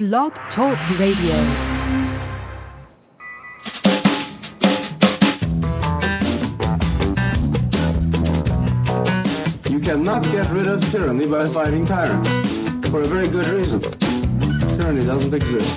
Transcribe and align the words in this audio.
Blog 0.00 0.32
Talk 0.56 0.78
Radio. 0.98 1.36
You 9.68 9.80
cannot 9.84 10.24
get 10.32 10.48
rid 10.56 10.68
of 10.68 10.80
tyranny 10.90 11.26
by 11.26 11.52
fighting 11.52 11.84
tyrants, 11.84 12.88
for 12.90 13.04
a 13.04 13.08
very 13.08 13.28
good 13.28 13.44
reason. 13.44 13.82
Tyranny 14.80 15.04
doesn't 15.04 15.34
exist 15.34 15.68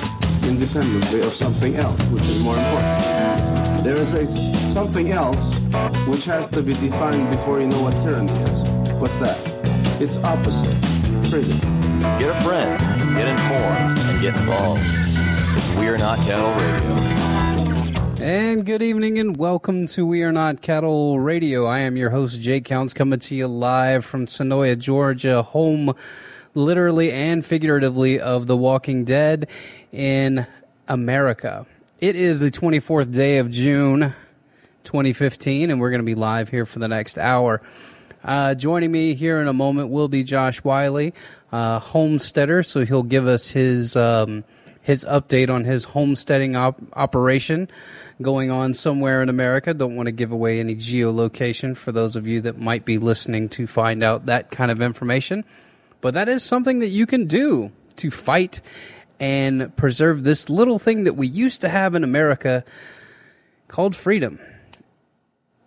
independently 0.47 1.19
of 1.19 1.33
something 1.37 1.75
else, 1.75 1.99
which 2.15 2.23
is 2.23 2.39
more 2.39 2.55
important. 2.55 3.83
There 3.83 3.99
is 3.99 4.07
a 4.07 4.73
something 4.73 5.11
else 5.11 5.35
which 6.07 6.23
has 6.31 6.47
to 6.55 6.63
be 6.63 6.71
defined 6.79 7.27
before 7.35 7.59
you 7.59 7.67
know 7.67 7.81
what 7.81 7.91
tyranny 8.07 8.31
is. 8.31 9.01
What's 9.03 9.19
that? 9.19 9.35
It's 9.99 10.15
opposite. 10.23 10.79
Freedom. 11.27 11.59
Get 12.19 12.31
a 12.31 12.39
friend, 12.47 12.92
get 13.15 13.27
informed, 13.27 13.99
and 13.99 14.23
get 14.23 14.35
involved. 14.35 14.87
We're 15.77 15.97
Not 15.97 16.17
Cattle 16.25 16.55
Radio. 16.55 18.15
And 18.17 18.65
good 18.65 18.81
evening 18.81 19.19
and 19.19 19.37
welcome 19.37 19.85
to 19.87 20.03
We 20.03 20.23
Are 20.23 20.31
Not 20.31 20.63
Cattle 20.63 21.19
Radio. 21.19 21.65
I 21.65 21.79
am 21.79 21.95
your 21.95 22.09
host, 22.09 22.41
Jake 22.41 22.65
Counts, 22.65 22.91
coming 22.91 23.19
to 23.19 23.35
you 23.35 23.47
live 23.47 24.03
from 24.03 24.25
Senoia, 24.25 24.79
Georgia, 24.79 25.43
home 25.43 25.93
literally 26.55 27.11
and 27.11 27.45
figuratively 27.45 28.19
of 28.19 28.47
The 28.47 28.57
Walking 28.57 29.05
Dead 29.05 29.47
in 29.91 30.47
America. 30.87 31.67
It 32.01 32.15
is 32.15 32.39
the 32.39 32.49
24th 32.49 33.13
day 33.13 33.37
of 33.37 33.51
June 33.51 34.15
2015, 34.85 35.69
and 35.69 35.79
we're 35.79 35.91
going 35.91 36.01
to 36.01 36.05
be 36.05 36.15
live 36.15 36.49
here 36.49 36.65
for 36.65 36.79
the 36.79 36.87
next 36.87 37.19
hour. 37.19 37.61
Uh, 38.23 38.55
joining 38.55 38.89
me 38.89 39.15
here 39.15 39.41
in 39.41 39.49
a 39.49 39.53
moment 39.53 39.89
will 39.89 40.07
be 40.07 40.23
Josh 40.23 40.63
Wiley, 40.63 41.13
uh, 41.51 41.79
homesteader, 41.79 42.63
so 42.63 42.85
he'll 42.85 43.03
give 43.03 43.27
us 43.27 43.49
his 43.49 43.97
um, 43.97 44.45
his 44.81 45.05
update 45.05 45.49
on 45.49 45.65
his 45.65 45.83
homesteading 45.83 46.55
op- 46.55 46.79
operation 46.93 47.69
going 48.21 48.49
on 48.49 48.73
somewhere 48.73 49.21
in 49.21 49.27
America. 49.27 49.73
Don't 49.73 49.97
want 49.97 50.07
to 50.07 50.13
give 50.13 50.31
away 50.31 50.61
any 50.61 50.75
geolocation 50.75 51.75
for 51.75 51.91
those 51.91 52.15
of 52.15 52.25
you 52.25 52.39
that 52.41 52.57
might 52.57 52.85
be 52.85 52.97
listening 52.97 53.49
to 53.49 53.67
find 53.67 54.03
out 54.03 54.27
that 54.27 54.51
kind 54.51 54.71
of 54.71 54.81
information, 54.81 55.43
but 55.99 56.13
that 56.13 56.29
is 56.29 56.43
something 56.43 56.79
that 56.79 56.89
you 56.89 57.05
can 57.05 57.25
do 57.25 57.73
to 57.97 58.09
fight 58.09 58.61
and 59.19 59.75
preserve 59.75 60.23
this 60.23 60.49
little 60.49 60.79
thing 60.79 61.03
that 61.03 61.13
we 61.13 61.27
used 61.27 61.59
to 61.61 61.69
have 61.69 61.93
in 61.93 62.05
America 62.05 62.63
called 63.67 63.95
freedom. 63.97 64.39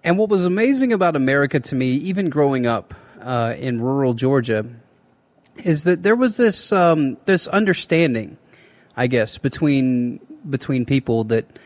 And 0.07 0.19
what 0.19 0.29
was 0.29 0.45
amazing 0.45 0.93
about 0.93 1.17
America 1.17 1.59
to 1.59 1.75
me, 1.75 1.95
even 1.95 2.31
growing 2.31 2.65
up 2.65 2.95
uh, 3.21 3.55
in 3.59 3.79
rural 3.79 4.15
Georgia, 4.15 4.65
is 5.57 5.83
that 5.83 6.05
there 6.05 6.15
was 6.15 6.37
this 6.37 6.71
um, 6.71 7.17
this 7.25 7.49
understanding, 7.49 8.39
I 8.97 9.09
guess, 9.09 9.37
between 9.37 10.21
between 10.49 10.84
people 10.84 11.25
that 11.25 11.59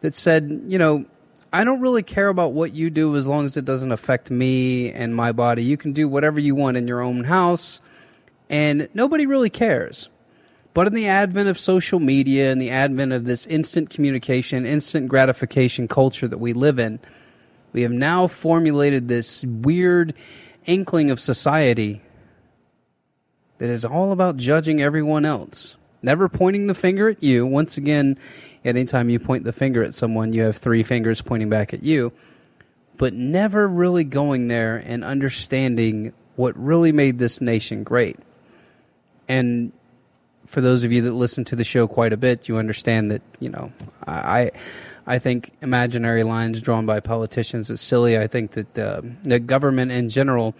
that 0.00 0.14
said, 0.14 0.64
you 0.66 0.76
know, 0.76 1.06
I 1.54 1.64
don't 1.64 1.80
really 1.80 2.02
care 2.02 2.28
about 2.28 2.52
what 2.52 2.74
you 2.74 2.90
do 2.90 3.16
as 3.16 3.26
long 3.26 3.46
as 3.46 3.56
it 3.56 3.64
doesn't 3.64 3.92
affect 3.92 4.30
me 4.30 4.92
and 4.92 5.16
my 5.16 5.32
body. 5.32 5.64
You 5.64 5.78
can 5.78 5.94
do 5.94 6.06
whatever 6.06 6.38
you 6.38 6.54
want 6.54 6.76
in 6.76 6.86
your 6.86 7.00
own 7.00 7.24
house, 7.24 7.80
and 8.50 8.90
nobody 8.92 9.24
really 9.24 9.48
cares. 9.48 10.10
But 10.74 10.86
in 10.86 10.92
the 10.92 11.08
advent 11.08 11.48
of 11.48 11.56
social 11.56 11.98
media 11.98 12.52
and 12.52 12.60
the 12.60 12.72
advent 12.72 13.14
of 13.14 13.24
this 13.24 13.46
instant 13.46 13.88
communication, 13.88 14.66
instant 14.66 15.08
gratification 15.08 15.88
culture 15.88 16.28
that 16.28 16.36
we 16.36 16.52
live 16.52 16.78
in, 16.78 17.00
we 17.72 17.82
have 17.82 17.92
now 17.92 18.26
formulated 18.26 19.08
this 19.08 19.44
weird 19.44 20.14
inkling 20.66 21.10
of 21.10 21.20
society 21.20 22.00
that 23.58 23.68
is 23.68 23.84
all 23.84 24.12
about 24.12 24.36
judging 24.36 24.82
everyone 24.82 25.24
else, 25.24 25.76
never 26.02 26.28
pointing 26.28 26.66
the 26.66 26.74
finger 26.74 27.08
at 27.08 27.22
you. 27.22 27.46
Once 27.46 27.76
again, 27.76 28.18
anytime 28.64 29.08
you 29.08 29.18
point 29.18 29.44
the 29.44 29.52
finger 29.52 29.82
at 29.82 29.94
someone, 29.94 30.32
you 30.32 30.42
have 30.42 30.56
three 30.56 30.82
fingers 30.82 31.22
pointing 31.22 31.48
back 31.48 31.72
at 31.72 31.82
you, 31.82 32.12
but 32.96 33.14
never 33.14 33.68
really 33.68 34.04
going 34.04 34.48
there 34.48 34.76
and 34.76 35.04
understanding 35.04 36.12
what 36.36 36.56
really 36.56 36.92
made 36.92 37.18
this 37.18 37.40
nation 37.40 37.82
great. 37.82 38.18
And 39.28 39.72
for 40.46 40.60
those 40.60 40.84
of 40.84 40.92
you 40.92 41.02
that 41.02 41.12
listen 41.12 41.44
to 41.44 41.56
the 41.56 41.64
show 41.64 41.86
quite 41.88 42.12
a 42.12 42.16
bit, 42.16 42.48
you 42.48 42.56
understand 42.58 43.10
that, 43.10 43.22
you 43.40 43.48
know, 43.48 43.72
I 44.06 44.50
I 45.06 45.18
think 45.20 45.52
imaginary 45.62 46.24
lines 46.24 46.60
drawn 46.60 46.84
by 46.84 46.98
politicians 47.00 47.70
is 47.70 47.80
silly. 47.80 48.18
I 48.18 48.26
think 48.26 48.52
that 48.52 48.78
uh, 48.78 49.02
the 49.22 49.38
government 49.38 49.92
in 49.92 50.08
general, 50.08 50.56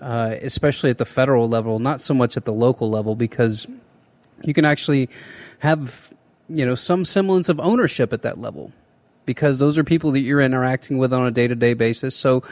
uh, 0.00 0.34
especially 0.42 0.90
at 0.90 0.98
the 0.98 1.06
federal 1.06 1.48
level, 1.48 1.78
not 1.78 2.02
so 2.02 2.12
much 2.12 2.36
at 2.36 2.44
the 2.44 2.52
local 2.52 2.90
level, 2.90 3.14
because 3.14 3.66
you 4.42 4.52
can 4.52 4.66
actually 4.66 5.08
have 5.60 6.12
you 6.48 6.66
know 6.66 6.74
some 6.74 7.04
semblance 7.04 7.48
of 7.48 7.58
ownership 7.58 8.12
at 8.12 8.20
that 8.22 8.36
level, 8.36 8.70
because 9.24 9.58
those 9.58 9.78
are 9.78 9.84
people 9.84 10.10
that 10.10 10.20
you're 10.20 10.42
interacting 10.42 10.98
with 10.98 11.12
on 11.12 11.26
a 11.26 11.30
day 11.30 11.48
to 11.48 11.54
day 11.54 11.74
basis. 11.74 12.14
So. 12.14 12.42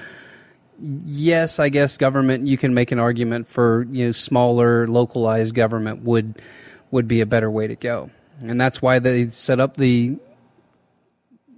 Yes, 0.77 1.61
I 1.61 1.69
guess 1.69 1.97
government. 1.97 2.49
You 2.49 2.59
can 2.59 2.75
make 2.75 2.91
an 2.91 2.99
argument 2.99 3.47
for 3.47 3.87
you 3.93 4.07
know 4.07 4.13
smaller, 4.13 4.89
localized 4.89 5.55
government 5.55 6.03
would 6.03 6.43
would 6.91 7.07
be 7.07 7.21
a 7.21 7.27
better 7.27 7.49
way 7.49 7.69
to 7.69 7.77
go, 7.77 8.11
and 8.43 8.61
that's 8.61 8.83
why 8.83 8.99
they 8.99 9.27
set 9.27 9.61
up 9.61 9.77
the 9.77 10.19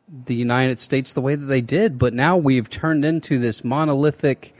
the 0.08 0.34
United 0.34 0.78
States 0.78 1.12
the 1.12 1.20
way 1.20 1.34
that 1.34 1.46
they 1.46 1.60
did, 1.60 1.98
but 1.98 2.14
now 2.14 2.36
we've 2.36 2.68
turned 2.68 3.04
into 3.04 3.38
this 3.38 3.64
monolithic 3.64 4.54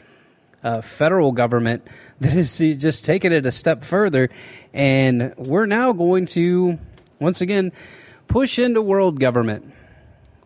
uh, 0.63 0.81
federal 0.81 1.33
government 1.33 1.87
that 2.21 2.35
is 2.35 2.59
just 2.59 3.05
taking 3.05 3.33
it 3.33 3.47
a 3.47 3.53
step 3.53 3.85
further, 3.85 4.29
and 4.73 5.35
we're 5.37 5.67
now 5.67 5.93
going 5.93 6.27
to 6.27 6.79
once 7.21 7.41
again 7.41 7.73
push 8.29 8.59
into 8.59 8.83
world 8.83 9.21
government, 9.21 9.73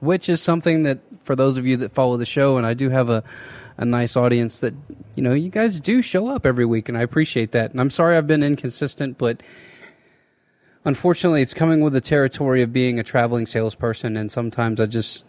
which 0.00 0.28
is 0.28 0.42
something 0.42 0.82
that 0.82 0.98
for 1.22 1.34
those 1.34 1.56
of 1.58 1.66
you 1.66 1.78
that 1.78 1.92
follow 1.92 2.16
the 2.16 2.26
show, 2.26 2.56
and 2.58 2.66
I 2.66 2.74
do 2.74 2.90
have 2.90 3.08
a 3.08 3.24
a 3.80 3.84
nice 3.86 4.14
audience 4.14 4.60
that 4.60 4.74
you 5.16 5.22
know 5.22 5.32
you 5.32 5.48
guys 5.48 5.80
do 5.80 6.02
show 6.02 6.28
up 6.28 6.44
every 6.44 6.66
week, 6.66 6.88
and 6.88 6.98
I 6.98 7.02
appreciate 7.02 7.52
that. 7.52 7.70
And 7.70 7.80
I'm 7.80 7.90
sorry 7.90 8.16
I've 8.16 8.26
been 8.26 8.42
inconsistent, 8.42 9.16
but 9.16 9.42
unfortunately, 10.84 11.42
it's 11.42 11.54
coming 11.54 11.80
with 11.80 11.92
the 11.92 12.00
territory 12.00 12.62
of 12.62 12.72
being 12.72 12.98
a 12.98 13.02
traveling 13.02 13.46
salesperson, 13.46 14.16
and 14.16 14.30
sometimes 14.30 14.80
I 14.80 14.86
just 14.86 15.26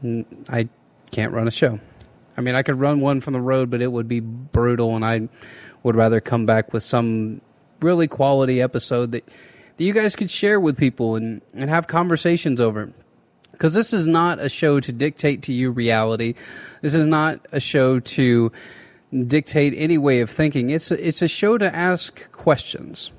I 0.50 0.70
can't 1.12 1.34
run 1.34 1.48
a 1.48 1.52
show. 1.52 1.80
I 2.38 2.42
mean, 2.42 2.56
I 2.56 2.64
could 2.64 2.80
run 2.80 3.02
one 3.02 3.22
from 3.22 3.34
the 3.34 3.42
road, 3.42 3.70
but 3.70 3.82
it 3.82 3.92
would 3.92 4.08
be 4.08 4.20
brutal, 4.20 4.96
and 4.96 5.06
I 5.06 5.28
would 5.84 5.96
rather 5.96 6.22
come 6.22 6.46
back 6.46 6.74
with 6.74 6.84
some 6.84 7.42
really 7.82 8.08
quality 8.08 8.62
episode 8.62 9.12
that 9.12 9.26
that 9.78 9.84
you 9.84 9.94
guys 9.94 10.16
could 10.16 10.30
share 10.30 10.60
with 10.60 10.78
people 10.78 11.16
and 11.16 11.42
and 11.54 11.70
have 11.70 11.88
conversations 11.88 12.60
over. 12.60 12.94
Because 13.52 13.74
this 13.76 13.94
is 13.94 14.08
not 14.08 14.40
a 14.40 14.50
show 14.50 14.80
to 14.80 14.92
dictate 14.92 15.44
to 15.44 15.54
you 15.54 15.70
reality. 15.70 16.34
This 16.82 16.96
is 16.96 17.06
not 17.06 17.46
a 17.52 17.60
show 17.60 18.00
to 18.00 18.52
dictate 19.28 19.76
any 19.76 20.00
way 20.00 20.22
of 20.22 20.32
thinking. 20.32 20.72
It's 20.72 20.90
a, 20.90 21.08
it's 21.08 21.22
a 21.22 21.28
show 21.28 21.60
to 21.60 21.76
ask 21.76 22.32
questions 22.32 23.12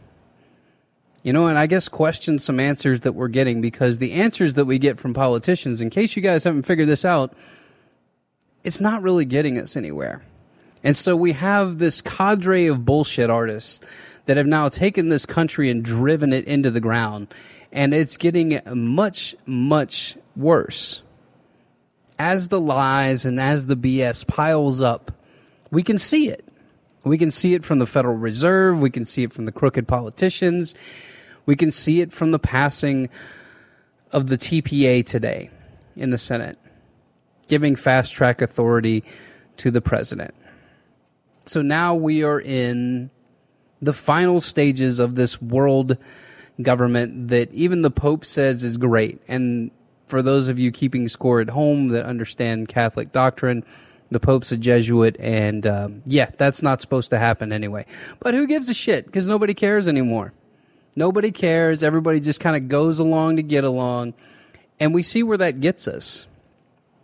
you 1.22 1.33
know, 1.33 1.47
and 1.47 1.59
I 1.59 1.66
guess 1.66 1.88
question 1.88 2.38
some 2.38 2.59
answers 2.59 3.00
that 3.00 3.12
we're 3.12 3.28
getting 3.28 3.60
because 3.60 3.99
the 3.99 4.12
answers 4.12 4.55
that 4.55 4.65
we 4.65 4.78
get 4.78 4.99
from 4.99 5.15
politicians, 5.15 5.81
in 5.81 5.91
case 5.91 6.16
you 6.16 6.22
guys 6.22 6.44
haven't 6.44 6.65
figured 6.65 6.88
this 6.88 7.05
out, 7.05 7.34
it's 8.65 8.81
not 8.81 9.03
really 9.03 9.25
getting 9.25 9.59
us 9.59 9.77
anywhere. 9.77 10.22
And 10.84 10.97
so 10.97 11.15
we 11.15 11.32
have 11.32 11.78
this 11.78 12.00
cadre 12.00 12.66
of 12.66 12.84
bullshit 12.84 13.31
artists 13.31 13.87
that 14.25 14.37
have 14.37 14.47
now 14.47 14.69
taken 14.69 15.09
this 15.09 15.27
country 15.27 15.71
and 15.71 15.84
driven 15.84 16.32
it 16.32 16.44
into 16.47 16.71
the 16.71 16.81
ground. 16.81 17.32
And 17.72 17.94
it's 17.94 18.16
getting 18.16 18.61
much, 18.75 19.37
much 19.47 20.16
worse. 20.37 21.03
As 22.19 22.49
the 22.49 22.61
lies 22.61 23.25
and 23.25 23.41
as 23.41 23.66
the 23.66 23.77
BS 23.77 24.27
piles 24.27 24.81
up, 24.81 25.12
we 25.71 25.82
can 25.82 25.99
see 25.99 26.28
it. 26.28 26.44
We 27.05 27.19
can 27.19 27.31
see 27.31 27.55
it 27.55 27.65
from 27.65 27.78
the 27.78 27.87
Federal 27.87 28.16
Reserve. 28.16 28.81
We 28.81 28.91
can 28.91 29.05
see 29.05 29.25
it 29.25 29.32
from 29.32 29.44
the 29.44 29.53
crooked 29.53 29.88
politicians. 29.88 30.75
We 31.47 31.56
can 31.56 31.71
see 31.71 32.00
it 32.00 32.12
from 32.12 32.31
the 32.31 32.39
passing 32.39 33.09
of 34.12 34.29
the 34.29 34.37
TPA 34.37 35.05
today 35.05 35.50
in 35.97 36.11
the 36.11 36.19
Senate, 36.19 36.59
giving 37.49 37.77
fast 37.77 38.15
track 38.15 38.43
authority 38.43 39.05
to 39.59 39.71
the 39.71 39.81
president. 39.81 40.35
So 41.44 41.62
now 41.62 41.94
we 41.94 42.23
are 42.23 42.41
in 42.41 43.11
the 43.81 43.93
final 43.93 44.41
stages 44.41 44.99
of 44.99 45.17
this 45.17 45.43
world 45.43 45.99
government 46.61 47.29
that 47.29 47.53
even 47.53 47.83
the 47.83 47.91
Pope 47.91 48.25
says 48.25 48.62
is 48.62 48.79
great. 48.79 49.21
And 49.27 49.71
for 50.06 50.23
those 50.23 50.49
of 50.49 50.59
you 50.59 50.71
keeping 50.71 51.09
score 51.09 51.41
at 51.41 51.50
home 51.50 51.89
that 51.89 52.05
understand 52.05 52.69
Catholic 52.69 53.11
doctrine, 53.11 53.65
the 54.11 54.21
Pope's 54.21 54.53
a 54.53 54.56
Jesuit, 54.56 55.17
and 55.19 55.67
um, 55.67 56.03
yeah, 56.05 56.31
that's 56.37 56.62
not 56.62 56.81
supposed 56.81 57.11
to 57.11 57.19
happen 57.19 57.50
anyway. 57.53 57.87
But 58.21 58.35
who 58.35 58.47
gives 58.47 58.69
a 58.69 58.75
shit? 58.75 59.06
Because 59.06 59.27
nobody 59.27 59.55
cares 59.55 59.89
anymore. 59.89 60.35
Nobody 60.97 61.31
cares. 61.31 61.83
Everybody 61.83 62.21
just 62.21 62.41
kind 62.41 62.56
of 62.56 62.69
goes 62.69 62.99
along 62.99 63.37
to 63.37 63.43
get 63.43 63.65
along. 63.65 64.15
And 64.79 64.93
we 64.93 65.03
see 65.03 65.23
where 65.23 65.39
that 65.39 65.61
gets 65.61 65.89
us. 65.89 66.27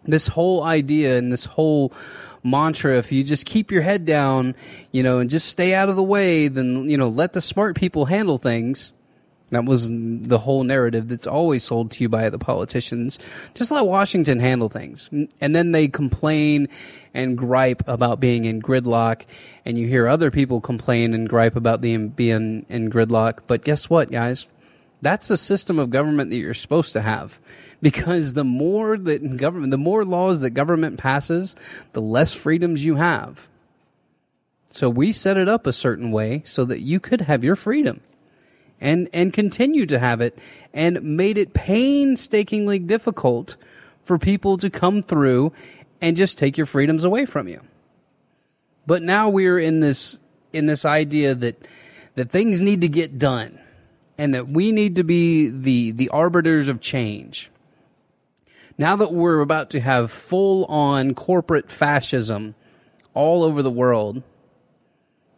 This 0.05 0.29
whole 0.29 0.65
idea 0.65 1.19
and 1.19 1.33
this 1.33 1.45
whole 1.45 1.93
mantra 2.45 2.97
if 2.97 3.13
you 3.13 3.25
just 3.25 3.47
keep 3.47 3.71
your 3.71 3.83
head 3.83 4.05
down, 4.05 4.55
you 4.93 5.03
know, 5.03 5.19
and 5.19 5.29
just 5.29 5.49
stay 5.49 5.75
out 5.75 5.89
of 5.89 5.97
the 5.97 6.03
way, 6.03 6.49
then, 6.49 6.89
you 6.89 6.97
know, 6.97 7.09
let 7.09 7.33
the 7.33 7.41
smart 7.41 7.77
people 7.77 8.07
handle 8.07 8.39
things. 8.39 8.93
That 9.51 9.65
was 9.65 9.89
the 9.91 10.39
whole 10.39 10.63
narrative 10.63 11.09
that's 11.09 11.27
always 11.27 11.65
sold 11.65 11.91
to 11.93 12.05
you 12.05 12.09
by 12.09 12.29
the 12.29 12.39
politicians. 12.39 13.19
Just 13.55 13.71
let 13.71 13.87
Washington 13.87 14.41
handle 14.41 14.69
things. 14.69 15.09
And 15.41 15.57
then 15.57 15.73
they 15.73 15.89
complain 15.89 16.69
and 17.15 17.39
gripe 17.39 17.83
about 17.89 18.21
being 18.21 18.45
in 18.45 18.61
gridlock. 18.61 19.27
And 19.65 19.79
you 19.79 19.89
hear 19.89 20.07
other 20.07 20.31
people 20.31 20.61
complain 20.61 21.15
and 21.15 21.29
gripe 21.29 21.57
about 21.57 21.81
being, 21.81 22.09
being 22.11 22.67
in 22.69 22.91
gridlock. 22.91 23.41
But 23.47 23.65
guess 23.65 23.89
what, 23.89 24.11
guys? 24.11 24.49
That's 25.01 25.29
the 25.29 25.37
system 25.37 25.79
of 25.79 25.91
government 25.91 26.31
that 26.31 26.37
you're 26.37 26.53
supposed 26.53 26.93
to 26.93 27.01
have. 27.01 27.41
Because 27.81 28.35
the 28.35 28.45
more 28.45 28.99
that 28.99 29.39
government, 29.39 29.71
the 29.71 29.79
more 29.79 30.05
laws 30.05 30.43
that 30.43 30.51
government 30.51 30.99
passes, 30.99 31.57
the 31.93 32.03
less 32.03 32.35
freedoms 32.35 32.85
you 32.85 32.97
have. 32.97 33.49
So 34.67 34.91
we 34.91 35.13
set 35.13 35.39
it 35.39 35.49
up 35.49 35.67
a 35.67 35.73
certain 35.73 36.11
way 36.11 36.43
so 36.45 36.67
that 36.67 36.81
you 36.81 37.01
could 37.01 37.23
have 37.23 37.45
your 37.45 37.57
freedom 37.57 38.03
and 38.81 39.09
and 39.13 39.33
continue 39.33 39.87
to 39.87 39.99
have 39.99 40.21
it 40.21 40.39
and 40.73 41.03
made 41.03 41.39
it 41.39 41.55
painstakingly 41.55 42.79
difficult 42.79 43.57
for 44.03 44.19
people 44.19 44.57
to 44.57 44.71
come 44.71 45.03
through 45.03 45.53
and 46.01 46.17
just 46.17 46.39
take 46.39 46.57
your 46.57 46.67
freedoms 46.67 47.05
away 47.05 47.25
from 47.25 47.49
you. 47.49 47.61
But 48.87 49.03
now 49.03 49.29
we're 49.29 49.59
in 49.59 49.81
this 49.81 50.21
in 50.53 50.67
this 50.67 50.85
idea 50.85 51.35
that 51.35 51.67
that 52.15 52.31
things 52.31 52.61
need 52.61 52.81
to 52.81 52.89
get 52.89 53.19
done 53.19 53.59
and 54.17 54.35
that 54.35 54.49
we 54.49 54.73
need 54.73 54.97
to 54.97 55.05
be 55.05 55.49
the 55.49 55.93
the 55.93 56.09
arbiters 56.09 56.69
of 56.69 56.81
change. 56.81 57.51
Now 58.77 58.97
that 58.97 59.13
we're 59.13 59.41
about 59.41 59.71
to 59.71 59.81
have 59.81 60.11
full 60.11 60.65
on 60.67 61.15
corporate 61.15 61.71
fascism 61.71 62.55
all 63.13 63.43
over 63.43 63.63
the 63.63 63.71
world 63.71 64.23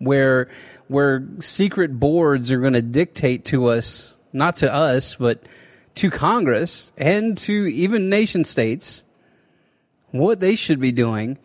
where 0.00 0.49
where 0.88 1.25
secret 1.38 2.00
boards 2.00 2.50
are 2.50 2.58
going 2.58 2.73
to 2.73 2.82
dictate 2.82 3.44
to 3.44 3.67
us, 3.67 4.17
not 4.32 4.56
to 4.56 4.73
us, 4.73 5.14
but 5.14 5.47
to 5.97 6.11
Congress 6.11 6.93
and 6.99 7.38
to 7.38 7.52
even 7.52 8.08
nation 8.08 8.44
states 8.44 9.05
what 10.11 10.41
they 10.41 10.56
should 10.56 10.81
be 10.81 10.91
doing. 10.91 11.38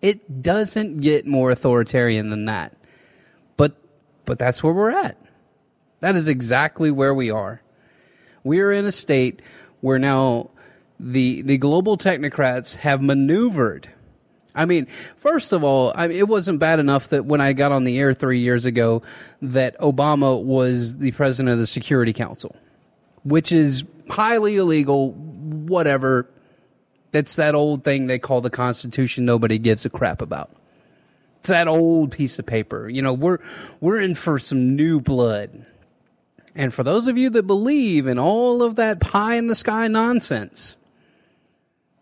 It 0.00 0.42
doesn't 0.42 0.98
get 0.98 1.26
more 1.26 1.50
authoritarian 1.50 2.30
than 2.30 2.46
that. 2.46 2.76
But 3.56 3.76
but 4.24 4.38
that's 4.38 4.62
where 4.62 4.72
we're 4.72 4.90
at. 4.90 5.18
That 6.00 6.14
is 6.14 6.28
exactly 6.28 6.90
where 6.90 7.14
we 7.14 7.30
are. 7.30 7.60
We 8.44 8.60
are 8.60 8.70
in 8.70 8.84
a 8.84 8.92
state 8.92 9.42
where 9.80 9.98
now 9.98 10.50
the 11.00 11.42
the 11.42 11.58
global 11.58 11.96
technocrats 11.96 12.76
have 12.76 13.02
maneuvered 13.02 13.90
I 14.54 14.66
mean, 14.66 14.86
first 14.86 15.52
of 15.52 15.64
all, 15.64 15.92
I 15.96 16.06
mean, 16.06 16.16
it 16.16 16.28
wasn't 16.28 16.60
bad 16.60 16.78
enough 16.78 17.08
that 17.08 17.24
when 17.24 17.40
I 17.40 17.52
got 17.52 17.72
on 17.72 17.84
the 17.84 17.98
air 17.98 18.14
three 18.14 18.38
years 18.38 18.66
ago, 18.66 19.02
that 19.42 19.76
Obama 19.78 20.42
was 20.42 20.98
the 20.98 21.10
president 21.12 21.52
of 21.52 21.58
the 21.58 21.66
Security 21.66 22.12
Council, 22.12 22.54
which 23.24 23.50
is 23.50 23.84
highly 24.08 24.56
illegal. 24.56 25.12
Whatever. 25.12 26.30
That's 27.10 27.36
that 27.36 27.54
old 27.54 27.84
thing 27.84 28.06
they 28.06 28.18
call 28.18 28.40
the 28.40 28.50
Constitution. 28.50 29.24
Nobody 29.24 29.58
gives 29.58 29.84
a 29.84 29.90
crap 29.90 30.20
about. 30.20 30.50
It's 31.38 31.50
that 31.50 31.68
old 31.68 32.10
piece 32.10 32.38
of 32.38 32.46
paper. 32.46 32.88
You 32.88 33.02
know, 33.02 33.12
we're 33.12 33.38
we're 33.80 34.00
in 34.00 34.14
for 34.14 34.38
some 34.38 34.76
new 34.76 35.00
blood. 35.00 35.66
And 36.54 36.72
for 36.72 36.82
those 36.84 37.08
of 37.08 37.18
you 37.18 37.30
that 37.30 37.46
believe 37.46 38.06
in 38.06 38.18
all 38.18 38.62
of 38.62 38.76
that 38.76 39.00
pie 39.00 39.34
in 39.34 39.48
the 39.48 39.54
sky 39.54 39.88
nonsense, 39.88 40.76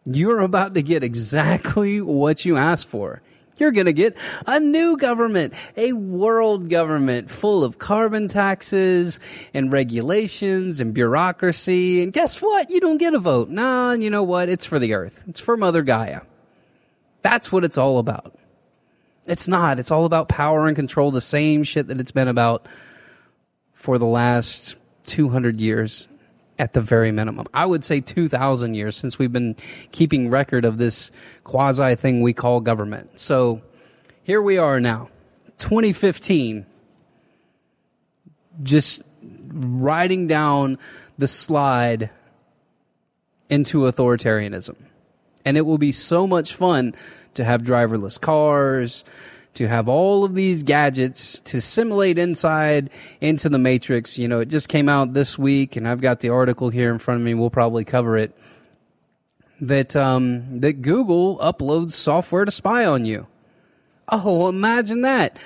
you're 0.04 0.40
about 0.40 0.74
to 0.74 0.82
get 0.82 1.04
exactly 1.04 2.00
what 2.00 2.44
you 2.44 2.56
asked 2.56 2.88
for. 2.88 3.22
You're 3.58 3.70
going 3.70 3.86
to 3.86 3.92
get 3.92 4.18
a 4.46 4.58
new 4.58 4.96
government, 4.96 5.54
a 5.76 5.92
world 5.92 6.70
government 6.70 7.30
full 7.30 7.62
of 7.62 7.78
carbon 7.78 8.26
taxes 8.26 9.20
and 9.52 9.70
regulations 9.70 10.80
and 10.80 10.94
bureaucracy. 10.94 12.02
And 12.02 12.12
guess 12.12 12.40
what? 12.40 12.70
You 12.70 12.80
don't 12.80 12.98
get 12.98 13.14
a 13.14 13.18
vote. 13.18 13.50
Nah, 13.50 13.92
you 13.92 14.10
know 14.10 14.22
what? 14.22 14.48
It's 14.48 14.64
for 14.64 14.78
the 14.78 14.94
earth. 14.94 15.22
It's 15.28 15.40
for 15.40 15.56
Mother 15.56 15.82
Gaia. 15.82 16.22
That's 17.20 17.52
what 17.52 17.62
it's 17.62 17.78
all 17.78 17.98
about. 17.98 18.34
It's 19.26 19.46
not. 19.46 19.78
It's 19.78 19.92
all 19.92 20.06
about 20.06 20.28
power 20.28 20.66
and 20.66 20.74
control, 20.74 21.10
the 21.10 21.20
same 21.20 21.62
shit 21.62 21.86
that 21.88 22.00
it's 22.00 22.10
been 22.10 22.28
about 22.28 22.66
for 23.72 23.98
the 23.98 24.06
last 24.06 24.76
200 25.04 25.60
years 25.60 26.08
at 26.62 26.74
the 26.74 26.80
very 26.80 27.10
minimum. 27.10 27.44
I 27.52 27.66
would 27.66 27.82
say 27.82 28.00
2,000 28.00 28.74
years 28.74 28.94
since 28.96 29.18
we've 29.18 29.32
been 29.32 29.56
keeping 29.90 30.30
record 30.30 30.64
of 30.64 30.78
this 30.78 31.10
quasi 31.42 31.96
thing 31.96 32.22
we 32.22 32.32
call 32.32 32.60
government. 32.60 33.18
So 33.18 33.62
here 34.22 34.40
we 34.40 34.58
are 34.58 34.78
now, 34.78 35.10
2015, 35.58 36.64
just 38.62 39.02
riding 39.48 40.28
down 40.28 40.78
the 41.18 41.26
slide 41.26 42.10
into 43.50 43.80
authoritarianism. 43.80 44.76
And 45.44 45.56
it 45.56 45.62
will 45.62 45.78
be 45.78 45.90
so 45.90 46.28
much 46.28 46.54
fun 46.54 46.94
to 47.34 47.42
have 47.42 47.62
driverless 47.62 48.20
cars, 48.20 49.04
to 49.54 49.68
have 49.68 49.88
all 49.88 50.24
of 50.24 50.34
these 50.34 50.62
gadgets 50.62 51.38
to 51.40 51.60
simulate 51.60 52.18
inside 52.18 52.90
into 53.20 53.48
the 53.48 53.58
matrix. 53.58 54.18
You 54.18 54.28
know, 54.28 54.40
it 54.40 54.48
just 54.48 54.68
came 54.68 54.88
out 54.88 55.12
this 55.12 55.38
week 55.38 55.76
and 55.76 55.86
I've 55.86 56.00
got 56.00 56.20
the 56.20 56.30
article 56.30 56.70
here 56.70 56.90
in 56.90 56.98
front 56.98 57.20
of 57.20 57.24
me. 57.24 57.34
We'll 57.34 57.50
probably 57.50 57.84
cover 57.84 58.16
it 58.16 58.36
that, 59.60 59.94
um, 59.94 60.58
that 60.60 60.82
Google 60.82 61.38
uploads 61.38 61.92
software 61.92 62.44
to 62.44 62.50
spy 62.50 62.84
on 62.84 63.04
you. 63.04 63.26
Oh, 64.08 64.48
imagine 64.48 65.02
that. 65.02 65.38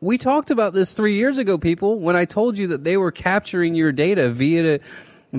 We 0.00 0.18
talked 0.18 0.50
about 0.50 0.74
this 0.74 0.94
three 0.94 1.14
years 1.14 1.38
ago, 1.38 1.56
people, 1.56 1.98
when 1.98 2.16
I 2.16 2.26
told 2.26 2.58
you 2.58 2.68
that 2.68 2.84
they 2.84 2.96
were 2.96 3.10
capturing 3.10 3.74
your 3.74 3.92
data 3.92 4.30
via 4.30 4.80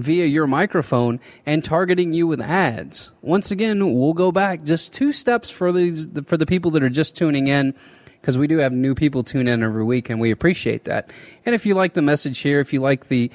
via 0.02 0.26
your 0.26 0.48
microphone 0.48 1.20
and 1.46 1.64
targeting 1.64 2.14
you 2.14 2.28
with 2.28 2.42
ads. 2.42 3.12
Once 3.22 3.52
again, 3.52 3.94
we'll 3.94 4.14
go 4.14 4.32
back 4.32 4.64
just 4.64 4.94
two 4.94 5.12
steps 5.12 5.50
for 5.50 5.72
these 5.72 6.10
for 6.26 6.38
the 6.38 6.46
people 6.46 6.72
that 6.72 6.84
are 6.84 6.90
just 6.90 7.16
tuning 7.16 7.48
in 7.48 7.74
because 8.22 8.38
we 8.38 8.48
do 8.48 8.58
have 8.58 8.74
new 8.74 8.96
people 8.96 9.24
tune 9.24 9.48
in 9.48 9.64
every 9.64 9.84
week 9.84 10.10
and 10.10 10.20
we 10.20 10.32
appreciate 10.32 10.86
that. 10.86 11.12
And 11.46 11.56
if 11.56 11.66
you 11.66 11.76
like 11.76 11.94
the 11.94 12.02
message 12.02 12.40
here, 12.40 12.60
if 12.60 12.74
you 12.74 12.82
like 12.82 13.08
the 13.08 13.32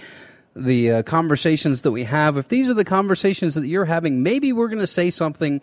the 0.54 0.90
uh, 0.90 1.02
conversations 1.02 1.82
that 1.82 1.92
we 1.92 2.04
have, 2.04 2.36
if 2.36 2.48
these 2.48 2.68
are 2.68 2.74
the 2.74 2.84
conversations 2.84 3.54
that 3.54 3.66
you're 3.66 3.86
having, 3.86 4.22
maybe 4.22 4.52
we're 4.52 4.68
going 4.68 4.80
to 4.80 4.86
say 4.86 5.10
something 5.10 5.62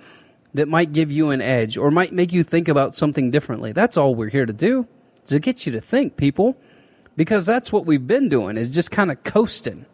that 0.55 0.67
might 0.67 0.91
give 0.91 1.11
you 1.11 1.29
an 1.29 1.41
edge 1.41 1.77
or 1.77 1.91
might 1.91 2.11
make 2.11 2.33
you 2.33 2.43
think 2.43 2.67
about 2.67 2.95
something 2.95 3.29
differently. 3.29 3.71
That's 3.71 3.97
all 3.97 4.15
we're 4.15 4.29
here 4.29 4.47
to 4.47 4.53
do, 4.53 4.87
to 5.25 5.39
get 5.39 5.65
you 5.65 5.71
to 5.73 5.81
think, 5.81 6.17
people. 6.17 6.57
Because 7.15 7.45
that's 7.45 7.71
what 7.71 7.85
we've 7.85 8.07
been 8.07 8.29
doing 8.29 8.57
is 8.57 8.69
just 8.69 8.91
kind 8.91 9.11
of 9.11 9.23
coasting. 9.23 9.85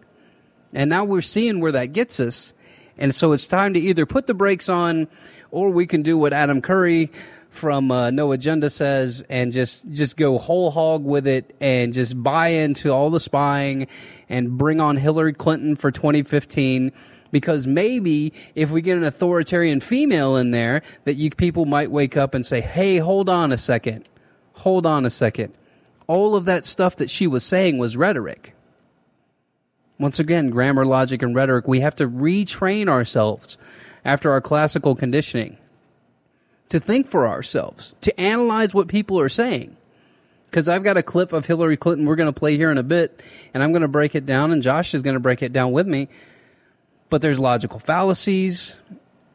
And 0.75 0.89
now 0.89 1.05
we're 1.05 1.21
seeing 1.21 1.61
where 1.61 1.71
that 1.71 1.93
gets 1.93 2.19
us. 2.19 2.53
And 2.97 3.15
so 3.15 3.31
it's 3.31 3.47
time 3.47 3.73
to 3.73 3.79
either 3.79 4.05
put 4.05 4.27
the 4.27 4.33
brakes 4.33 4.69
on 4.69 5.07
or 5.51 5.69
we 5.69 5.87
can 5.87 6.01
do 6.01 6.17
what 6.17 6.33
Adam 6.33 6.61
Curry 6.61 7.11
from 7.49 7.89
uh, 7.89 8.09
No 8.09 8.33
Agenda 8.33 8.69
says 8.69 9.23
and 9.29 9.51
just 9.51 9.89
just 9.91 10.17
go 10.17 10.37
whole 10.37 10.71
hog 10.71 11.05
with 11.05 11.25
it 11.25 11.55
and 11.61 11.93
just 11.93 12.21
buy 12.21 12.49
into 12.49 12.91
all 12.91 13.09
the 13.09 13.19
spying 13.19 13.87
and 14.27 14.57
bring 14.57 14.81
on 14.81 14.97
Hillary 14.97 15.33
Clinton 15.33 15.75
for 15.75 15.91
2015 15.91 16.91
because 17.31 17.65
maybe 17.65 18.33
if 18.55 18.71
we 18.71 18.81
get 18.81 18.97
an 18.97 19.03
authoritarian 19.03 19.79
female 19.79 20.35
in 20.35 20.51
there 20.51 20.81
that 21.05 21.15
you 21.15 21.29
people 21.29 21.65
might 21.65 21.91
wake 21.91 22.17
up 22.17 22.33
and 22.33 22.45
say, 22.45 22.59
"Hey, 22.59 22.97
hold 22.97 23.29
on 23.29 23.51
a 23.51 23.57
second. 23.57 24.07
Hold 24.57 24.85
on 24.85 25.05
a 25.05 25.09
second. 25.09 25.53
All 26.07 26.35
of 26.35 26.45
that 26.45 26.65
stuff 26.65 26.97
that 26.97 27.09
she 27.09 27.27
was 27.27 27.43
saying 27.43 27.77
was 27.77 27.95
rhetoric." 27.95 28.54
Once 29.97 30.19
again, 30.19 30.49
grammar, 30.49 30.85
logic, 30.85 31.21
and 31.21 31.35
rhetoric, 31.35 31.67
we 31.67 31.79
have 31.79 31.95
to 31.95 32.07
retrain 32.07 32.87
ourselves 32.87 33.57
after 34.03 34.31
our 34.31 34.41
classical 34.41 34.95
conditioning 34.95 35.57
to 36.69 36.79
think 36.79 37.07
for 37.07 37.27
ourselves, 37.27 37.95
to 38.01 38.19
analyze 38.19 38.73
what 38.73 38.87
people 38.87 39.19
are 39.19 39.29
saying. 39.29 39.75
Because 40.45 40.69
I've 40.69 40.83
got 40.83 40.97
a 40.97 41.03
clip 41.03 41.33
of 41.33 41.45
Hillary 41.45 41.77
Clinton 41.77 42.05
we're 42.05 42.15
going 42.15 42.31
to 42.31 42.37
play 42.37 42.57
here 42.57 42.71
in 42.71 42.77
a 42.77 42.83
bit, 42.83 43.21
and 43.53 43.61
I'm 43.61 43.71
going 43.71 43.81
to 43.81 43.87
break 43.87 44.15
it 44.15 44.25
down, 44.25 44.51
and 44.51 44.61
Josh 44.61 44.93
is 44.93 45.01
going 45.01 45.15
to 45.15 45.19
break 45.19 45.41
it 45.41 45.53
down 45.53 45.71
with 45.71 45.87
me. 45.87 46.07
But 47.09 47.21
there's 47.21 47.39
logical 47.39 47.79
fallacies, 47.79 48.79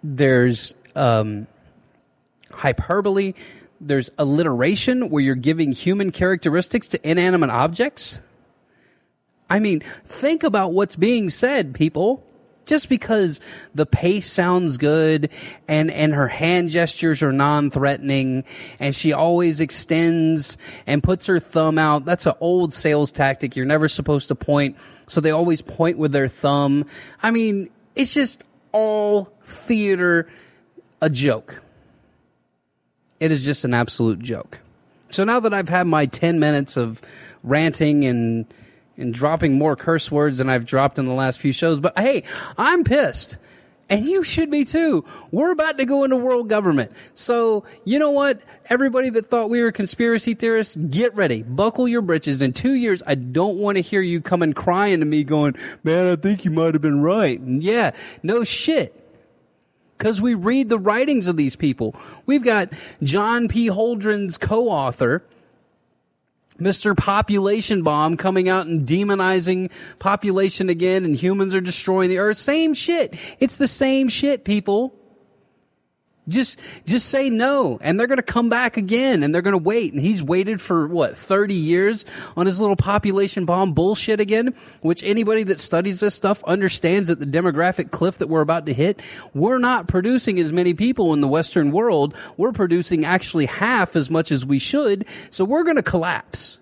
there's 0.02 0.74
um, 0.96 1.46
hyperbole, 2.52 3.34
there's 3.80 4.10
alliteration 4.18 5.08
where 5.08 5.22
you're 5.22 5.34
giving 5.34 5.72
human 5.72 6.10
characteristics 6.10 6.88
to 6.88 7.10
inanimate 7.10 7.50
objects. 7.50 8.20
I 9.50 9.58
mean, 9.58 9.80
think 9.80 10.44
about 10.44 10.72
what's 10.72 10.96
being 10.96 11.28
said, 11.28 11.74
people. 11.74 12.24
Just 12.66 12.88
because 12.88 13.40
the 13.74 13.84
pace 13.84 14.30
sounds 14.30 14.78
good 14.78 15.30
and, 15.66 15.90
and 15.90 16.14
her 16.14 16.28
hand 16.28 16.68
gestures 16.68 17.20
are 17.20 17.32
non-threatening 17.32 18.44
and 18.78 18.94
she 18.94 19.12
always 19.12 19.60
extends 19.60 20.56
and 20.86 21.02
puts 21.02 21.26
her 21.26 21.40
thumb 21.40 21.78
out. 21.78 22.04
That's 22.04 22.26
an 22.26 22.34
old 22.38 22.72
sales 22.72 23.10
tactic. 23.10 23.56
You're 23.56 23.66
never 23.66 23.88
supposed 23.88 24.28
to 24.28 24.36
point. 24.36 24.76
So 25.08 25.20
they 25.20 25.32
always 25.32 25.62
point 25.62 25.98
with 25.98 26.12
their 26.12 26.28
thumb. 26.28 26.84
I 27.24 27.32
mean, 27.32 27.70
it's 27.96 28.14
just 28.14 28.44
all 28.70 29.24
theater, 29.42 30.30
a 31.02 31.10
joke. 31.10 31.60
It 33.18 33.32
is 33.32 33.44
just 33.44 33.64
an 33.64 33.74
absolute 33.74 34.20
joke. 34.20 34.60
So 35.10 35.24
now 35.24 35.40
that 35.40 35.52
I've 35.52 35.68
had 35.68 35.88
my 35.88 36.06
10 36.06 36.38
minutes 36.38 36.76
of 36.76 37.00
ranting 37.42 38.04
and 38.04 38.46
and 39.00 39.12
dropping 39.12 39.58
more 39.58 39.76
curse 39.76 40.10
words 40.10 40.38
than 40.38 40.48
I've 40.48 40.64
dropped 40.64 40.98
in 40.98 41.06
the 41.06 41.14
last 41.14 41.40
few 41.40 41.52
shows. 41.52 41.80
But 41.80 41.98
hey, 41.98 42.24
I'm 42.56 42.84
pissed. 42.84 43.38
And 43.88 44.04
you 44.04 44.22
should 44.22 44.52
be 44.52 44.64
too. 44.64 45.04
We're 45.32 45.50
about 45.50 45.78
to 45.78 45.84
go 45.84 46.04
into 46.04 46.16
world 46.16 46.48
government. 46.48 46.92
So, 47.14 47.64
you 47.84 47.98
know 47.98 48.12
what? 48.12 48.40
Everybody 48.66 49.10
that 49.10 49.26
thought 49.26 49.50
we 49.50 49.60
were 49.62 49.72
conspiracy 49.72 50.34
theorists, 50.34 50.76
get 50.76 51.12
ready. 51.16 51.42
Buckle 51.42 51.88
your 51.88 52.00
britches. 52.00 52.40
In 52.40 52.52
two 52.52 52.74
years, 52.74 53.02
I 53.04 53.16
don't 53.16 53.56
want 53.56 53.78
to 53.78 53.82
hear 53.82 54.00
you 54.00 54.20
coming 54.20 54.52
crying 54.52 55.00
to 55.00 55.06
me 55.06 55.24
going, 55.24 55.54
man, 55.82 56.06
I 56.06 56.14
think 56.14 56.44
you 56.44 56.52
might 56.52 56.74
have 56.74 56.82
been 56.82 57.02
right. 57.02 57.40
Yeah, 57.40 57.90
no 58.22 58.44
shit 58.44 58.94
because 60.00 60.22
we 60.22 60.32
read 60.32 60.70
the 60.70 60.78
writings 60.78 61.26
of 61.26 61.36
these 61.36 61.56
people. 61.56 61.94
We've 62.24 62.42
got 62.42 62.72
John 63.02 63.48
P. 63.48 63.68
Holdren's 63.68 64.38
co-author, 64.38 65.22
Mr. 66.60 66.96
Population 66.96 67.82
Bomb 67.82 68.16
coming 68.16 68.48
out 68.48 68.66
and 68.66 68.86
demonizing 68.86 69.70
population 69.98 70.68
again 70.68 71.04
and 71.04 71.16
humans 71.16 71.54
are 71.54 71.60
destroying 71.60 72.08
the 72.08 72.18
earth. 72.18 72.36
Same 72.36 72.74
shit. 72.74 73.14
It's 73.40 73.58
the 73.58 73.68
same 73.68 74.08
shit, 74.08 74.44
people. 74.44 74.99
Just, 76.30 76.58
just 76.86 77.08
say 77.08 77.28
no. 77.28 77.78
And 77.82 77.98
they're 77.98 78.06
going 78.06 78.18
to 78.18 78.22
come 78.22 78.48
back 78.48 78.76
again 78.76 79.22
and 79.22 79.34
they're 79.34 79.42
going 79.42 79.58
to 79.58 79.62
wait. 79.62 79.92
And 79.92 80.00
he's 80.00 80.22
waited 80.22 80.60
for 80.60 80.86
what, 80.86 81.16
30 81.16 81.54
years 81.54 82.06
on 82.36 82.46
his 82.46 82.60
little 82.60 82.76
population 82.76 83.44
bomb 83.44 83.72
bullshit 83.72 84.20
again, 84.20 84.54
which 84.80 85.02
anybody 85.04 85.42
that 85.44 85.60
studies 85.60 86.00
this 86.00 86.14
stuff 86.14 86.42
understands 86.44 87.08
that 87.08 87.20
the 87.20 87.26
demographic 87.26 87.90
cliff 87.90 88.18
that 88.18 88.28
we're 88.28 88.40
about 88.40 88.66
to 88.66 88.72
hit, 88.72 89.02
we're 89.34 89.58
not 89.58 89.88
producing 89.88 90.38
as 90.38 90.52
many 90.52 90.72
people 90.72 91.12
in 91.12 91.20
the 91.20 91.28
Western 91.28 91.70
world. 91.70 92.16
We're 92.36 92.52
producing 92.52 93.04
actually 93.04 93.46
half 93.46 93.96
as 93.96 94.10
much 94.10 94.30
as 94.30 94.46
we 94.46 94.58
should. 94.58 95.06
So 95.30 95.44
we're 95.44 95.64
going 95.64 95.76
to 95.76 95.82
collapse. 95.82 96.58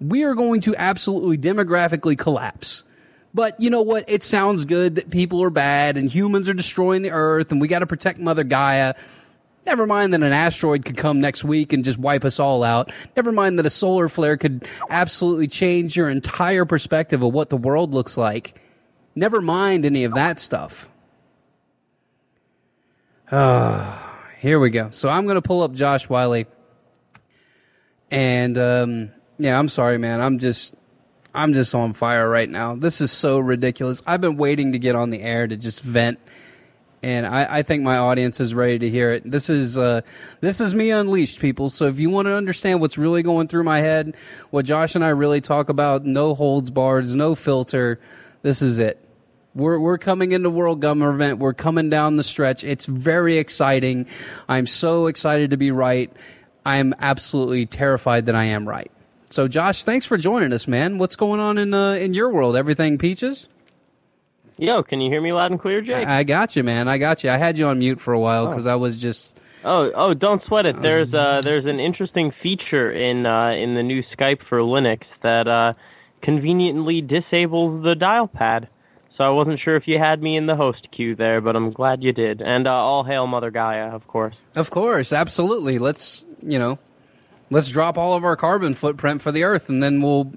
We 0.00 0.24
are 0.24 0.34
going 0.34 0.60
to 0.62 0.74
absolutely 0.76 1.38
demographically 1.38 2.18
collapse. 2.18 2.84
But 3.36 3.60
you 3.60 3.68
know 3.68 3.82
what? 3.82 4.08
It 4.08 4.22
sounds 4.22 4.64
good 4.64 4.94
that 4.94 5.10
people 5.10 5.42
are 5.42 5.50
bad 5.50 5.98
and 5.98 6.10
humans 6.10 6.48
are 6.48 6.54
destroying 6.54 7.02
the 7.02 7.10
earth 7.10 7.52
and 7.52 7.60
we 7.60 7.68
got 7.68 7.80
to 7.80 7.86
protect 7.86 8.18
Mother 8.18 8.44
Gaia. 8.44 8.94
Never 9.66 9.86
mind 9.86 10.14
that 10.14 10.22
an 10.22 10.32
asteroid 10.32 10.86
could 10.86 10.96
come 10.96 11.20
next 11.20 11.44
week 11.44 11.74
and 11.74 11.84
just 11.84 11.98
wipe 11.98 12.24
us 12.24 12.40
all 12.40 12.64
out. 12.64 12.90
Never 13.14 13.32
mind 13.32 13.58
that 13.58 13.66
a 13.66 13.70
solar 13.70 14.08
flare 14.08 14.38
could 14.38 14.66
absolutely 14.88 15.48
change 15.48 15.98
your 15.98 16.08
entire 16.08 16.64
perspective 16.64 17.22
of 17.22 17.34
what 17.34 17.50
the 17.50 17.58
world 17.58 17.92
looks 17.92 18.16
like. 18.16 18.58
Never 19.14 19.42
mind 19.42 19.84
any 19.84 20.04
of 20.04 20.14
that 20.14 20.40
stuff. 20.40 20.90
Ah, 23.30 24.18
here 24.38 24.58
we 24.58 24.70
go. 24.70 24.88
So 24.92 25.10
I'm 25.10 25.26
going 25.26 25.34
to 25.34 25.42
pull 25.42 25.60
up 25.60 25.74
Josh 25.74 26.08
Wiley. 26.08 26.46
And 28.10 28.56
um, 28.56 29.10
yeah, 29.36 29.58
I'm 29.58 29.68
sorry, 29.68 29.98
man. 29.98 30.22
I'm 30.22 30.38
just 30.38 30.74
I'm 31.36 31.52
just 31.52 31.74
on 31.74 31.92
fire 31.92 32.28
right 32.28 32.48
now. 32.48 32.74
This 32.74 33.00
is 33.00 33.12
so 33.12 33.38
ridiculous. 33.38 34.02
I've 34.06 34.22
been 34.22 34.38
waiting 34.38 34.72
to 34.72 34.78
get 34.78 34.96
on 34.96 35.10
the 35.10 35.20
air 35.20 35.46
to 35.46 35.56
just 35.56 35.82
vent, 35.82 36.18
and 37.02 37.26
I, 37.26 37.58
I 37.58 37.62
think 37.62 37.82
my 37.82 37.98
audience 37.98 38.40
is 38.40 38.54
ready 38.54 38.78
to 38.78 38.88
hear 38.88 39.12
it. 39.12 39.30
This 39.30 39.50
is 39.50 39.76
uh, 39.76 40.00
this 40.40 40.60
is 40.60 40.74
me 40.74 40.90
unleashed, 40.90 41.38
people. 41.38 41.68
So 41.68 41.86
if 41.88 41.98
you 42.00 42.08
want 42.08 42.26
to 42.26 42.32
understand 42.32 42.80
what's 42.80 42.96
really 42.96 43.22
going 43.22 43.48
through 43.48 43.64
my 43.64 43.80
head, 43.80 44.16
what 44.50 44.64
Josh 44.64 44.94
and 44.94 45.04
I 45.04 45.10
really 45.10 45.42
talk 45.42 45.68
about, 45.68 46.06
no 46.06 46.34
holds 46.34 46.70
barred, 46.70 47.06
no 47.14 47.34
filter. 47.34 48.00
This 48.40 48.62
is 48.62 48.78
it. 48.78 49.02
We're, 49.54 49.78
we're 49.78 49.98
coming 49.98 50.32
into 50.32 50.50
world 50.50 50.80
government. 50.80 51.38
We're 51.38 51.54
coming 51.54 51.88
down 51.90 52.16
the 52.16 52.24
stretch. 52.24 52.62
It's 52.62 52.86
very 52.86 53.38
exciting. 53.38 54.06
I'm 54.48 54.66
so 54.66 55.06
excited 55.06 55.50
to 55.50 55.56
be 55.56 55.70
right. 55.70 56.12
I'm 56.64 56.94
absolutely 56.98 57.64
terrified 57.64 58.26
that 58.26 58.34
I 58.34 58.44
am 58.44 58.68
right. 58.68 58.90
So, 59.36 59.48
Josh, 59.48 59.84
thanks 59.84 60.06
for 60.06 60.16
joining 60.16 60.50
us, 60.54 60.66
man. 60.66 60.96
What's 60.96 61.14
going 61.14 61.40
on 61.40 61.58
in 61.58 61.74
uh, 61.74 61.92
in 61.92 62.14
your 62.14 62.30
world? 62.30 62.56
Everything 62.56 62.96
peaches? 62.96 63.50
Yo, 64.56 64.82
can 64.82 65.02
you 65.02 65.10
hear 65.10 65.20
me 65.20 65.30
loud 65.30 65.50
and 65.50 65.60
clear, 65.60 65.82
Jake? 65.82 66.06
I, 66.06 66.20
I 66.20 66.22
got 66.22 66.56
you, 66.56 66.64
man. 66.64 66.88
I 66.88 66.96
got 66.96 67.22
you. 67.22 67.28
I 67.28 67.36
had 67.36 67.58
you 67.58 67.66
on 67.66 67.78
mute 67.78 68.00
for 68.00 68.14
a 68.14 68.18
while 68.18 68.46
because 68.46 68.66
oh. 68.66 68.72
I 68.72 68.76
was 68.76 68.96
just. 68.96 69.38
Oh, 69.62 69.92
oh! 69.94 70.14
Don't 70.14 70.42
sweat 70.46 70.64
it. 70.64 70.80
There's 70.80 71.12
uh, 71.12 71.42
there's 71.44 71.66
an 71.66 71.80
interesting 71.80 72.32
feature 72.42 72.90
in 72.90 73.26
uh, 73.26 73.50
in 73.50 73.74
the 73.74 73.82
new 73.82 74.02
Skype 74.16 74.40
for 74.48 74.60
Linux 74.60 75.02
that 75.22 75.46
uh, 75.46 75.74
conveniently 76.22 77.02
disables 77.02 77.84
the 77.84 77.94
dial 77.94 78.28
pad. 78.28 78.68
So 79.18 79.24
I 79.24 79.28
wasn't 79.28 79.60
sure 79.60 79.76
if 79.76 79.86
you 79.86 79.98
had 79.98 80.22
me 80.22 80.38
in 80.38 80.46
the 80.46 80.56
host 80.56 80.88
queue 80.92 81.14
there, 81.14 81.42
but 81.42 81.56
I'm 81.56 81.72
glad 81.72 82.02
you 82.02 82.14
did. 82.14 82.40
And 82.40 82.66
uh, 82.66 82.72
all 82.72 83.04
hail 83.04 83.26
Mother 83.26 83.50
Gaia, 83.50 83.90
of 83.90 84.06
course. 84.08 84.36
Of 84.54 84.70
course, 84.70 85.12
absolutely. 85.12 85.78
Let's 85.78 86.24
you 86.40 86.58
know 86.58 86.78
let's 87.50 87.70
drop 87.70 87.96
all 87.96 88.16
of 88.16 88.24
our 88.24 88.36
carbon 88.36 88.74
footprint 88.74 89.22
for 89.22 89.32
the 89.32 89.44
Earth, 89.44 89.68
and 89.68 89.82
then 89.82 90.02
we'll 90.02 90.32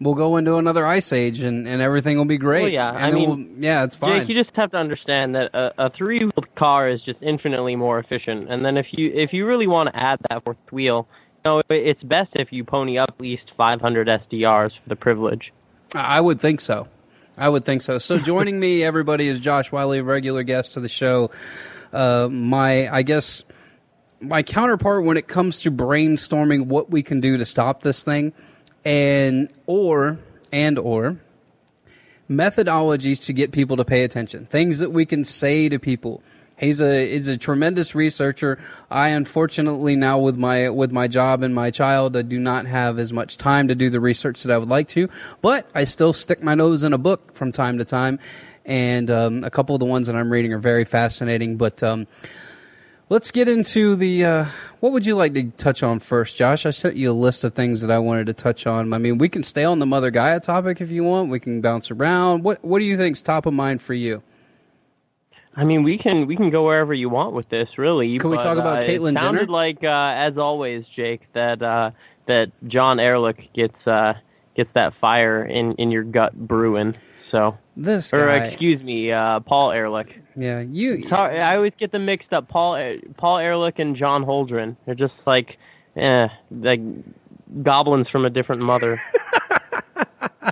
we'll 0.00 0.14
go 0.14 0.36
into 0.36 0.56
another 0.56 0.86
ice 0.86 1.12
age, 1.12 1.40
and, 1.40 1.66
and 1.66 1.80
everything 1.80 2.16
will 2.16 2.24
be 2.24 2.38
great. 2.38 2.62
Well, 2.62 2.72
yeah, 2.72 2.90
and 2.90 2.98
I 2.98 3.10
mean, 3.10 3.28
we'll, 3.28 3.62
yeah, 3.62 3.84
it's 3.84 3.96
fine. 3.96 4.20
Jake, 4.20 4.28
you 4.28 4.42
just 4.42 4.54
have 4.56 4.70
to 4.72 4.76
understand 4.76 5.34
that 5.34 5.54
a, 5.54 5.86
a 5.86 5.90
three 5.90 6.20
wheeled 6.20 6.54
car 6.56 6.88
is 6.88 7.00
just 7.02 7.22
infinitely 7.22 7.76
more 7.76 7.98
efficient. 7.98 8.50
And 8.50 8.64
then 8.64 8.76
if 8.76 8.86
you 8.92 9.10
if 9.14 9.32
you 9.32 9.46
really 9.46 9.66
want 9.66 9.88
to 9.92 9.96
add 9.96 10.18
that 10.28 10.44
fourth 10.44 10.56
wheel, 10.70 11.08
you 11.44 11.50
know, 11.50 11.62
it's 11.68 12.02
best 12.02 12.30
if 12.34 12.52
you 12.52 12.64
pony 12.64 12.98
up 12.98 13.10
at 13.10 13.20
least 13.20 13.44
500 13.56 14.08
SDRs 14.08 14.70
for 14.70 14.88
the 14.88 14.96
privilege. 14.96 15.52
I 15.94 16.20
would 16.20 16.40
think 16.40 16.60
so. 16.60 16.88
I 17.38 17.48
would 17.48 17.64
think 17.64 17.82
so. 17.82 17.98
So 17.98 18.18
joining 18.32 18.58
me, 18.58 18.82
everybody, 18.82 19.28
is 19.28 19.40
Josh 19.40 19.70
Wiley, 19.70 20.00
regular 20.00 20.42
guest 20.42 20.74
to 20.74 20.80
the 20.80 20.88
show. 20.88 21.30
Uh, 21.92 22.28
my, 22.30 22.88
I 22.92 23.02
guess 23.02 23.44
my 24.26 24.42
counterpart 24.42 25.04
when 25.04 25.16
it 25.16 25.28
comes 25.28 25.60
to 25.62 25.70
brainstorming 25.70 26.66
what 26.66 26.90
we 26.90 27.02
can 27.02 27.20
do 27.20 27.36
to 27.36 27.44
stop 27.44 27.82
this 27.82 28.04
thing 28.04 28.32
and 28.84 29.48
or 29.66 30.18
and 30.52 30.78
or 30.78 31.18
methodologies 32.30 33.24
to 33.26 33.32
get 33.32 33.52
people 33.52 33.76
to 33.76 33.84
pay 33.84 34.04
attention. 34.04 34.46
Things 34.46 34.80
that 34.80 34.90
we 34.90 35.06
can 35.06 35.24
say 35.24 35.68
to 35.68 35.78
people. 35.78 36.22
He's 36.58 36.80
a 36.80 37.06
he's 37.06 37.28
a 37.28 37.36
tremendous 37.36 37.94
researcher. 37.94 38.58
I 38.90 39.08
unfortunately 39.08 39.94
now 39.94 40.18
with 40.18 40.38
my 40.38 40.70
with 40.70 40.90
my 40.90 41.06
job 41.06 41.42
and 41.42 41.54
my 41.54 41.70
child 41.70 42.16
i 42.16 42.22
do 42.22 42.38
not 42.38 42.66
have 42.66 42.98
as 42.98 43.12
much 43.12 43.36
time 43.36 43.68
to 43.68 43.74
do 43.74 43.90
the 43.90 44.00
research 44.00 44.42
that 44.42 44.52
i 44.52 44.56
would 44.56 44.70
like 44.70 44.88
to 44.88 45.08
but 45.42 45.68
i 45.74 45.84
still 45.84 46.14
stick 46.14 46.42
my 46.42 46.54
nose 46.54 46.82
in 46.82 46.94
a 46.94 46.98
book 46.98 47.34
from 47.34 47.52
time 47.52 47.78
to 47.78 47.84
time. 47.84 48.18
And 48.64 49.10
um, 49.10 49.44
a 49.44 49.50
couple 49.50 49.76
of 49.76 49.80
the 49.80 49.86
ones 49.86 50.06
that 50.06 50.16
i'm 50.16 50.32
reading 50.32 50.52
are 50.54 50.58
very 50.58 50.86
fascinating 50.86 51.58
but 51.58 51.82
um, 51.82 52.06
Let's 53.08 53.30
get 53.30 53.48
into 53.48 53.94
the. 53.94 54.24
Uh, 54.24 54.44
what 54.80 54.92
would 54.92 55.06
you 55.06 55.14
like 55.14 55.34
to 55.34 55.44
touch 55.52 55.84
on 55.84 56.00
first, 56.00 56.36
Josh? 56.36 56.66
I 56.66 56.70
sent 56.70 56.96
you 56.96 57.12
a 57.12 57.14
list 57.14 57.44
of 57.44 57.52
things 57.52 57.82
that 57.82 57.90
I 57.90 58.00
wanted 58.00 58.26
to 58.26 58.32
touch 58.32 58.66
on. 58.66 58.92
I 58.92 58.98
mean, 58.98 59.18
we 59.18 59.28
can 59.28 59.44
stay 59.44 59.64
on 59.64 59.78
the 59.78 59.86
Mother 59.86 60.10
Gaia 60.10 60.40
topic 60.40 60.80
if 60.80 60.90
you 60.90 61.04
want. 61.04 61.30
We 61.30 61.38
can 61.38 61.60
bounce 61.60 61.92
around. 61.92 62.42
What 62.42 62.64
What 62.64 62.80
do 62.80 62.84
you 62.84 62.96
think's 62.96 63.22
top 63.22 63.46
of 63.46 63.54
mind 63.54 63.80
for 63.80 63.94
you? 63.94 64.24
I 65.56 65.62
mean, 65.62 65.84
we 65.84 65.98
can 65.98 66.26
we 66.26 66.36
can 66.36 66.50
go 66.50 66.64
wherever 66.64 66.92
you 66.92 67.08
want 67.08 67.32
with 67.32 67.48
this, 67.48 67.68
really. 67.78 68.18
Can 68.18 68.28
but, 68.28 68.38
we 68.38 68.42
talk 68.42 68.58
about 68.58 68.82
uh, 68.82 68.86
Caitlyn 68.86 69.14
it 69.16 69.20
sounded 69.20 69.40
Jenner? 69.40 69.52
like, 69.52 69.84
uh, 69.84 70.12
as 70.16 70.36
always, 70.36 70.84
Jake, 70.96 71.32
that 71.32 71.62
uh, 71.62 71.92
that 72.26 72.50
John 72.66 72.98
Ehrlich 72.98 73.50
gets 73.54 73.86
uh, 73.86 74.14
gets 74.56 74.70
that 74.74 74.94
fire 75.00 75.44
in 75.44 75.74
in 75.74 75.92
your 75.92 76.02
gut 76.02 76.34
brewing. 76.34 76.96
So 77.30 77.58
this 77.76 78.12
or 78.14 78.28
excuse 78.30 78.82
me, 78.82 79.10
uh, 79.12 79.40
Paul 79.40 79.72
Ehrlich. 79.72 80.20
Yeah, 80.36 80.60
you. 80.60 81.02
I 81.10 81.56
always 81.56 81.72
get 81.78 81.92
them 81.92 82.04
mixed 82.04 82.32
up. 82.32 82.48
Paul 82.48 82.90
Paul 83.16 83.38
Ehrlich 83.38 83.78
and 83.78 83.96
John 83.96 84.24
Holdren. 84.24 84.76
They're 84.84 84.94
just 84.94 85.14
like, 85.26 85.58
eh, 85.96 86.28
like 86.50 86.80
goblins 87.62 88.08
from 88.08 88.24
a 88.24 88.30
different 88.30 88.62
mother. 88.62 89.00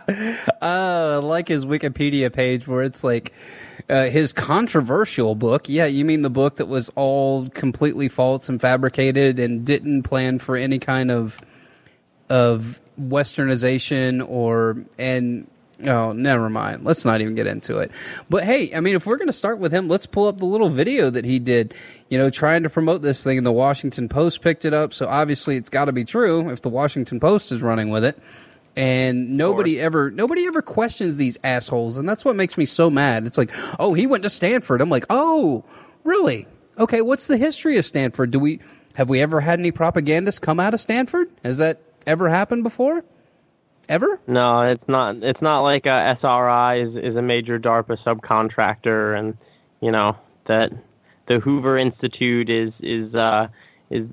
uh, 0.62 1.21
like 1.23 1.49
his 1.49 1.66
Wikipedia 1.66 2.33
page 2.33 2.66
where 2.66 2.83
it's 2.83 3.04
like 3.04 3.33
uh, 3.88 4.04
his 4.04 4.33
controversial 4.33 5.35
book. 5.35 5.69
Yeah, 5.69 5.87
you 5.87 6.04
mean 6.04 6.23
the 6.23 6.31
book 6.31 6.57
that 6.57 6.66
was 6.66 6.90
all 6.97 7.49
completely 7.49 8.09
false 8.09 8.49
and 8.49 8.61
fabricated 8.61 9.38
and 9.38 9.64
didn't 9.64 10.02
plan 10.02 10.38
for 10.38 10.57
any 10.57 10.78
kind 10.78 11.11
of 11.11 11.40
of 12.31 12.81
westernization 13.00 14.26
or 14.28 14.85
and 14.99 15.47
Oh, 15.87 16.12
never 16.12 16.49
mind. 16.49 16.85
Let's 16.85 17.05
not 17.05 17.21
even 17.21 17.35
get 17.35 17.47
into 17.47 17.79
it. 17.79 17.91
But 18.31 18.45
hey, 18.45 18.75
I 18.75 18.81
mean, 18.81 18.95
if 18.95 19.07
we're 19.07 19.17
going 19.17 19.29
to 19.29 19.35
start 19.35 19.59
with 19.59 19.73
him, 19.73 19.88
let's 19.88 20.07
pull 20.07 20.29
up 20.29 20.38
the 20.38 20.47
little 20.47 20.69
video 20.69 21.11
that 21.11 21.25
he 21.25 21.38
did, 21.38 21.75
you 22.09 22.17
know, 22.17 22.31
trying 22.31 22.62
to 22.62 22.71
promote 22.71 23.03
this 23.03 23.23
thing. 23.23 23.37
And 23.37 23.47
the 23.47 23.53
Washington 23.53 24.09
Post 24.09 24.41
picked 24.41 24.64
it 24.64 24.73
up. 24.73 24.95
So 24.95 25.07
obviously 25.07 25.57
it's 25.57 25.71
got 25.71 25.87
to 25.87 25.93
be 25.93 26.05
true 26.05 26.49
if 26.50 26.62
the 26.62 26.71
Washington 26.71 27.21
Post 27.21 27.53
is 27.53 27.62
running 27.62 27.91
with 27.91 28.05
it. 28.05 28.19
And 28.76 29.37
nobody 29.37 29.81
ever, 29.81 30.11
nobody 30.11 30.47
ever 30.47 30.62
questions 30.62 31.17
these 31.17 31.38
assholes. 31.45 31.99
And 31.99 32.09
that's 32.09 32.25
what 32.25 32.35
makes 32.35 32.57
me 32.59 32.64
so 32.64 32.91
mad. 32.91 33.26
It's 33.26 33.38
like, 33.38 33.50
oh, 33.79 33.95
he 33.95 34.07
went 34.07 34.23
to 34.25 34.31
Stanford. 34.31 34.81
I'm 34.81 34.91
like, 34.91 35.07
oh, 35.11 35.64
really? 36.03 36.49
Okay. 36.79 37.03
What's 37.03 37.26
the 37.26 37.37
history 37.37 37.79
of 37.79 37.85
Stanford? 37.85 38.31
Do 38.31 38.38
we, 38.38 38.61
have 38.95 39.09
we 39.09 39.21
ever 39.21 39.41
had 39.41 39.61
any 39.61 39.71
propagandists 39.71 40.41
come 40.41 40.59
out 40.59 40.75
of 40.75 40.81
Stanford? 40.81 41.29
Has 41.45 41.59
that 41.59 41.83
ever 42.07 42.29
happened 42.29 42.62
before? 42.64 43.05
Ever? 43.88 44.21
No, 44.26 44.62
it's 44.62 44.88
not. 44.88 45.17
It's 45.23 45.43
not 45.43 45.61
like 45.61 45.87
a 45.87 46.17
SRI 46.21 46.83
is, 46.83 46.97
is 46.97 47.17
a 47.17 47.23
major 47.23 47.59
DARPA 47.59 47.99
subcontractor, 48.05 49.19
and 49.19 49.37
you 49.81 49.91
know 49.91 50.17
that 50.49 50.71
the 51.29 51.41
Hoover 51.41 51.79
Institute 51.79 52.50
is 52.50 52.73
is 52.81 53.14
uh, 53.14 53.49
is 53.91 54.07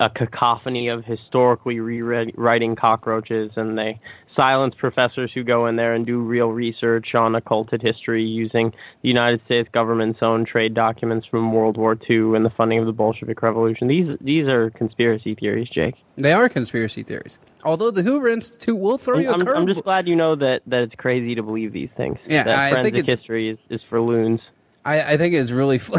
a 0.00 0.10
cacophony 0.10 0.88
of 0.88 1.04
historically 1.04 1.80
rewriting 1.80 2.76
cockroaches, 2.76 3.52
and 3.56 3.76
they 3.78 4.00
silence 4.36 4.74
professors 4.76 5.30
who 5.32 5.44
go 5.44 5.66
in 5.66 5.76
there 5.76 5.94
and 5.94 6.06
do 6.06 6.20
real 6.20 6.48
research 6.48 7.14
on 7.14 7.34
occulted 7.34 7.80
history 7.80 8.24
using 8.24 8.70
the 9.02 9.08
United 9.08 9.40
States 9.44 9.68
government's 9.72 10.20
own 10.22 10.44
trade 10.44 10.74
documents 10.74 11.26
from 11.26 11.52
World 11.52 11.76
War 11.76 11.96
II 12.08 12.34
and 12.34 12.44
the 12.44 12.50
funding 12.50 12.80
of 12.80 12.86
the 12.86 12.92
Bolshevik 12.92 13.42
Revolution. 13.42 13.88
These 13.88 14.18
these 14.20 14.46
are 14.46 14.70
conspiracy 14.70 15.34
theories, 15.34 15.68
Jake. 15.68 15.94
They 16.16 16.32
are 16.32 16.48
conspiracy 16.48 17.02
theories. 17.02 17.38
Although 17.64 17.90
the 17.90 18.02
Hoover 18.02 18.28
Institute 18.28 18.78
will 18.78 18.98
throw 18.98 19.18
you 19.18 19.30
a 19.30 19.34
I'm, 19.34 19.40
curve. 19.40 19.56
I'm 19.56 19.66
just 19.66 19.82
glad 19.82 20.06
you 20.06 20.16
know 20.16 20.36
that, 20.36 20.62
that 20.66 20.82
it's 20.82 20.94
crazy 20.96 21.34
to 21.34 21.42
believe 21.42 21.72
these 21.72 21.90
things. 21.96 22.18
Yeah, 22.26 22.44
that 22.44 22.58
I 22.58 22.70
forensic 22.70 23.06
history 23.06 23.50
is, 23.50 23.58
is 23.70 23.80
for 23.88 24.00
loons. 24.00 24.40
I, 24.84 25.14
I 25.14 25.16
think 25.16 25.34
it's 25.34 25.50
really 25.50 25.78
for, 25.78 25.98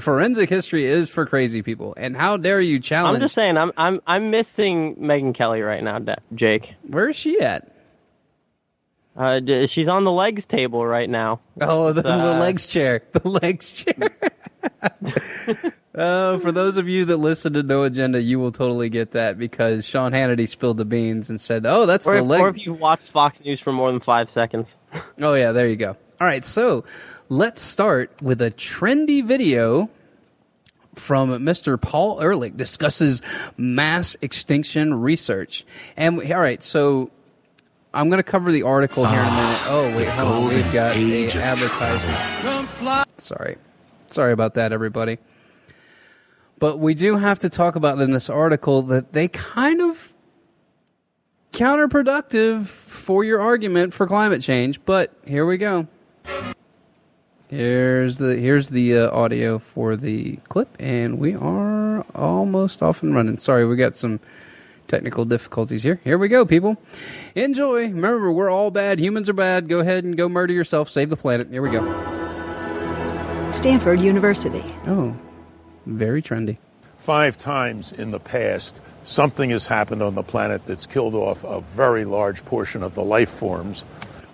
forensic 0.00 0.48
history 0.48 0.84
is 0.86 1.08
for 1.10 1.24
crazy 1.26 1.62
people. 1.62 1.94
And 1.96 2.16
how 2.16 2.36
dare 2.36 2.60
you 2.60 2.80
challenge? 2.80 3.16
I'm 3.16 3.20
just 3.22 3.34
saying, 3.34 3.56
I'm 3.56 3.72
I'm 3.76 4.00
I'm 4.06 4.30
missing 4.30 4.96
Megyn 4.96 5.36
Kelly 5.36 5.60
right 5.62 5.82
now, 5.82 5.98
Jake. 6.34 6.66
Where 6.82 7.08
is 7.10 7.16
she 7.16 7.40
at? 7.40 7.72
Uh, 9.16 9.40
she's 9.74 9.88
on 9.88 10.04
the 10.04 10.12
legs 10.12 10.42
table 10.48 10.86
right 10.86 11.10
now. 11.10 11.40
Oh, 11.60 11.92
the, 11.92 12.02
the 12.02 12.08
Uh, 12.08 12.38
legs 12.38 12.66
chair. 12.68 13.02
The 13.12 13.28
legs 13.28 13.72
chair. 13.72 14.16
uh, 15.94 16.38
for 16.38 16.52
those 16.52 16.76
of 16.76 16.88
you 16.88 17.04
that 17.06 17.16
listen 17.16 17.52
to 17.54 17.62
No 17.64 17.82
Agenda, 17.82 18.22
you 18.22 18.38
will 18.38 18.52
totally 18.52 18.88
get 18.88 19.12
that 19.12 19.38
because 19.38 19.86
Sean 19.86 20.12
Hannity 20.12 20.48
spilled 20.48 20.76
the 20.76 20.84
beans 20.84 21.30
and 21.30 21.40
said, 21.40 21.66
"Oh, 21.66 21.86
that's 21.86 22.06
Or 22.06 22.14
the 22.14 22.20
if, 22.22 22.26
leg." 22.26 22.40
or 22.42 22.48
if 22.48 22.56
you 22.64 22.74
watch 22.74 23.00
Fox 23.12 23.36
News 23.44 23.60
for 23.64 23.72
more 23.72 23.90
than 23.90 24.00
five 24.00 24.28
seconds. 24.34 24.66
Oh 25.20 25.34
yeah, 25.34 25.52
there 25.52 25.68
you 25.68 25.76
go. 25.76 25.96
All 26.20 26.26
right, 26.26 26.44
so 26.44 26.84
let's 27.28 27.60
start 27.60 28.10
with 28.22 28.40
a 28.40 28.50
trendy 28.50 29.22
video 29.24 29.90
from 30.94 31.30
Mr. 31.30 31.80
Paul 31.80 32.20
Ehrlich 32.20 32.56
discusses 32.56 33.22
mass 33.56 34.16
extinction 34.20 34.94
research. 34.94 35.64
And 35.96 36.20
all 36.32 36.40
right, 36.40 36.62
so 36.62 37.10
I'm 37.94 38.08
going 38.08 38.18
to 38.18 38.28
cover 38.28 38.50
the 38.50 38.64
article 38.64 39.04
here 39.04 39.20
in 39.20 39.26
a 39.26 39.30
minute. 39.30 39.60
Oh 39.66 39.94
wait, 39.96 40.08
hold 40.08 40.28
on, 40.28 40.54
we've 40.54 40.72
got 40.72 40.96
a 40.96 41.30
advertisement. 41.40 42.68
Sorry, 43.20 43.56
sorry 44.06 44.32
about 44.32 44.54
that, 44.54 44.72
everybody. 44.72 45.18
But 46.58 46.80
we 46.80 46.94
do 46.94 47.16
have 47.16 47.38
to 47.40 47.48
talk 47.48 47.76
about 47.76 48.00
in 48.00 48.10
this 48.10 48.28
article 48.28 48.82
that 48.82 49.12
they 49.12 49.28
kind 49.28 49.80
of 49.80 50.12
counterproductive 51.52 52.66
for 52.66 53.22
your 53.22 53.40
argument 53.40 53.94
for 53.94 54.06
climate 54.08 54.42
change. 54.42 54.84
But 54.84 55.12
here 55.24 55.46
we 55.46 55.56
go. 55.56 55.86
Here's 57.48 58.18
the 58.18 58.36
here's 58.36 58.68
the 58.68 58.98
uh, 58.98 59.10
audio 59.10 59.58
for 59.58 59.96
the 59.96 60.36
clip, 60.48 60.68
and 60.78 61.18
we 61.18 61.34
are 61.34 62.04
almost 62.14 62.82
off 62.82 63.02
and 63.02 63.14
running. 63.14 63.38
Sorry, 63.38 63.64
we 63.66 63.74
got 63.76 63.96
some 63.96 64.20
technical 64.86 65.24
difficulties 65.24 65.82
here. 65.82 65.98
Here 66.04 66.18
we 66.18 66.28
go, 66.28 66.44
people. 66.44 66.76
Enjoy. 67.34 67.84
Remember, 67.84 68.30
we're 68.30 68.50
all 68.50 68.70
bad. 68.70 69.00
Humans 69.00 69.30
are 69.30 69.34
bad. 69.34 69.66
Go 69.66 69.78
ahead 69.78 70.04
and 70.04 70.14
go 70.14 70.28
murder 70.28 70.52
yourself. 70.52 70.90
Save 70.90 71.08
the 71.08 71.16
planet. 71.16 71.48
Here 71.50 71.62
we 71.62 71.70
go. 71.70 71.82
Stanford 73.50 74.00
University. 74.00 74.64
Oh, 74.86 75.16
very 75.86 76.20
trendy. 76.20 76.58
Five 76.98 77.38
times 77.38 77.92
in 77.92 78.10
the 78.10 78.20
past, 78.20 78.82
something 79.04 79.48
has 79.50 79.66
happened 79.66 80.02
on 80.02 80.14
the 80.16 80.22
planet 80.22 80.66
that's 80.66 80.86
killed 80.86 81.14
off 81.14 81.44
a 81.44 81.62
very 81.62 82.04
large 82.04 82.44
portion 82.44 82.82
of 82.82 82.94
the 82.94 83.04
life 83.04 83.30
forms. 83.30 83.86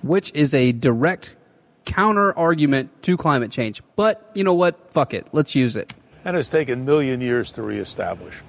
Which 0.02 0.32
is 0.34 0.52
a 0.52 0.72
direct 0.72 1.36
counter 1.84 2.36
argument 2.38 3.02
to 3.02 3.16
climate 3.16 3.50
change. 3.50 3.82
But 3.96 4.30
you 4.34 4.44
know 4.44 4.54
what? 4.54 4.92
Fuck 4.92 5.14
it. 5.14 5.26
Let's 5.32 5.54
use 5.54 5.76
it. 5.76 5.92
and 6.24 6.36
it's 6.36 6.48
taken 6.48 6.84
million 6.84 7.20
years 7.20 7.52
to 7.52 7.62
reestablish. 7.62 8.40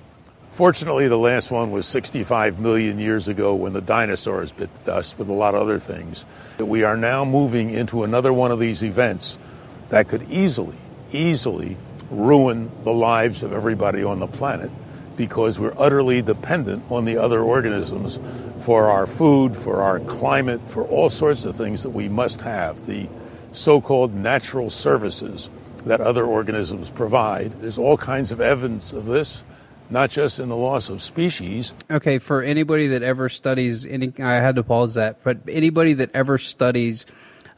Fortunately, 0.51 1.09
the 1.09 1.17
last 1.17 1.51
one 1.51 1.71
was 1.71 1.85
65 1.85 2.59
million 2.59 2.97
years 2.97 3.27
ago 3.27 3.53
when 3.53 3.73
the 3.73 3.81
dinosaurs 3.81 4.53
bit 4.53 4.73
the 4.73 4.91
dust 4.91 5.19
with 5.19 5.27
a 5.27 5.33
lot 5.33 5.53
of 5.53 5.61
other 5.61 5.79
things. 5.79 6.23
We 6.59 6.83
are 6.83 6.95
now 6.95 7.25
moving 7.25 7.71
into 7.71 8.03
another 8.05 8.31
one 8.31 8.51
of 8.51 8.59
these 8.59 8.81
events 8.81 9.37
that 9.89 10.07
could 10.07 10.23
easily, 10.31 10.77
easily 11.11 11.75
ruin 12.09 12.71
the 12.85 12.93
lives 12.93 13.43
of 13.43 13.51
everybody 13.51 14.03
on 14.05 14.19
the 14.19 14.27
planet 14.27 14.71
because 15.17 15.59
we're 15.59 15.75
utterly 15.77 16.21
dependent 16.21 16.89
on 16.89 17.03
the 17.03 17.17
other 17.17 17.41
organisms 17.41 18.17
for 18.59 18.85
our 18.89 19.05
food, 19.05 19.57
for 19.57 19.81
our 19.81 19.99
climate, 20.01 20.61
for 20.69 20.83
all 20.85 21.09
sorts 21.09 21.43
of 21.43 21.55
things 21.55 21.83
that 21.83 21.89
we 21.89 22.07
must 22.07 22.39
have. 22.39 22.85
The 22.85 23.09
so 23.55 23.81
called 23.81 24.13
natural 24.13 24.69
services 24.69 25.49
that 25.85 26.01
other 26.01 26.25
organisms 26.25 26.89
provide. 26.89 27.51
There's 27.61 27.77
all 27.77 27.97
kinds 27.97 28.31
of 28.31 28.41
evidence 28.41 28.91
of 28.93 29.05
this, 29.05 29.43
not 29.89 30.09
just 30.09 30.39
in 30.39 30.49
the 30.49 30.55
loss 30.55 30.89
of 30.89 31.01
species, 31.01 31.73
Okay, 31.91 32.17
for 32.17 32.41
anybody 32.41 32.87
that 32.87 33.03
ever 33.03 33.29
studies 33.29 33.85
any, 33.85 34.11
I 34.19 34.35
had 34.35 34.55
to 34.55 34.63
pause 34.63 34.95
that. 34.95 35.23
But 35.23 35.37
anybody 35.47 35.93
that 35.93 36.09
ever 36.15 36.37
studies 36.39 37.05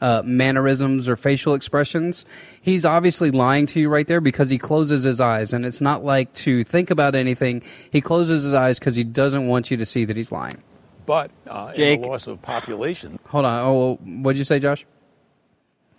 uh, 0.00 0.22
mannerisms 0.24 1.08
or 1.08 1.16
facial 1.16 1.54
expressions, 1.54 2.24
he's 2.60 2.84
obviously 2.84 3.30
lying 3.30 3.66
to 3.66 3.80
you 3.80 3.88
right 3.88 4.06
there 4.06 4.20
because 4.20 4.50
he 4.50 4.58
closes 4.58 5.04
his 5.04 5.20
eyes, 5.20 5.52
and 5.54 5.64
it's 5.64 5.80
not 5.80 6.04
like 6.04 6.32
to 6.34 6.62
think 6.64 6.90
about 6.90 7.14
anything. 7.14 7.62
He 7.90 8.00
closes 8.02 8.44
his 8.44 8.52
eyes 8.52 8.78
because 8.78 8.94
he 8.94 9.04
doesn't 9.04 9.48
want 9.48 9.70
you 9.70 9.76
to 9.78 9.86
see 9.86 10.04
that 10.04 10.16
he's 10.16 10.30
lying. 10.30 10.62
but 11.06 11.30
uh, 11.48 11.72
in 11.74 12.00
the 12.02 12.06
loss 12.06 12.26
of 12.26 12.40
population, 12.42 13.18
Hold 13.28 13.46
on. 13.46 13.64
Oh, 13.66 13.94
what'd 14.22 14.38
you 14.38 14.44
say, 14.44 14.58
Josh? 14.60 14.84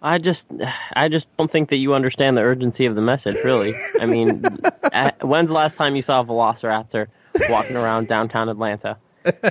I 0.02 0.18
just, 0.18 0.42
I 0.94 1.10
just 1.10 1.26
don't 1.38 1.52
think 1.52 1.70
that 1.70 1.78
you 1.78 1.94
understand 1.94 2.38
the 2.38 2.42
urgency 2.42 2.86
of 2.86 2.96
the 2.96 3.02
message. 3.02 3.36
Really, 3.44 3.74
I 4.00 4.06
mean, 4.06 4.44
at, 4.94 5.26
when's 5.28 5.48
the 5.48 5.54
last 5.54 5.76
time 5.78 5.96
you 5.96 6.04
saw 6.04 6.22
a 6.22 6.26
Velociraptor 6.26 7.08
walking 7.50 7.76
around 7.76 8.08
downtown 8.08 8.50
Atlanta? 8.50 8.98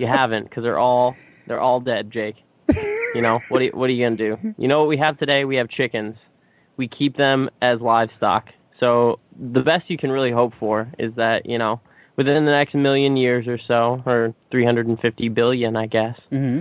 You 0.01 0.07
haven't, 0.07 0.45
because 0.45 0.63
they're 0.63 0.79
all, 0.79 1.15
they're 1.47 1.61
all 1.61 1.81
dead, 1.81 2.11
Jake. 2.11 2.37
You 3.15 3.23
know 3.23 3.41
what? 3.49 3.61
Are 3.61 3.65
you, 3.65 3.71
what 3.73 3.91
are 3.91 3.93
you 3.93 4.05
gonna 4.05 4.17
do? 4.17 4.55
You 4.59 4.69
know 4.69 4.81
what 4.81 4.89
we 4.89 4.97
have 4.99 5.19
today? 5.19 5.45
We 5.45 5.57
have 5.57 5.69
chickens. 5.69 6.17
We 6.77 6.89
keep 6.89 7.17
them 7.17 7.51
as 7.61 7.81
livestock. 7.81 8.49
So 8.81 9.21
the 9.37 9.61
best 9.61 9.91
you 9.91 9.99
can 9.99 10.11
really 10.11 10.31
hope 10.31 10.55
for 10.61 10.93
is 10.99 11.15
that 11.17 11.47
you 11.47 11.59
know 11.59 11.81
within 12.19 12.45
the 12.45 12.51
next 12.51 12.75
million 12.75 13.17
years 13.17 13.47
or 13.47 13.59
so, 13.67 13.97
or 14.05 14.35
350 14.51 15.29
billion, 15.29 15.77
I 15.77 15.87
guess, 15.87 16.19
mm-hmm. 16.31 16.61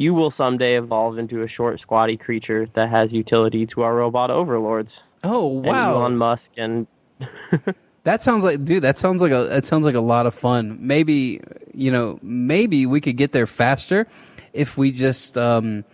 You 0.00 0.14
will 0.14 0.32
someday 0.36 0.78
evolve 0.78 1.18
into 1.18 1.42
a 1.42 1.48
short, 1.48 1.78
squatty 1.80 2.16
creature 2.16 2.66
that 2.74 2.88
has 2.88 3.12
utility 3.12 3.66
to 3.66 3.82
our 3.82 3.94
robot 3.94 4.30
overlords. 4.30 4.90
Oh, 5.22 5.58
And 5.58 5.66
wow. 5.66 5.94
Elon 5.96 6.16
Musk 6.16 6.42
and 6.56 6.86
That 8.04 8.22
sounds 8.22 8.42
like, 8.42 8.64
dude. 8.64 8.82
That 8.82 8.96
sounds 8.96 9.20
like 9.20 9.30
a. 9.30 9.44
That 9.44 9.66
sounds 9.66 9.84
like 9.84 9.94
a 9.94 10.00
lot 10.00 10.24
of 10.24 10.34
fun. 10.34 10.78
Maybe 10.80 11.42
you 11.74 11.90
know. 11.90 12.18
Maybe 12.22 12.86
we 12.86 12.98
could 13.02 13.18
get 13.18 13.32
there 13.32 13.46
faster 13.46 14.08
if 14.54 14.78
we 14.78 14.90
just 14.90 15.36
um, 15.36 15.84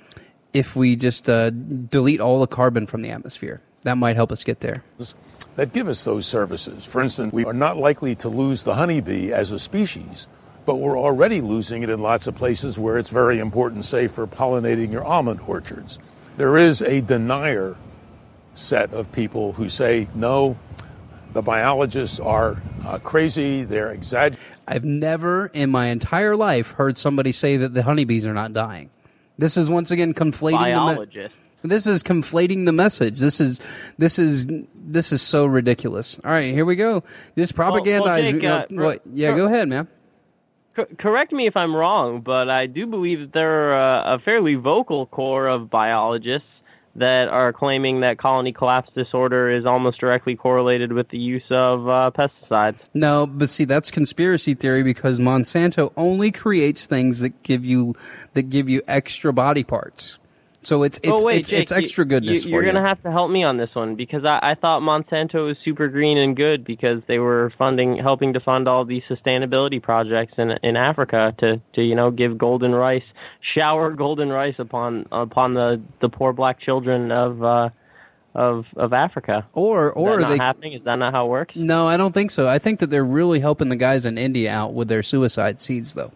if 0.55 0.77
we 0.77 0.95
just 0.95 1.29
uh, 1.29 1.51
delete 1.51 2.21
all 2.21 2.39
the 2.39 2.47
carbon 2.47 2.87
from 2.87 3.03
the 3.03 3.11
atmosphere. 3.11 3.61
That 3.83 3.99
might 3.99 4.15
help 4.15 4.31
us 4.31 4.45
get 4.45 4.61
there. 4.61 4.85
that 5.57 5.73
give 5.73 5.89
us 5.89 6.05
those 6.05 6.27
services. 6.27 6.85
For 6.85 7.03
instance, 7.03 7.33
we 7.33 7.45
are 7.45 7.53
not 7.53 7.77
likely 7.77 8.15
to 8.17 8.29
lose 8.29 8.63
the 8.63 8.77
honeybee 8.77 9.33
as 9.33 9.51
a 9.51 9.59
species, 9.59 10.29
but 10.67 10.77
we're 10.77 10.99
already 10.99 11.41
losing 11.41 11.83
it 11.83 11.89
in 11.91 12.01
lots 12.01 12.27
of 12.27 12.35
places 12.35 12.79
where 12.79 12.99
it's 12.99 13.11
very 13.11 13.39
important, 13.39 13.85
say, 13.85 14.09
for 14.09 14.27
pollinating 14.27 14.91
your 14.93 15.05
almond 15.05 15.41
orchards. 15.47 15.99
There 16.37 16.59
is 16.59 16.83
a 16.83 17.01
denier 17.01 17.77
set 18.55 18.93
of 18.93 19.11
people 19.13 19.53
who 19.53 19.69
say, 19.69 20.09
no, 20.15 20.59
the 21.33 21.43
biologists 21.43 22.19
are 22.21 22.57
uh, 22.85 22.99
crazy, 22.99 23.63
they're 23.63 23.93
exaggerating. 23.93 24.45
I've 24.67 24.85
never 24.85 25.47
in 25.49 25.71
my 25.71 25.87
entire 25.87 26.35
life 26.37 26.73
heard 26.73 26.99
somebody 26.99 27.33
say 27.33 27.57
that 27.59 27.73
the 27.75 27.83
honeybees 27.83 28.27
are 28.27 28.35
not 28.35 28.53
dying. 28.53 28.91
This 29.39 29.57
is 29.57 29.71
once 29.71 29.91
again 29.91 30.15
conflating 30.15 30.59
the 30.75 30.81
me- 30.93 30.99
This 31.63 31.87
is 31.87 32.03
conflating 32.03 32.65
the 32.65 32.73
message. 32.73 33.19
This 33.21 33.41
is 33.41 33.61
this 33.99 34.19
is 34.19 34.47
this 34.75 35.13
is 35.13 35.21
so 35.21 35.45
ridiculous. 35.47 36.19
All 36.25 36.31
right, 36.31 36.53
here 36.55 36.65
we 36.65 36.75
go. 36.77 37.03
This 37.35 37.53
propagandize. 37.53 38.23
Jake, 38.23 38.35
you 38.37 38.43
know, 38.43 38.83
uh, 38.83 38.85
what- 38.85 39.03
yeah, 39.13 39.35
go 39.37 39.47
ahead, 39.47 39.69
man. 39.69 39.89
Co- 40.77 40.87
correct 40.99 41.33
me 41.33 41.47
if 41.47 41.57
I'm 41.57 41.75
wrong, 41.75 42.21
but 42.21 42.51
I 42.51 42.67
do 42.67 42.87
believe 42.87 43.21
that 43.21 43.33
there 43.33 43.73
are 43.73 44.13
a, 44.13 44.17
a 44.17 44.19
fairly 44.19 44.57
vocal 44.57 45.07
core 45.07 45.49
of 45.49 45.71
biologists 45.71 46.49
that 46.97 47.29
are 47.29 47.53
claiming 47.53 48.01
that 48.01 48.19
colony 48.19 48.53
collapse 48.53 48.91
disorder 48.95 49.51
is 49.51 49.67
almost 49.67 50.01
directly 50.01 50.35
correlated 50.35 50.93
with 50.93 51.09
the 51.09 51.19
use 51.19 51.45
of 51.51 51.89
uh, 51.89 52.11
pesticides. 52.15 52.79
No, 52.95 53.27
but 53.27 53.49
see, 53.49 53.65
that's 53.65 53.91
conspiracy 53.91 54.55
theory 54.55 54.83
because 54.83 55.19
Monsanto 55.19 55.93
only 55.97 56.31
creates 56.31 56.87
things 56.87 57.21
that 57.21 57.43
give 57.43 57.65
you 57.65 57.95
that 58.35 58.45
give 58.45 58.69
you 58.69 58.83
extra 58.87 59.33
body 59.33 59.65
parts. 59.65 60.19
So 60.67 60.83
it's 60.83 60.99
it's 61.05 61.23
oh, 61.23 61.25
wait, 61.25 61.39
it's, 61.39 61.49
Jake, 61.49 61.63
it's 61.63 61.71
extra 61.71 62.05
goodness 62.05 62.45
You, 62.45 62.51
you're 62.51 62.65
you. 62.65 62.73
gonna 62.73 62.87
have 62.87 63.01
to 63.05 63.13
help 63.13 63.31
me 63.31 63.45
on 63.45 63.57
this 63.57 63.73
one 63.73 63.95
because 63.95 64.25
I, 64.25 64.41
I 64.43 64.55
thought 64.57 64.83
Monsanto 64.83 65.47
was 65.47 65.57
super 65.65 65.87
green 65.87 66.19
and 66.19 66.37
good 66.37 66.65
because 66.65 67.03
they 67.07 67.21
were 67.21 67.53
funding, 67.57 67.97
helping 67.99 68.33
to 68.33 68.41
fund 68.41 68.67
all 68.67 68.85
these 68.85 69.05
sustainability 69.09 69.81
projects 69.81 70.35
in 70.39 70.51
in 70.65 70.75
Africa 70.75 71.33
to 71.39 71.61
to 71.75 71.83
you 71.83 71.95
know 71.95 72.11
give 72.11 72.37
golden 72.37 72.75
rice, 72.75 73.05
shower 73.55 73.93
golden 73.97 74.29
rice 74.29 74.57
upon 74.59 75.07
upon 75.13 75.55
the 75.55 75.81
the 76.01 76.09
poor 76.09 76.33
black 76.33 76.61
children 76.61 77.13
of 77.13 77.45
uh, 77.45 77.69
of 78.35 78.67
of 78.77 78.93
Africa. 78.93 79.47
Or 79.53 79.91
Is 79.91 79.93
or 79.95 80.17
that 80.17 80.21
not 80.23 80.29
they 80.31 80.37
happening? 80.39 80.73
Is 80.73 80.83
that 80.83 80.97
not 80.97 81.13
how 81.13 81.27
it 81.27 81.29
works? 81.29 81.55
No, 81.55 81.87
I 81.87 81.97
don't 81.97 82.13
think 82.13 82.33
so. 82.33 82.49
I 82.49 82.59
think 82.59 82.81
that 82.81 82.91
they're 82.91 83.05
really 83.05 83.39
helping 83.39 83.69
the 83.69 83.77
guys 83.77 84.05
in 84.05 84.19
India 84.19 84.53
out 84.53 84.75
with 84.75 84.89
their 84.89 85.05
suicide 85.05 85.61
seeds, 85.61 85.95
though. 85.95 86.11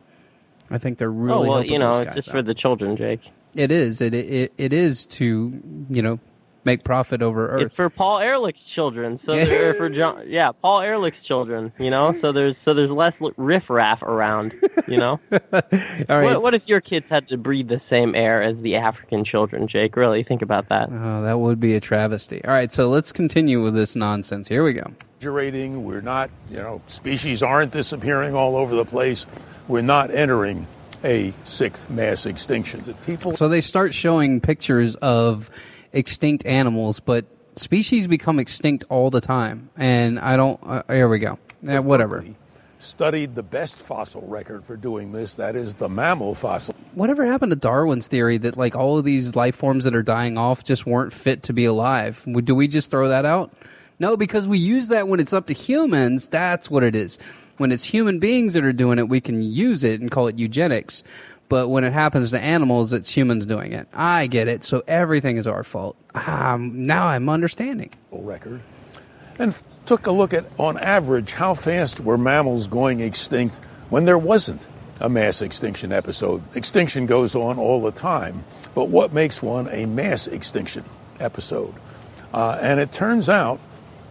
I 0.73 0.79
think 0.79 0.99
they're 0.99 1.09
really 1.09 1.35
oh 1.35 1.41
well, 1.43 1.53
helping 1.59 1.73
you 1.73 1.79
know, 1.79 2.01
just 2.15 2.29
out. 2.29 2.33
for 2.33 2.43
the 2.43 2.55
children, 2.55 2.97
Jake. 2.97 3.21
It 3.55 3.71
is. 3.73 4.01
It, 4.01 4.15
it 4.15 4.53
it 4.59 4.73
is 4.73 5.07
to 5.07 5.61
you 5.91 6.03
know 6.03 6.19
make 6.65 6.85
profit 6.85 7.23
over 7.23 7.49
Earth. 7.49 7.63
It's 7.63 7.75
for 7.75 7.89
Paul 7.89 8.19
Ehrlich's 8.21 8.61
children. 8.75 9.19
So 9.25 9.33
they're 9.33 9.75
for 9.79 9.89
John. 9.89 10.25
Yeah, 10.29 10.53
Paul 10.53 10.81
Ehrlich's 10.81 11.21
children. 11.27 11.73
You 11.79 11.91
know, 11.91 12.13
so 12.21 12.33
there's 12.33 12.55
so 12.65 12.75
there's 12.75 12.91
less 12.91 13.15
riffraff 13.37 14.03
around. 14.03 14.53
You 14.87 14.99
know, 14.99 15.21
All 15.33 15.41
right. 15.53 16.25
what, 16.25 16.43
what 16.43 16.55
if 16.55 16.67
your 16.69 16.81
kids 16.81 17.07
had 17.09 17.29
to 17.29 17.37
breathe 17.37 17.69
the 17.69 17.81
same 17.91 18.15
air 18.15 18.43
as 18.43 18.57
the 18.59 18.77
African 18.77 19.25
children, 19.25 19.69
Jake? 19.69 19.97
Really, 19.97 20.23
think 20.23 20.43
about 20.43 20.69
that. 20.69 20.89
Oh, 20.91 21.23
that 21.23 21.39
would 21.39 21.61
be 21.61 21.75
a 21.75 21.81
travesty. 21.81 22.45
All 22.45 22.53
right, 22.53 22.71
so 22.73 22.89
let's 22.89 23.13
continue 23.13 23.63
with 23.63 23.75
this 23.75 23.97
nonsense. 23.97 24.49
Here 24.49 24.63
we 24.63 24.75
go. 24.75 24.85
exaggerating. 25.19 25.85
We're 25.85 26.01
not, 26.03 26.31
you 26.51 26.59
know, 26.59 26.81
species 26.87 27.43
aren't 27.43 27.73
disappearing 27.73 28.35
all 28.35 28.57
over 28.57 28.75
the 28.75 28.85
place. 28.85 29.27
We're 29.69 29.83
not 29.83 30.11
entering 30.11 30.67
a 31.05 31.33
sixth 31.45 31.89
mass 31.91 32.27
extinction. 32.27 32.81
People 33.07 33.33
So 33.35 33.49
they 33.49 33.61
start 33.61 33.95
showing 33.95 34.41
pictures 34.41 34.97
of 34.97 35.51
extinct 35.93 36.47
animals, 36.47 37.01
but 37.01 37.25
species 37.57 38.07
become 38.07 38.39
extinct 38.39 38.85
all 38.89 39.11
the 39.11 39.21
time. 39.21 39.71
And 39.77 40.19
I 40.19 40.37
don't. 40.37 40.61
Uh, 40.63 40.83
here 40.89 41.09
we 41.09 41.19
go. 41.19 41.39
Yeah, 41.63 41.81
whatever. 41.81 42.25
studied 42.79 43.35
the 43.35 43.43
best 43.43 43.79
fossil 43.79 44.23
record 44.27 44.65
for 44.65 44.77
doing 44.77 45.13
this. 45.13 45.35
That 45.35 45.57
is 45.57 45.75
the 45.75 45.89
mammal 45.89 46.35
fossil. 46.35 46.75
Whatever 46.95 47.27
happened 47.27 47.53
to 47.53 47.57
Darwin's 47.57 48.09
theory 48.09 48.39
that 48.39 48.57
like 48.57 48.75
all 48.75 48.99
of 48.99 49.05
these 49.05 49.37
life 49.37 49.57
forms 49.57 49.85
that 49.85 49.95
are 49.95 50.03
dying 50.03 50.39
off 50.39 50.65
just 50.65 50.87
weren't 50.87 51.13
fit 51.13 51.43
to 51.45 51.53
be 51.53 51.67
alive? 51.67 52.25
Do 52.45 52.55
we 52.55 52.69
just 52.69 52.91
throw 52.91 53.09
that 53.09 53.27
out? 53.27 53.53
No, 54.01 54.17
because 54.17 54.49
we 54.49 54.59
use 54.59 54.89
that 54.89 55.07
when 55.07 55.21
it's 55.21 55.33
up 55.33 55.47
to 55.47 55.53
humans. 55.53 56.27
That's 56.29 56.71
what 56.71 56.83
it 56.83 56.97
is. 56.97 57.19
When 57.59 57.71
it's 57.71 57.85
human 57.85 58.19
beings 58.19 58.55
that 58.55 58.65
are 58.65 58.73
doing 58.73 58.99
it, 58.99 59.09
we 59.09 59.21
can 59.21 59.43
use 59.43 59.85
it 59.85 60.01
and 60.01 60.11
call 60.11 60.27
it 60.27 60.39
eugenics. 60.39 61.05
But 61.49 61.69
when 61.69 61.85
it 61.85 61.93
happens 61.93 62.31
to 62.31 62.41
animals, 62.41 62.93
it's 62.93 63.15
humans 63.15 63.45
doing 63.45 63.73
it. 63.73 63.87
I 63.93 64.27
get 64.27 64.49
it. 64.49 64.65
So 64.65 64.83
everything 64.89 65.37
is 65.37 65.47
our 65.47 65.63
fault. 65.63 65.97
Um, 66.15 66.83
now 66.83 67.07
I'm 67.07 67.29
understanding. 67.29 67.91
record 68.11 68.63
and 69.41 69.53
f- 69.53 69.65
took 69.87 70.07
a 70.07 70.13
look 70.13 70.33
at, 70.35 70.45
on 70.59 70.79
average, 70.79 71.33
how 71.33 71.55
fast 71.55 71.99
were 72.01 72.19
mammals 72.19 72.67
going 72.67 73.01
extinct 73.01 73.57
when 73.89 74.05
there 74.05 74.19
wasn't 74.19 74.69
a 75.01 75.09
mass 75.09 75.43
extinction 75.43 75.93
episode. 75.93 76.43
Extinction 76.55 77.07
goes 77.07 77.35
on 77.35 77.59
all 77.59 77.81
the 77.81 77.91
time, 77.91 78.45
but 78.75 78.89
what 78.89 79.13
makes 79.13 79.43
one 79.43 79.67
a 79.71 79.87
mass 79.87 80.27
extinction 80.27 80.85
episode? 81.19 81.75
Uh, 82.33 82.59
and 82.61 82.79
it 82.79 82.93
turns 82.93 83.29
out 83.29 83.59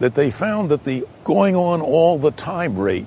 that 0.00 0.14
they 0.14 0.30
found 0.30 0.70
that 0.70 0.84
the 0.84 1.06
going 1.24 1.54
on 1.54 1.80
all 1.80 2.18
the 2.18 2.32
time 2.32 2.76
rate 2.76 3.06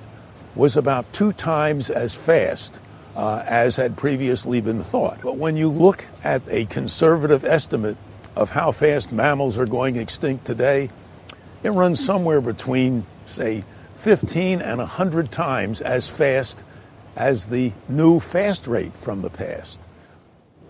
was 0.55 0.77
about 0.77 1.11
two 1.11 1.33
times 1.33 1.89
as 1.89 2.15
fast 2.15 2.79
uh, 3.15 3.43
as 3.45 3.75
had 3.75 3.97
previously 3.97 4.61
been 4.61 4.83
thought. 4.83 5.19
But 5.21 5.37
when 5.37 5.57
you 5.57 5.69
look 5.69 6.05
at 6.23 6.41
a 6.47 6.65
conservative 6.65 7.43
estimate 7.43 7.97
of 8.35 8.51
how 8.51 8.71
fast 8.71 9.11
mammals 9.11 9.57
are 9.57 9.65
going 9.65 9.97
extinct 9.97 10.45
today, 10.45 10.89
it 11.63 11.71
runs 11.71 12.03
somewhere 12.03 12.41
between, 12.41 13.05
say, 13.25 13.63
15 13.95 14.61
and 14.61 14.79
100 14.79 15.31
times 15.31 15.81
as 15.81 16.07
fast 16.09 16.63
as 17.15 17.47
the 17.47 17.71
new 17.89 18.19
fast 18.19 18.67
rate 18.67 18.93
from 18.97 19.21
the 19.21 19.29
past. 19.29 19.79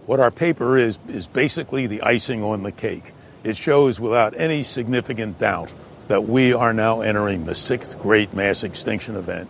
What 0.06 0.20
our 0.20 0.32
paper 0.32 0.78
is, 0.78 1.00
is 1.08 1.28
basically 1.28 1.88
the 1.88 2.02
icing 2.02 2.44
on 2.44 2.64
the 2.64 2.72
cake. 2.72 3.14
It 3.44 3.58
shows 3.58 4.00
without 4.00 4.34
any 4.38 4.64
significant 4.64 5.40
doubt 5.40 5.74
that 6.14 6.30
we 6.30 6.54
are 6.54 6.74
now 6.74 7.02
entering 7.02 7.46
the 7.46 7.56
sixth 7.56 8.00
great 8.00 8.36
mass 8.36 8.64
extinction 8.64 9.16
event. 9.16 9.50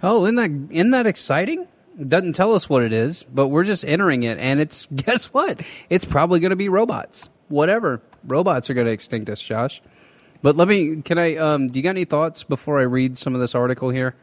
Oh, 0.00 0.22
isn't 0.26 0.36
that 0.36 0.50
isn't 0.70 0.92
that 0.92 1.08
exciting? 1.08 1.66
It 1.98 2.06
doesn't 2.06 2.34
tell 2.34 2.54
us 2.54 2.68
what 2.68 2.84
it 2.84 2.92
is, 2.92 3.24
but 3.24 3.48
we're 3.48 3.64
just 3.64 3.84
entering 3.84 4.22
it, 4.22 4.38
and 4.38 4.60
it's 4.60 4.86
guess 4.94 5.34
what? 5.34 5.60
It's 5.90 6.04
probably 6.04 6.38
going 6.38 6.50
to 6.50 6.56
be 6.56 6.68
robots. 6.68 7.28
Whatever, 7.48 8.00
robots 8.22 8.70
are 8.70 8.74
going 8.74 8.86
to 8.86 8.92
extinct 8.92 9.28
us, 9.28 9.42
Josh. 9.42 9.82
But 10.40 10.56
let 10.56 10.68
me. 10.68 11.02
Can 11.02 11.18
I? 11.18 11.34
Um, 11.34 11.66
do 11.66 11.80
you 11.80 11.82
got 11.82 11.90
any 11.90 12.04
thoughts 12.04 12.44
before 12.44 12.78
I 12.78 12.82
read 12.82 13.18
some 13.18 13.34
of 13.34 13.40
this 13.40 13.56
article 13.56 13.90
here? 13.90 14.14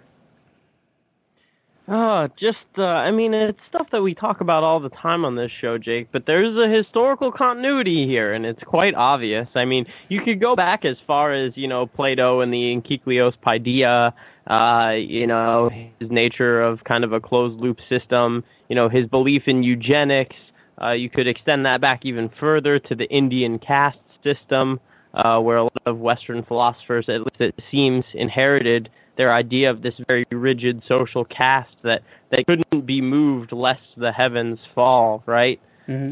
Oh, 1.86 2.30
just 2.40 2.58
uh, 2.78 2.84
I 2.84 3.12
mean, 3.12 3.34
it's 3.34 3.60
stuff 3.68 3.88
that 3.92 4.02
we 4.02 4.16
talk 4.16 4.40
about 4.40 4.64
all 4.64 4.80
the 4.80 4.90
time 4.90 5.26
on 5.26 5.36
this 5.36 5.52
show, 5.60 5.78
Jake. 5.78 6.08
But 6.14 6.26
there's 6.26 6.56
a 6.58 6.74
historical 6.74 7.30
continuity 7.30 8.08
here, 8.08 8.34
and 8.34 8.46
it's 8.46 8.64
quite 8.64 8.96
obvious. 8.96 9.50
I 9.54 9.66
mean, 9.66 9.86
you 10.08 10.22
could 10.22 10.40
go 10.40 10.56
back 10.56 10.86
as 10.86 10.96
far 11.06 11.34
as 11.34 11.52
you 11.56 11.68
know 11.68 11.86
Plato 11.86 12.40
and 12.40 12.54
the 12.54 12.58
Enkyklios 12.58 13.34
Paideia. 13.46 14.14
Uh, 14.50 14.94
you 14.96 15.28
know 15.28 15.70
his 16.00 16.10
nature 16.10 16.62
of 16.62 16.84
kind 16.86 17.04
of 17.04 17.12
a 17.12 17.20
closed 17.20 17.60
loop 17.60 17.80
system. 17.90 18.46
You 18.70 18.78
know 18.78 18.88
his 18.88 19.06
belief 19.08 19.44
in 19.48 19.62
eugenics. 19.62 20.38
Uh, 20.82 20.92
you 20.92 21.10
could 21.10 21.28
extend 21.28 21.66
that 21.66 21.82
back 21.82 22.06
even 22.06 22.30
further 22.40 22.80
to 22.80 22.96
the 22.96 23.10
Indian 23.10 23.60
caste 23.60 24.00
system, 24.24 24.80
uh, 25.14 25.38
where 25.40 25.58
a 25.58 25.64
lot 25.64 25.82
of 25.86 25.98
Western 25.98 26.44
philosophers, 26.44 27.06
at 27.10 27.20
least 27.20 27.42
it 27.42 27.60
seems, 27.70 28.06
inherited 28.14 28.90
their 29.18 29.34
idea 29.34 29.70
of 29.70 29.82
this 29.82 29.94
very 30.08 30.26
rigid 30.32 30.82
social 30.88 31.24
caste 31.26 31.76
that 31.84 32.02
they 32.32 32.44
couldn't 32.44 32.86
be 32.86 33.02
moved 33.02 33.52
lest 33.52 33.82
the 33.98 34.12
heavens 34.12 34.60
fall, 34.74 35.24
right? 35.26 35.60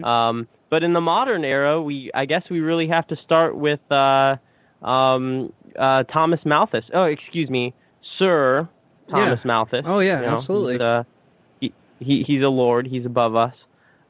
Um, 0.04 0.48
but 0.70 0.84
in 0.84 0.94
the 0.94 1.02
modern 1.02 1.44
era, 1.44 1.82
we 1.82 2.12
I 2.14 2.26
guess 2.26 2.44
we 2.50 2.60
really 2.60 2.88
have 2.88 3.08
to 3.08 3.16
start 3.24 3.56
with 3.58 3.80
uh, 3.92 4.36
um, 4.86 5.52
uh, 5.78 6.04
Thomas 6.04 6.40
Malthus. 6.46 6.86
Oh, 6.94 7.06
excuse 7.06 7.50
me, 7.50 7.74
Sir 8.18 8.68
Thomas 9.10 9.40
Yeah. 9.44 9.48
Malthus. 9.48 9.86
Oh, 9.86 10.00
yeah, 10.00 10.22
You 10.22 10.28
know, 10.28 10.34
absolutely. 10.36 10.74
He's, 10.74 10.82
uh, 10.82 11.04
he, 11.60 11.74
he 12.00 12.24
he's 12.24 12.44
a 12.44 12.50
lord. 12.50 12.88
He's 12.88 13.06
above 13.06 13.36
us. 13.36 13.54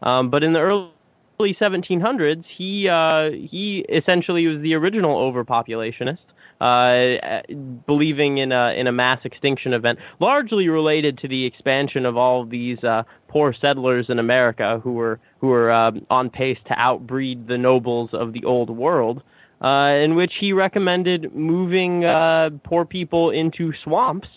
Um, 0.03 0.29
but 0.29 0.43
in 0.43 0.53
the 0.53 0.59
early 0.59 1.55
1700s, 1.59 2.43
he 2.57 2.87
uh, 2.87 3.31
he 3.31 3.85
essentially 3.89 4.47
was 4.47 4.61
the 4.61 4.73
original 4.75 5.17
overpopulationist, 5.31 6.17
uh, 6.61 7.41
believing 7.87 8.37
in 8.37 8.51
a 8.51 8.73
in 8.73 8.87
a 8.87 8.91
mass 8.91 9.19
extinction 9.25 9.73
event, 9.73 9.99
largely 10.19 10.69
related 10.69 11.17
to 11.19 11.27
the 11.27 11.45
expansion 11.45 12.05
of 12.05 12.17
all 12.17 12.43
of 12.43 12.49
these 12.49 12.83
uh, 12.83 13.03
poor 13.27 13.53
settlers 13.59 14.05
in 14.09 14.19
America 14.19 14.79
who 14.83 14.93
were 14.93 15.19
who 15.39 15.47
were 15.47 15.71
um, 15.71 16.05
on 16.09 16.29
pace 16.29 16.59
to 16.67 16.73
outbreed 16.77 17.47
the 17.47 17.57
nobles 17.57 18.09
of 18.13 18.33
the 18.33 18.43
old 18.45 18.69
world. 18.69 19.23
Uh, 19.63 19.93
in 20.03 20.15
which 20.15 20.31
he 20.39 20.53
recommended 20.53 21.35
moving 21.35 22.03
uh, 22.03 22.49
poor 22.63 22.83
people 22.83 23.29
into 23.29 23.71
swamps 23.83 24.27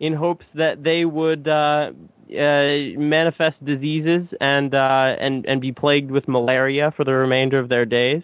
in 0.00 0.14
hopes 0.14 0.46
that 0.54 0.82
they 0.82 1.04
would 1.04 1.46
uh, 1.46 1.90
uh, 2.32 2.98
manifest 2.98 3.62
diseases 3.64 4.26
and 4.40 4.74
uh, 4.74 5.14
and 5.20 5.44
and 5.46 5.60
be 5.60 5.72
plagued 5.72 6.10
with 6.10 6.26
malaria 6.26 6.92
for 6.96 7.04
the 7.04 7.12
remainder 7.12 7.58
of 7.58 7.68
their 7.68 7.84
days, 7.84 8.22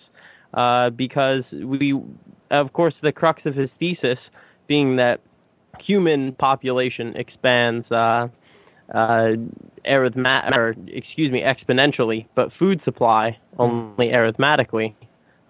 uh, 0.54 0.88
because 0.90 1.42
we, 1.52 1.92
of 2.50 2.72
course, 2.72 2.94
the 3.02 3.12
crux 3.12 3.42
of 3.46 3.54
his 3.54 3.70
thesis 3.78 4.18
being 4.66 4.96
that 4.96 5.20
human 5.80 6.32
population 6.32 7.14
expands 7.16 7.90
uh, 7.90 8.28
uh, 8.94 9.30
or 9.86 10.74
excuse 10.88 11.30
me 11.32 11.42
exponentially, 11.42 12.26
but 12.34 12.50
food 12.58 12.80
supply 12.84 13.38
only 13.58 14.12
arithmetically. 14.12 14.94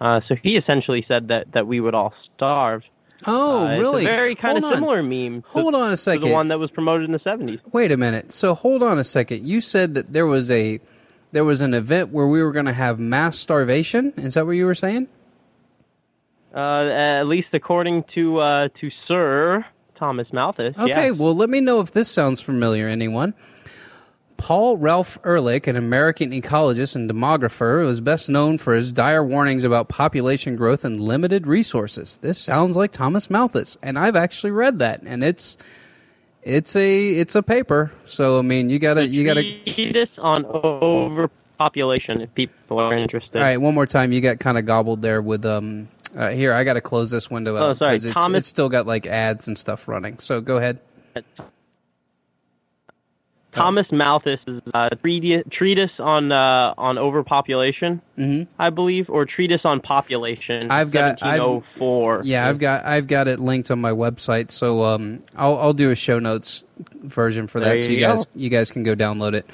Uh, 0.01 0.21
so 0.27 0.35
he 0.41 0.55
essentially 0.55 1.03
said 1.07 1.27
that 1.27 1.51
that 1.53 1.67
we 1.67 1.79
would 1.79 1.93
all 1.93 2.13
starve. 2.35 2.83
Oh, 3.27 3.67
Uh, 3.67 3.71
really? 3.77 4.05
Very 4.05 4.33
kind 4.35 4.53
Hold 4.53 4.63
of 4.63 4.69
on. 4.71 4.73
similar 4.75 5.03
meme. 5.03 5.41
to- 5.41 5.47
Hold 5.49 5.75
on 5.75 5.91
a 5.91 5.97
second. 5.97 6.29
the 6.29 6.33
one 6.33 6.47
that 6.49 6.59
was 6.59 6.71
promoted 6.71 7.05
in 7.09 7.11
the 7.11 7.19
70s. 7.19 7.59
Wait 7.73 7.91
a 7.91 7.97
minute. 7.97 8.31
So 8.31 8.53
hold 8.53 8.81
on 8.81 8.97
a 8.97 9.03
second. 9.03 9.45
You 9.45 9.59
said 9.59 9.95
that 9.95 10.13
there 10.13 10.25
was 10.25 10.49
a 10.49 10.79
there 11.31 11.43
was 11.43 11.61
an 11.61 11.73
event 11.73 12.11
where 12.11 12.25
we 12.27 12.41
were 12.41 12.51
going 12.53 12.65
to 12.65 12.73
have 12.73 12.97
mass 12.97 13.37
starvation. 13.37 14.13
Is 14.17 14.33
that 14.35 14.45
what 14.45 14.53
you 14.53 14.65
were 14.65 14.73
saying? 14.73 15.07
Uh, 16.53 17.19
at 17.19 17.23
least 17.23 17.49
according 17.53 18.03
to 18.15 18.39
uh, 18.39 18.69
to 18.79 18.89
Sir 19.07 19.65
Thomas 19.97 20.27
Malthus. 20.33 20.75
Okay, 20.77 21.11
well, 21.11 21.35
let 21.35 21.49
me 21.49 21.61
know 21.61 21.79
if 21.81 21.91
this 21.91 22.09
sounds 22.09 22.41
familiar, 22.41 22.87
anyone. 22.87 23.33
Paul 24.37 24.77
Ralph 24.77 25.19
Ehrlich, 25.25 25.67
an 25.67 25.75
American 25.75 26.31
ecologist 26.31 26.95
and 26.95 27.09
demographer, 27.11 27.85
was 27.85 27.99
best 27.99 28.29
known 28.29 28.57
for 28.57 28.73
his 28.73 28.91
dire 28.93 29.23
warnings 29.23 29.65
about 29.65 29.89
population 29.89 30.55
growth 30.55 30.85
and 30.85 30.99
limited 30.99 31.45
resources. 31.45 32.17
This 32.19 32.39
sounds 32.39 32.77
like 32.77 32.93
Thomas 32.93 33.29
Malthus, 33.29 33.77
and 33.83 33.99
I've 33.99 34.15
actually 34.15 34.51
read 34.51 34.79
that, 34.79 35.01
and 35.03 35.25
it's 35.25 35.57
it's 36.41 36.75
a 36.77 37.09
it's 37.09 37.35
a 37.35 37.43
paper. 37.43 37.91
So 38.05 38.39
I 38.39 38.41
mean, 38.41 38.69
you 38.69 38.79
gotta 38.79 39.05
you 39.05 39.25
gotta. 39.25 39.43
treatise 39.73 40.09
on 40.17 40.45
overpopulation 40.45 42.21
if 42.21 42.33
people 42.33 42.79
are 42.79 42.97
interested. 42.97 43.35
All 43.35 43.41
right, 43.41 43.57
one 43.57 43.75
more 43.75 43.85
time. 43.85 44.13
You 44.13 44.21
got 44.21 44.39
kind 44.39 44.57
of 44.57 44.65
gobbled 44.65 45.01
there 45.01 45.21
with 45.21 45.45
um. 45.45 45.89
Uh, 46.15 46.29
here, 46.29 46.53
I 46.53 46.63
got 46.63 46.73
to 46.73 46.81
close 46.81 47.11
this 47.11 47.29
window 47.29 47.55
Oh, 47.57 47.71
out 47.71 47.79
sorry, 47.79 47.95
it's, 47.95 48.05
Thomas- 48.05 48.39
it's 48.39 48.47
still 48.47 48.69
got 48.69 48.87
like 48.87 49.05
ads 49.07 49.47
and 49.47 49.57
stuff 49.57 49.87
running. 49.87 50.19
So 50.19 50.41
go 50.41 50.57
ahead. 50.57 50.79
Thomas 53.51 53.87
Malthus' 53.91 54.39
uh, 54.75 54.89
treatise, 55.01 55.43
treatise 55.51 55.89
on 55.97 56.31
uh, 56.31 56.73
on 56.77 56.99
overpopulation, 56.99 57.99
mm-hmm. 58.17 58.43
I 58.61 58.69
believe, 58.69 59.09
or 59.09 59.25
treatise 59.25 59.61
on 59.65 59.81
population. 59.81 60.69
I've 60.69 60.91
got- 60.91 61.21
I've- 61.23 61.41
1704. 61.43 62.21
Yeah, 62.25 62.47
I've 62.47 62.59
got 62.59 62.85
I've 62.85 63.07
got 63.07 63.27
it 63.27 63.39
linked 63.39 63.71
on 63.71 63.81
my 63.81 63.91
website, 63.91 64.51
so 64.51 64.83
um, 64.83 65.19
I'll 65.35 65.57
I'll 65.57 65.73
do 65.73 65.89
a 65.89 65.95
show 65.95 66.19
notes 66.19 66.63
version 67.03 67.47
for 67.47 67.59
that, 67.59 67.65
There 67.65 67.79
so 67.79 67.87
you 67.89 67.95
you 67.95 67.99
guys 68.01 68.27
you 68.35 68.49
guys 68.49 68.69
can 68.71 68.83
go 68.83 68.95
download 68.95 69.33
it. 69.33 69.49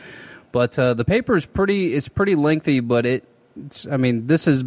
But 0.52 0.78
uh, 0.78 0.94
the 0.94 1.06
paper 1.06 1.36
is 1.36 1.46
pretty 1.46 1.94
it's 1.94 2.10
pretty 2.10 2.36
lengthy, 2.36 2.82
but 2.82 3.06
it 3.06 3.24
I 3.92 3.98
mean 3.98 4.28
this 4.28 4.48
is 4.48 4.64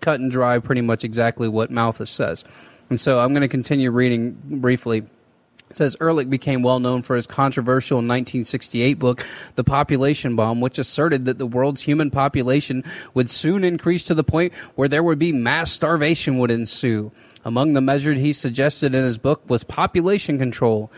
cut 0.00 0.20
and 0.20 0.30
dry, 0.30 0.58
pretty 0.58 0.80
much 0.80 1.04
exactly 1.04 1.48
what 1.48 1.70
Malthus 1.70 2.10
says, 2.10 2.44
and 2.90 2.98
so 2.98 3.18
I'm 3.20 3.30
going 3.30 3.42
to 3.42 3.48
continue 3.48 3.90
reading 3.90 4.38
briefly. 4.44 5.04
It 5.68 5.76
says 5.76 5.96
Ehrlich 6.00 6.30
became 6.30 6.62
well 6.62 6.78
known 6.78 7.02
for 7.02 7.16
his 7.16 7.26
controversial 7.26 7.96
1968 7.96 8.94
book, 9.00 9.26
The 9.56 9.64
Population 9.64 10.36
Bomb, 10.36 10.60
which 10.60 10.78
asserted 10.78 11.24
that 11.24 11.38
the 11.38 11.46
world's 11.46 11.82
human 11.82 12.10
population 12.10 12.84
would 13.14 13.28
soon 13.28 13.64
increase 13.64 14.04
to 14.04 14.14
the 14.14 14.22
point 14.22 14.54
where 14.76 14.86
there 14.88 15.02
would 15.02 15.18
be 15.18 15.32
mass 15.32 15.72
starvation 15.72 16.38
would 16.38 16.52
ensue. 16.52 17.10
Among 17.44 17.72
the 17.72 17.80
measures 17.80 18.18
he 18.18 18.32
suggested 18.32 18.94
in 18.94 19.04
his 19.04 19.18
book 19.18 19.42
was 19.50 19.64
population 19.64 20.38
control 20.38 20.92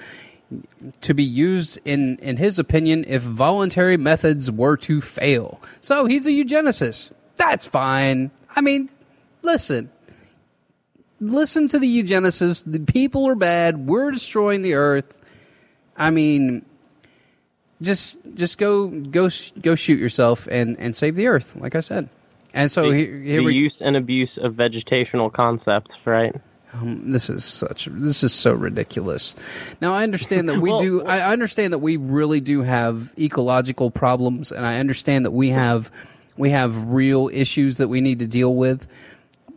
to 1.00 1.14
be 1.14 1.24
used 1.24 1.78
in 1.84 2.16
in 2.22 2.36
his 2.36 2.58
opinion 2.58 3.04
if 3.06 3.22
voluntary 3.22 3.96
methods 3.96 4.50
were 4.50 4.76
to 4.78 5.00
fail. 5.00 5.60
So 5.80 6.06
he's 6.06 6.26
a 6.26 6.30
eugenicist. 6.30 7.12
That's 7.36 7.66
fine. 7.66 8.30
I 8.56 8.60
mean, 8.60 8.88
listen. 9.42 9.90
Listen 11.20 11.66
to 11.68 11.78
the 11.78 12.02
eugenicists. 12.02 12.62
The 12.64 12.80
people 12.80 13.26
are 13.26 13.34
bad. 13.34 13.88
We're 13.88 14.12
destroying 14.12 14.62
the 14.62 14.74
earth. 14.74 15.20
I 15.96 16.10
mean, 16.10 16.64
just 17.82 18.18
just 18.34 18.58
go 18.58 18.88
go 18.88 19.28
go 19.60 19.74
shoot 19.74 19.98
yourself 19.98 20.46
and 20.50 20.78
and 20.78 20.94
save 20.94 21.16
the 21.16 21.26
earth, 21.26 21.56
like 21.56 21.74
I 21.74 21.80
said. 21.80 22.08
And 22.54 22.70
so 22.70 22.90
the, 22.90 22.96
here, 22.96 23.20
here 23.20 23.36
the 23.38 23.44
we 23.44 23.54
use 23.54 23.74
and 23.80 23.96
abuse 23.96 24.30
of 24.42 24.52
vegetational 24.52 25.32
concepts, 25.32 25.90
right? 26.04 26.34
Um, 26.80 27.10
this 27.12 27.28
is 27.30 27.44
such 27.44 27.86
this 27.90 28.22
is 28.22 28.32
so 28.32 28.52
ridiculous. 28.52 29.34
Now 29.80 29.94
I 29.94 30.02
understand 30.02 30.48
that 30.48 30.60
we 30.60 30.70
Well- 30.70 30.78
do 30.78 31.04
I 31.04 31.32
understand 31.32 31.72
that 31.72 31.78
we 31.78 31.96
really 31.96 32.40
do 32.40 32.62
have 32.62 33.12
ecological 33.18 33.90
problems 33.90 34.52
and 34.52 34.66
I 34.66 34.78
understand 34.78 35.24
that 35.24 35.32
we 35.32 35.50
have 35.50 35.90
we 36.36 36.50
have 36.50 36.84
real 36.84 37.28
issues 37.32 37.78
that 37.78 37.88
we 37.88 38.00
need 38.00 38.20
to 38.20 38.26
deal 38.26 38.54
with. 38.54 38.86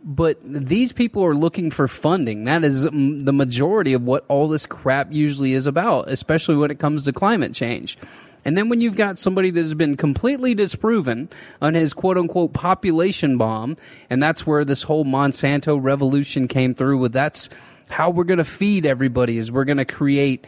But 0.04 0.38
these 0.42 0.92
people 0.92 1.24
are 1.24 1.34
looking 1.34 1.70
for 1.70 1.86
funding. 1.86 2.42
That 2.44 2.64
is 2.64 2.86
mm, 2.86 3.24
the 3.24 3.32
majority 3.32 3.92
of 3.92 4.02
what 4.02 4.24
all 4.26 4.48
this 4.48 4.66
crap 4.66 5.12
usually 5.12 5.52
is 5.52 5.68
about, 5.68 6.08
especially 6.08 6.56
when 6.56 6.72
it 6.72 6.80
comes 6.80 7.04
to 7.04 7.12
climate 7.12 7.54
change. 7.54 7.96
And 8.44 8.56
then 8.58 8.68
when 8.68 8.80
you've 8.80 8.96
got 8.96 9.18
somebody 9.18 9.50
that 9.50 9.60
has 9.60 9.74
been 9.74 9.96
completely 9.96 10.54
disproven 10.54 11.28
on 11.60 11.74
his 11.74 11.94
quote 11.94 12.18
unquote 12.18 12.52
population 12.52 13.38
bomb, 13.38 13.76
and 14.10 14.22
that's 14.22 14.46
where 14.46 14.64
this 14.64 14.82
whole 14.82 15.04
Monsanto 15.04 15.82
revolution 15.82 16.48
came 16.48 16.74
through 16.74 16.98
with 16.98 17.12
that's 17.12 17.48
how 17.88 18.10
we're 18.10 18.24
going 18.24 18.38
to 18.38 18.44
feed 18.44 18.86
everybody 18.86 19.38
is 19.38 19.52
we're 19.52 19.64
going 19.64 19.78
to 19.78 19.84
create 19.84 20.46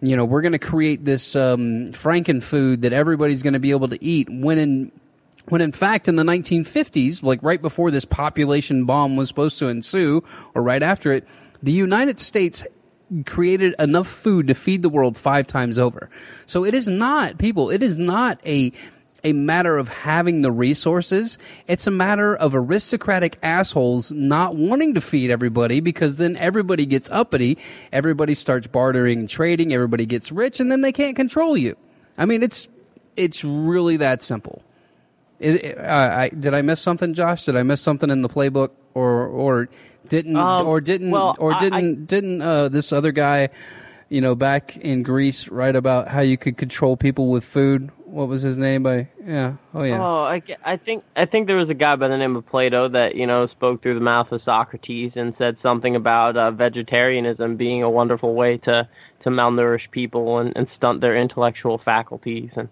you 0.00 0.14
know, 0.14 0.24
we're 0.24 0.42
going 0.42 0.52
to 0.52 0.58
create 0.58 1.04
this 1.04 1.34
um, 1.36 1.86
frankenfood 1.86 2.82
that 2.82 2.92
everybody's 2.92 3.42
going 3.42 3.54
to 3.54 3.60
be 3.60 3.70
able 3.70 3.88
to 3.88 4.04
eat. 4.04 4.28
When 4.30 4.58
in 4.58 4.92
when 5.48 5.60
in 5.60 5.72
fact 5.72 6.08
in 6.08 6.16
the 6.16 6.24
1950s, 6.24 7.22
like 7.22 7.42
right 7.42 7.62
before 7.62 7.90
this 7.90 8.04
population 8.04 8.84
bomb 8.84 9.16
was 9.16 9.28
supposed 9.28 9.58
to 9.60 9.68
ensue, 9.68 10.22
or 10.54 10.62
right 10.62 10.82
after 10.82 11.12
it, 11.12 11.26
the 11.62 11.72
United 11.72 12.20
States 12.20 12.66
created 13.24 13.74
enough 13.78 14.06
food 14.06 14.48
to 14.48 14.54
feed 14.54 14.82
the 14.82 14.88
world 14.88 15.16
five 15.16 15.46
times 15.46 15.78
over. 15.78 16.10
So 16.46 16.64
it 16.64 16.74
is 16.74 16.88
not, 16.88 17.38
people, 17.38 17.70
it 17.70 17.82
is 17.82 17.96
not 17.96 18.40
a 18.46 18.72
a 19.24 19.32
matter 19.32 19.76
of 19.76 19.88
having 19.88 20.42
the 20.42 20.52
resources. 20.52 21.36
It's 21.66 21.88
a 21.88 21.90
matter 21.90 22.36
of 22.36 22.54
aristocratic 22.54 23.36
assholes 23.42 24.12
not 24.12 24.54
wanting 24.54 24.94
to 24.94 25.00
feed 25.00 25.32
everybody 25.32 25.80
because 25.80 26.16
then 26.16 26.36
everybody 26.36 26.86
gets 26.86 27.10
uppity, 27.10 27.58
everybody 27.92 28.34
starts 28.34 28.68
bartering 28.68 29.18
and 29.18 29.28
trading, 29.28 29.72
everybody 29.72 30.06
gets 30.06 30.30
rich, 30.30 30.60
and 30.60 30.70
then 30.70 30.80
they 30.80 30.92
can't 30.92 31.16
control 31.16 31.56
you. 31.56 31.74
I 32.16 32.24
mean, 32.24 32.44
it's 32.44 32.68
it's 33.16 33.42
really 33.42 33.96
that 33.96 34.22
simple. 34.22 34.62
Is- 35.38 35.74
uh, 35.74 36.16
I, 36.16 36.28
did 36.28 36.54
I 36.54 36.62
miss 36.62 36.80
something, 36.80 37.14
Josh? 37.14 37.44
Did 37.44 37.56
I 37.56 37.62
miss 37.62 37.80
something 37.82 38.10
in 38.10 38.22
the 38.22 38.28
playbook, 38.28 38.70
or 38.94 39.26
or 39.26 39.68
didn't 40.08 40.36
Um, 40.36 40.66
or 40.66 40.80
didn't 40.80 41.10
well, 41.10 41.34
or 41.38 41.54
didn't 41.54 42.06
didn't 42.06 42.40
uh, 42.42 42.68
this 42.68 42.92
other 42.92 43.12
guy, 43.12 43.50
you 44.08 44.20
know, 44.20 44.34
back 44.34 44.76
in 44.78 45.02
Greece, 45.02 45.48
write 45.48 45.76
about 45.76 46.08
how 46.08 46.20
you 46.20 46.36
could 46.36 46.56
control 46.56 46.96
people 46.96 47.30
with 47.30 47.44
food? 47.44 47.90
What 48.06 48.28
was 48.28 48.40
his 48.40 48.56
name? 48.56 48.84
By 48.84 49.08
yeah, 49.26 49.56
oh 49.74 49.82
yeah, 49.82 50.02
Oh, 50.02 50.22
I, 50.24 50.40
I 50.64 50.76
think 50.78 51.04
I 51.16 51.26
think 51.26 51.48
there 51.48 51.56
was 51.56 51.68
a 51.68 51.74
guy 51.74 51.96
by 51.96 52.08
the 52.08 52.16
name 52.16 52.36
of 52.36 52.46
Plato 52.46 52.88
that 52.88 53.14
you 53.14 53.26
know 53.26 53.46
spoke 53.48 53.82
through 53.82 53.94
the 53.94 54.00
mouth 54.04 54.32
of 54.32 54.40
Socrates 54.44 55.12
and 55.16 55.34
said 55.36 55.56
something 55.62 55.96
about 55.96 56.36
uh, 56.36 56.50
vegetarianism 56.52 57.56
being 57.56 57.82
a 57.82 57.90
wonderful 57.90 58.34
way 58.34 58.56
to 58.58 58.88
to 59.24 59.30
malnourish 59.30 59.90
people 59.90 60.38
and, 60.38 60.52
and 60.56 60.68
stunt 60.76 61.00
their 61.00 61.20
intellectual 61.20 61.78
faculties 61.84 62.50
and 62.56 62.68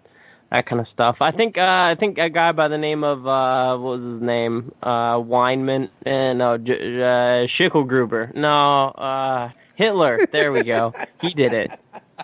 that 0.55 0.67
kind 0.67 0.81
of 0.81 0.87
stuff. 0.93 1.17
I 1.21 1.33
think 1.33 1.59
uh, 1.59 1.61
I 1.61 1.97
think 1.99 2.19
a 2.19 2.31
guy 2.31 2.53
by 2.53 2.69
the 2.69 2.79
name 2.79 3.03
of 3.03 3.27
uh, 3.27 3.77
what 3.77 3.99
was 3.99 4.13
his 4.15 4.23
name 4.23 4.73
uh, 4.83 5.17
Weinman 5.19 5.89
and 6.07 6.39
J- 6.67 7.01
uh, 7.03 7.47
Schickelgruber. 7.59 8.35
No, 8.35 8.89
uh, 8.91 9.51
Hitler. 9.77 10.29
There 10.33 10.53
we 10.53 10.65
go. 10.65 10.95
he 11.21 11.31
did 11.31 11.53
it 11.53 11.73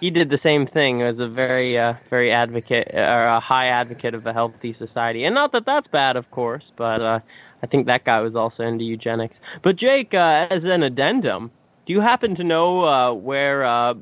he 0.01 0.11
did 0.11 0.31
the 0.31 0.39
same 0.43 0.67
thing 0.67 0.99
He 0.99 1.05
was 1.05 1.19
a 1.21 1.29
very 1.29 1.79
uh, 1.79 1.95
very 2.09 2.33
advocate 2.33 2.89
or 2.95 3.27
a 3.27 3.41
high 3.41 3.69
advocate 3.69 4.15
of 4.15 4.27
a 4.27 4.33
healthy 4.33 4.75
society 4.79 5.25
and 5.25 5.35
not 5.35 5.53
that 5.53 5.65
that's 5.67 5.87
bad 5.89 6.17
of 6.17 6.31
course 6.31 6.65
but 6.77 7.01
uh, 7.01 7.21
i 7.63 7.67
think 7.67 7.87
that 7.87 8.05
guy 8.05 8.21
was 8.21 8.35
also 8.35 8.63
into 8.63 8.85
eugenics 8.85 9.35
but 9.63 9.77
jake 9.77 10.13
uh, 10.15 10.47
as 10.51 10.63
an 10.65 10.83
addendum 10.83 11.51
do 11.87 11.93
you 11.93 12.01
happen 12.01 12.35
to 12.35 12.45
know 12.45 12.85
uh, 12.85 13.13
where 13.13 13.65
uh, 13.65 13.95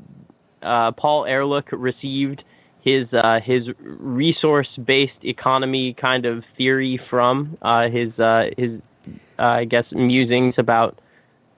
uh, 0.62 0.93
paul 0.93 1.25
ehrlich 1.27 1.67
received 1.73 2.43
his 2.83 3.07
uh, 3.12 3.41
his 3.45 3.69
resource 3.81 4.69
based 4.85 5.23
economy 5.23 5.95
kind 5.95 6.27
of 6.27 6.45
theory 6.57 7.01
from 7.11 7.57
uh, 7.62 7.88
his 7.91 8.19
uh, 8.19 8.51
his 8.57 8.81
uh, 9.38 9.43
i 9.43 9.64
guess 9.64 9.85
musings 9.93 10.55
about 10.59 10.99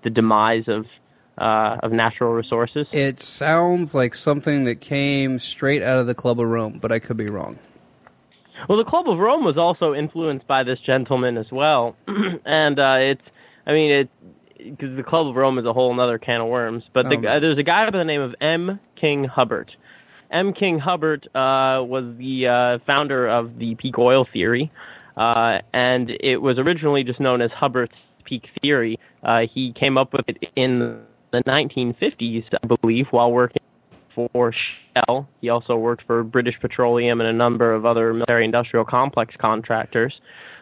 the 0.02 0.10
demise 0.10 0.64
of 0.68 0.86
uh, 1.38 1.78
of 1.82 1.92
natural 1.92 2.32
resources 2.32 2.86
it 2.92 3.20
sounds 3.20 3.94
like 3.94 4.14
something 4.14 4.64
that 4.64 4.80
came 4.80 5.38
straight 5.38 5.82
out 5.82 5.98
of 5.98 6.06
the 6.06 6.14
Club 6.14 6.38
of 6.40 6.46
Rome, 6.48 6.78
but 6.80 6.92
I 6.92 6.98
could 6.98 7.16
be 7.16 7.26
wrong. 7.26 7.58
Well, 8.68 8.76
the 8.76 8.84
Club 8.84 9.08
of 9.08 9.18
Rome 9.18 9.42
was 9.44 9.56
also 9.56 9.94
influenced 9.94 10.46
by 10.46 10.64
this 10.64 10.78
gentleman 10.80 11.38
as 11.38 11.50
well, 11.50 11.96
and 12.44 12.78
uh, 12.78 12.96
it's, 12.98 13.22
I 13.66 13.72
mean, 13.72 13.90
it 13.90 14.08
because 14.58 14.94
the 14.94 15.02
Club 15.02 15.28
of 15.28 15.34
Rome 15.36 15.58
is 15.58 15.64
a 15.64 15.72
whole 15.72 15.98
other 15.98 16.18
can 16.18 16.42
of 16.42 16.48
worms. 16.48 16.84
But 16.92 17.08
the, 17.08 17.16
Um. 17.16 17.26
uh, 17.26 17.40
there's 17.40 17.56
a 17.56 17.62
guy 17.62 17.88
by 17.88 17.96
the 17.96 18.04
name 18.04 18.20
of 18.20 18.34
M. 18.42 18.78
King 19.00 19.24
Hubbert. 19.24 19.70
M. 20.30 20.52
King 20.52 20.78
Hubbert 20.78 21.26
uh, 21.34 21.82
was 21.82 22.14
the 22.18 22.46
uh, 22.46 22.78
founder 22.86 23.28
of 23.28 23.58
the 23.58 23.74
peak 23.74 23.98
oil 23.98 24.26
theory, 24.32 24.70
uh, 25.16 25.58
and 25.72 26.10
it 26.20 26.36
was 26.36 26.58
originally 26.58 27.04
just 27.04 27.20
known 27.20 27.42
as 27.42 27.50
Hubbert's 27.50 27.96
peak 28.24 28.44
theory. 28.62 28.98
Uh, 29.22 29.42
he 29.52 29.72
came 29.72 29.98
up 29.98 30.12
with 30.12 30.28
it 30.28 30.38
in 30.56 31.00
the 31.32 31.42
1950s, 31.42 32.44
I 32.62 32.66
believe, 32.66 33.06
while 33.10 33.32
working 33.32 33.62
for 34.14 34.52
Shell. 34.94 35.28
He 35.40 35.48
also 35.48 35.76
worked 35.76 36.04
for 36.06 36.22
British 36.22 36.58
Petroleum 36.60 37.20
and 37.20 37.28
a 37.28 37.32
number 37.32 37.72
of 37.72 37.86
other 37.86 38.12
military 38.12 38.44
industrial 38.44 38.84
complex 38.84 39.34
contractors. 39.36 40.20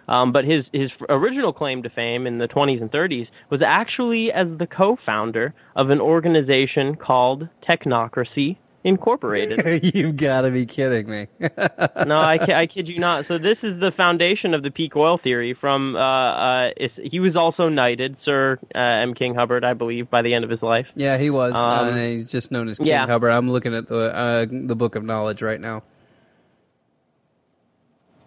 Um, 0.09 0.33
but 0.33 0.47
his 0.47 0.65
his 0.73 0.91
original 1.11 1.53
claim 1.53 1.83
to 1.83 1.91
fame 1.91 2.27
in 2.27 2.39
the 2.39 2.49
20s 2.49 2.81
and 2.81 2.91
30s 2.91 3.29
was 3.51 3.61
actually 3.61 4.33
as 4.33 4.47
the 4.57 4.67
co-founder 4.67 5.53
of 5.77 5.91
an 5.91 6.01
organization 6.01 6.97
called 6.97 7.47
Technocracy 7.69 8.57
Incorporated. 8.89 9.85
You've 9.95 10.17
got 10.17 10.43
to 10.43 10.51
be 10.51 10.65
kidding 10.65 11.11
me. 11.11 11.27
no, 11.41 12.17
I, 12.17 12.39
I 12.55 12.67
kid 12.67 12.89
you 12.89 12.99
not. 12.99 13.27
So 13.27 13.37
this 13.37 13.59
is 13.63 13.79
the 13.79 13.93
foundation 13.95 14.55
of 14.55 14.63
the 14.63 14.71
peak 14.71 14.97
oil 14.97 15.19
theory. 15.19 15.53
From 15.53 15.95
uh, 15.95 16.01
uh, 16.01 16.71
he 17.03 17.21
was 17.21 17.37
also 17.37 17.69
knighted, 17.69 18.17
Sir 18.25 18.59
uh, 18.75 18.79
M. 18.79 19.13
King 19.13 19.35
Hubbert, 19.35 19.63
I 19.63 19.75
believe, 19.75 20.09
by 20.09 20.23
the 20.23 20.33
end 20.33 20.45
of 20.45 20.51
his 20.51 20.63
life. 20.63 20.87
yeah, 20.95 21.19
he 21.19 21.29
was. 21.29 21.55
Um, 21.55 21.95
he's 21.95 22.33
just 22.33 22.51
known 22.51 22.71
as 22.71 22.79
King 22.79 22.87
yeah. 22.87 23.07
Hubbert. 23.07 23.31
I'm 23.31 23.51
looking 23.51 23.75
at 23.75 23.89
the 23.89 24.15
uh, 24.15 24.47
the 24.49 24.75
Book 24.75 24.97
of 24.97 25.05
Knowledge 25.05 25.43
right 25.43 25.61
now. 25.61 25.83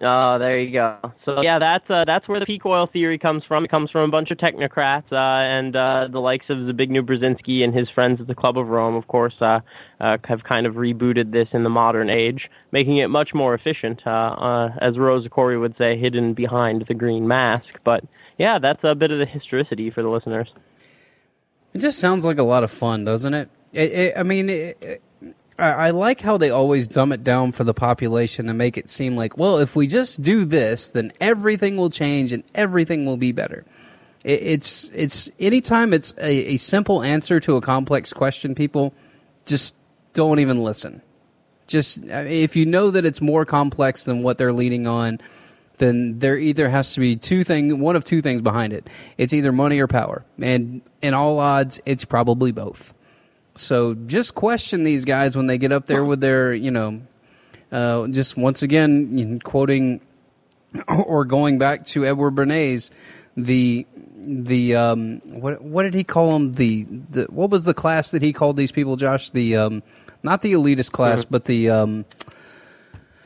Oh, 0.04 0.40
there 0.40 0.60
you 0.60 0.72
go. 0.72 0.98
So 1.26 1.42
yeah, 1.42 1.60
that's 1.60 1.88
uh, 1.88 2.06
that's 2.06 2.28
where 2.28 2.40
the 2.40 2.46
peak 2.48 2.66
oil 2.66 2.88
theory 2.88 3.20
comes 3.20 3.44
from. 3.48 3.66
It 3.66 3.70
comes 3.70 3.92
from 3.92 4.02
a 4.02 4.08
bunch 4.08 4.32
of 4.32 4.40
technocrats 4.40 5.12
uh, 5.12 5.16
and 5.16 5.76
uh, 5.76 6.08
the 6.12 6.20
likes 6.20 6.46
of 6.50 6.58
Zbigniew 6.58 7.06
Brzezinski 7.06 7.64
and 7.64 7.72
his 7.74 7.88
friends 7.90 8.20
at 8.20 8.26
the 8.26 8.34
Club 8.34 8.58
of 8.58 8.68
Rome. 8.68 8.96
Of 8.96 9.08
course, 9.08 9.36
uh, 9.42 9.60
uh, 10.00 10.18
have 10.24 10.44
kind 10.44 10.66
of 10.66 10.74
rebooted 10.74 11.32
this 11.32 11.50
in 11.54 11.64
the 11.64 11.70
modern 11.70 12.10
age, 12.10 12.50
making 12.72 12.98
it 12.98 13.10
much 13.10 13.36
more 13.36 13.54
efficient. 13.54 14.02
Uh, 14.06 14.70
as 14.82 14.98
Rosa 14.98 15.30
Koire 15.30 15.60
would 15.60 15.78
say, 15.78 15.98
hidden 15.98 16.34
behind 16.34 16.86
the 16.88 16.96
green 16.96 17.28
mask. 17.28 17.80
But 17.84 18.04
yeah, 18.40 18.58
that's 18.58 18.84
a 18.84 18.96
bit 18.96 19.12
of 19.12 19.20
the 19.20 19.28
historicity 19.28 19.92
for 19.92 20.02
the 20.02 20.10
listeners. 20.10 20.52
It 21.74 21.80
just 21.80 22.00
sounds 22.00 22.26
like 22.26 22.40
a 22.40 22.44
lot 22.44 22.64
of 22.64 22.72
fun, 22.72 23.06
doesn't 23.06 23.34
it? 23.36 23.50
it, 23.72 23.92
it 23.92 24.14
I 24.18 24.24
mean, 24.24 24.50
it, 24.50 25.02
I, 25.58 25.72
I 25.72 25.90
like 25.92 26.22
how 26.22 26.38
they 26.38 26.50
always 26.50 26.88
dumb 26.88 27.12
it 27.12 27.24
down 27.24 27.52
for 27.52 27.64
the 27.64 27.74
population 27.74 28.50
and 28.50 28.58
make 28.58 28.78
it 28.78 28.90
seem 28.90 29.16
like, 29.16 29.38
well, 29.38 29.58
if 29.58 29.76
we 29.76 29.88
just 29.88 30.22
do 30.22 30.46
this, 30.46 30.92
then 30.92 31.12
everything 31.20 31.78
will 31.78 31.90
change 31.90 32.32
and 32.32 32.44
everything 32.56 33.06
will 33.06 33.18
be 33.18 33.32
better. 33.32 33.66
It, 34.24 34.42
it's 34.42 34.90
it's 34.90 35.30
anytime 35.40 35.94
it's 35.94 36.14
a, 36.18 36.54
a 36.54 36.58
simple 36.58 37.04
answer 37.04 37.40
to 37.42 37.58
a 37.58 37.62
complex 37.62 38.14
question, 38.14 38.56
people 38.56 38.94
just 39.46 39.76
don't 40.14 40.40
even 40.40 40.64
listen. 40.64 41.02
Just 41.68 42.04
uh, 42.10 42.26
if 42.28 42.56
you 42.56 42.66
know 42.66 42.92
that 42.92 43.06
it's 43.06 43.22
more 43.22 43.46
complex 43.46 44.06
than 44.06 44.22
what 44.22 44.38
they're 44.38 44.54
leading 44.54 44.88
on, 44.88 45.20
then 45.78 46.20
there 46.20 46.38
either 46.38 46.70
has 46.70 46.94
to 46.94 47.00
be 47.00 47.16
two 47.16 47.44
thing, 47.44 47.80
one 47.80 47.96
of 47.96 48.04
two 48.04 48.22
things 48.22 48.42
behind 48.42 48.74
it. 48.74 48.90
It's 49.18 49.34
either 49.34 49.52
money 49.52 49.80
or 49.80 49.88
power, 49.88 50.26
and 50.42 50.82
in 51.02 51.14
all 51.14 51.40
odds, 51.40 51.82
it's 51.86 52.06
probably 52.06 52.52
both. 52.52 52.94
So 53.56 53.94
just 53.94 54.36
question 54.36 54.84
these 54.84 55.06
guys 55.06 55.36
when 55.36 55.48
they 55.48 55.58
get 55.58 55.72
up 55.72 55.86
there 55.86 56.06
with 56.06 56.22
their, 56.22 56.54
you 56.54 56.72
know, 56.72 57.02
uh, 57.72 58.08
just 58.08 58.38
once 58.38 58.62
again 58.64 59.18
you 59.18 59.26
know, 59.26 59.40
quoting 59.44 60.02
or 60.88 61.26
going 61.26 61.58
back 61.58 61.86
to 61.88 62.06
Edward 62.06 62.36
Bernays, 62.36 62.92
the 63.36 63.86
the 64.24 64.76
um, 64.76 65.20
what 65.26 65.62
what 65.62 65.84
did 65.84 65.94
he 65.94 66.04
call 66.04 66.32
them? 66.32 66.54
The 66.54 66.84
the 66.84 67.24
what 67.30 67.50
was 67.50 67.66
the 67.66 67.74
class 67.74 68.12
that 68.12 68.22
he 68.22 68.34
called 68.34 68.58
these 68.58 68.72
people, 68.72 68.96
Josh? 68.96 69.30
The 69.32 69.58
um, 69.58 69.84
not 70.24 70.42
the 70.42 70.54
elitist 70.54 70.92
class, 70.92 71.26
but 71.26 71.46
the 71.46 71.70
um, 71.70 72.06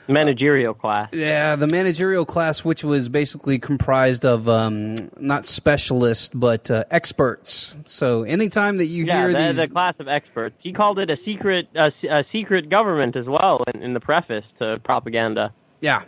managerial 0.08 0.74
class. 0.74 1.10
Yeah, 1.14 1.56
the 1.56 1.68
managerial 1.68 2.26
class, 2.26 2.64
which 2.64 2.84
was 2.84 3.10
basically 3.10 3.60
comprised 3.60 4.26
of 4.26 4.48
um, 4.48 4.96
not 5.20 5.46
specialists 5.46 6.32
but 6.34 6.70
uh, 6.70 6.84
experts. 6.92 7.76
So 7.86 8.24
anytime 8.24 8.78
that 8.78 8.86
you 8.86 9.06
yeah, 9.06 9.20
hear 9.20 9.34
the, 9.34 9.48
these, 9.48 9.68
the 9.68 9.74
class 9.74 9.96
of 10.00 10.08
experts. 10.08 10.56
He 10.60 10.74
called 10.74 11.00
it 11.00 11.10
a 11.10 11.18
secret, 11.26 11.68
a, 11.76 11.92
a 12.10 12.24
secret 12.32 12.70
government 12.70 13.16
as 13.16 13.26
well 13.26 13.64
in, 13.74 13.82
in 13.82 13.94
the 13.94 14.00
preface 14.00 14.46
to 14.60 14.80
propaganda. 14.84 15.54
yeah, 15.82 16.04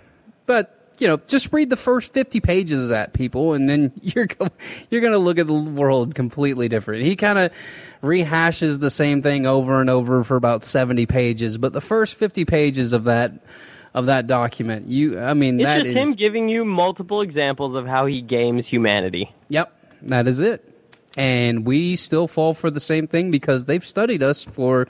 but 0.45 0.73
you 0.99 1.07
know, 1.07 1.17
just 1.27 1.53
read 1.53 1.69
the 1.69 1.77
first 1.77 2.13
fifty 2.13 2.39
pages 2.39 2.83
of 2.83 2.89
that, 2.89 3.13
people, 3.13 3.53
and 3.53 3.69
then 3.69 3.91
you're 4.01 4.25
go- 4.25 4.49
you're 4.89 5.01
going 5.01 5.13
to 5.13 5.19
look 5.19 5.37
at 5.37 5.47
the 5.47 5.53
world 5.53 6.15
completely 6.15 6.67
different. 6.67 7.03
He 7.03 7.15
kind 7.15 7.37
of 7.37 7.51
rehashes 8.01 8.79
the 8.79 8.89
same 8.89 9.21
thing 9.21 9.45
over 9.45 9.81
and 9.81 9.89
over 9.89 10.23
for 10.23 10.35
about 10.35 10.63
seventy 10.63 11.05
pages, 11.05 11.57
but 11.57 11.73
the 11.73 11.81
first 11.81 12.17
fifty 12.17 12.45
pages 12.45 12.93
of 12.93 13.05
that 13.05 13.33
of 13.93 14.07
that 14.07 14.27
document, 14.27 14.87
you, 14.87 15.19
I 15.19 15.33
mean, 15.33 15.59
It's 15.59 15.67
that 15.67 15.83
just 15.83 15.95
is 15.95 16.07
him 16.07 16.13
giving 16.13 16.49
you 16.49 16.65
multiple 16.65 17.21
examples 17.21 17.75
of 17.75 17.85
how 17.85 18.05
he 18.05 18.21
games 18.21 18.65
humanity. 18.67 19.33
Yep, 19.49 19.73
that 20.03 20.27
is 20.27 20.39
it. 20.39 20.63
And 21.17 21.65
we 21.65 21.95
still 21.95 22.27
fall 22.27 22.53
for 22.53 22.69
the 22.69 22.79
same 22.79 23.07
thing 23.07 23.31
because 23.31 23.65
they've 23.65 23.85
studied 23.85 24.21
us 24.21 24.43
for 24.43 24.87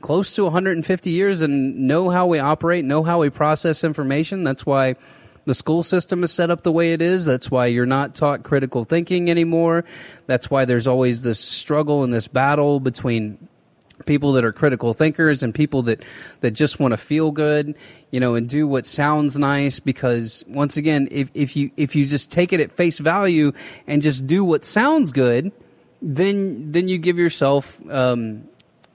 close 0.00 0.34
to 0.34 0.44
150 0.44 1.10
years 1.10 1.42
and 1.42 1.86
know 1.86 2.08
how 2.10 2.26
we 2.26 2.38
operate, 2.38 2.84
know 2.84 3.02
how 3.02 3.20
we 3.20 3.30
process 3.30 3.84
information. 3.84 4.42
That's 4.42 4.64
why 4.64 4.96
the 5.44 5.54
school 5.54 5.82
system 5.82 6.24
is 6.24 6.32
set 6.32 6.50
up 6.50 6.62
the 6.62 6.72
way 6.72 6.92
it 6.92 7.00
is. 7.00 7.24
That's 7.24 7.50
why 7.50 7.66
you're 7.66 7.86
not 7.86 8.14
taught 8.14 8.42
critical 8.42 8.84
thinking 8.84 9.30
anymore. 9.30 9.84
That's 10.26 10.50
why 10.50 10.64
there's 10.64 10.86
always 10.86 11.22
this 11.22 11.40
struggle 11.40 12.04
and 12.04 12.12
this 12.12 12.28
battle 12.28 12.80
between 12.80 13.48
people 14.04 14.32
that 14.32 14.44
are 14.44 14.52
critical 14.52 14.92
thinkers 14.92 15.42
and 15.42 15.54
people 15.54 15.82
that 15.82 16.04
that 16.40 16.50
just 16.50 16.78
want 16.78 16.92
to 16.92 16.98
feel 16.98 17.30
good, 17.30 17.76
you 18.10 18.20
know, 18.20 18.34
and 18.34 18.48
do 18.48 18.68
what 18.68 18.84
sounds 18.84 19.38
nice 19.38 19.80
because 19.80 20.44
once 20.46 20.76
again, 20.76 21.08
if 21.10 21.30
if 21.34 21.56
you 21.56 21.70
if 21.76 21.96
you 21.96 22.06
just 22.06 22.30
take 22.30 22.52
it 22.52 22.60
at 22.60 22.72
face 22.72 22.98
value 22.98 23.52
and 23.86 24.02
just 24.02 24.26
do 24.26 24.44
what 24.44 24.64
sounds 24.64 25.12
good, 25.12 25.52
then 26.02 26.72
then 26.72 26.88
you 26.88 26.98
give 26.98 27.18
yourself 27.18 27.80
um, 27.90 28.44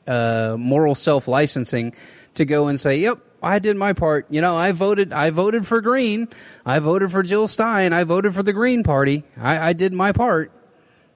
uh, 0.08 0.56
moral 0.58 0.96
self 0.96 1.28
licensing 1.28 1.96
to 2.36 2.46
go 2.46 2.68
and 2.68 2.80
say, 2.80 3.00
"Yep, 3.00 3.20
I 3.42 3.60
did 3.60 3.76
my 3.78 3.94
part. 3.94 4.28
You 4.30 4.42
know, 4.42 4.56
I 4.58 4.72
voted. 4.72 5.14
I 5.14 5.32
voted 5.32 5.66
for 5.66 5.82
Green. 5.82 6.28
I 6.66 6.80
voted 6.80 7.12
for 7.12 7.24
Jill 7.24 7.48
Stein. 7.48 7.94
I 7.94 8.04
voted 8.04 8.34
for 8.34 8.44
the 8.44 8.54
Green 8.54 8.84
Party. 8.84 9.24
I, 9.40 9.70
I 9.70 9.74
did 9.74 9.94
my 9.94 10.12
part. 10.12 10.52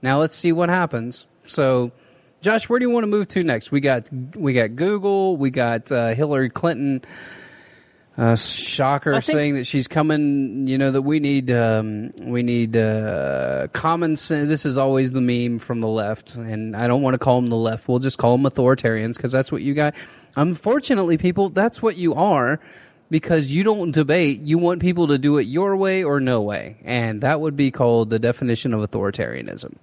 Now 0.02 0.19
let's 0.19 0.36
see 0.36 0.52
what 0.52 0.69
happens." 0.69 1.28
So, 1.48 1.91
Josh, 2.45 2.69
where 2.69 2.77
do 2.77 2.86
you 2.86 2.91
want 2.91 3.05
to 3.05 3.08
move 3.08 3.27
to 3.29 3.41
next? 3.41 3.71
We 3.71 3.79
got 3.79 4.08
we 4.36 4.53
got 4.53 4.75
Google. 4.75 5.36
We 5.36 5.49
got 5.49 5.91
uh, 5.91 6.10
Hillary 6.10 6.51
Clinton. 6.51 7.01
Uh, 8.15 8.36
shocker 8.36 9.13
think- 9.13 9.23
saying 9.23 9.55
that 9.55 9.65
she's 9.65 9.88
coming. 9.88 10.67
You 10.67 10.77
know 10.77 10.91
that 10.91 11.01
we 11.01 11.19
need 11.19 11.49
um, 11.49 12.12
we 12.21 12.43
need 12.43 12.77
uh, 12.77 13.67
common 13.73 14.15
sense. 14.15 14.47
This 14.47 14.63
is 14.63 14.77
always 14.77 15.12
the 15.12 15.21
meme 15.21 15.58
from 15.58 15.81
the 15.81 15.88
left, 15.88 16.36
and 16.36 16.75
I 16.75 16.88
don't 16.88 17.01
want 17.01 17.15
to 17.15 17.17
call 17.17 17.41
them 17.41 17.49
the 17.49 17.55
left. 17.55 17.88
We'll 17.88 17.97
just 17.97 18.19
call 18.19 18.38
them 18.38 18.45
authoritarians 18.45 19.15
because 19.15 19.31
that's 19.31 19.51
what 19.51 19.63
you 19.63 19.73
got. 19.73 19.95
Unfortunately, 20.36 21.17
people, 21.17 21.49
that's 21.49 21.81
what 21.81 21.97
you 21.97 22.13
are 22.13 22.60
because 23.10 23.51
you 23.51 23.63
don't 23.63 23.89
debate. 23.89 24.41
You 24.41 24.60
want 24.60 24.81
people 24.81 25.08
to 25.08 25.17
do 25.17 25.39
it 25.39 25.47
your 25.47 25.75
way 25.77 26.03
or 26.03 26.19
no 26.19 26.43
way, 26.43 26.77
and 26.84 27.21
that 27.21 27.41
would 27.41 27.58
be 27.58 27.71
called 27.71 28.12
the 28.12 28.19
definition 28.19 28.71
of 28.71 28.88
authoritarianism. 28.88 29.77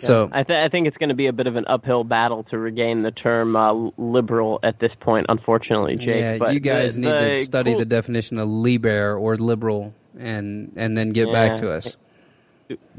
So 0.00 0.28
I, 0.32 0.42
th- 0.42 0.58
I 0.58 0.68
think 0.68 0.86
it's 0.86 0.96
going 0.96 1.08
to 1.10 1.14
be 1.14 1.26
a 1.26 1.32
bit 1.32 1.46
of 1.46 1.56
an 1.56 1.64
uphill 1.68 2.04
battle 2.04 2.44
to 2.44 2.58
regain 2.58 3.02
the 3.02 3.10
term 3.10 3.56
uh, 3.56 3.72
liberal 3.98 4.60
at 4.62 4.78
this 4.80 4.92
point, 5.00 5.26
unfortunately, 5.28 5.96
Jake. 5.96 6.20
yeah, 6.20 6.38
but 6.38 6.54
you 6.54 6.60
guys 6.60 6.94
the- 6.94 7.00
need 7.02 7.10
the 7.12 7.28
to 7.36 7.38
study 7.40 7.70
cool- 7.72 7.78
the 7.80 7.84
definition 7.84 8.38
of 8.38 8.48
liber 8.48 9.16
or 9.16 9.36
liberal, 9.36 9.94
and 10.18 10.72
and 10.76 10.96
then 10.96 11.10
get 11.10 11.32
back 11.32 11.56
to 11.56 11.70
us. 11.70 11.96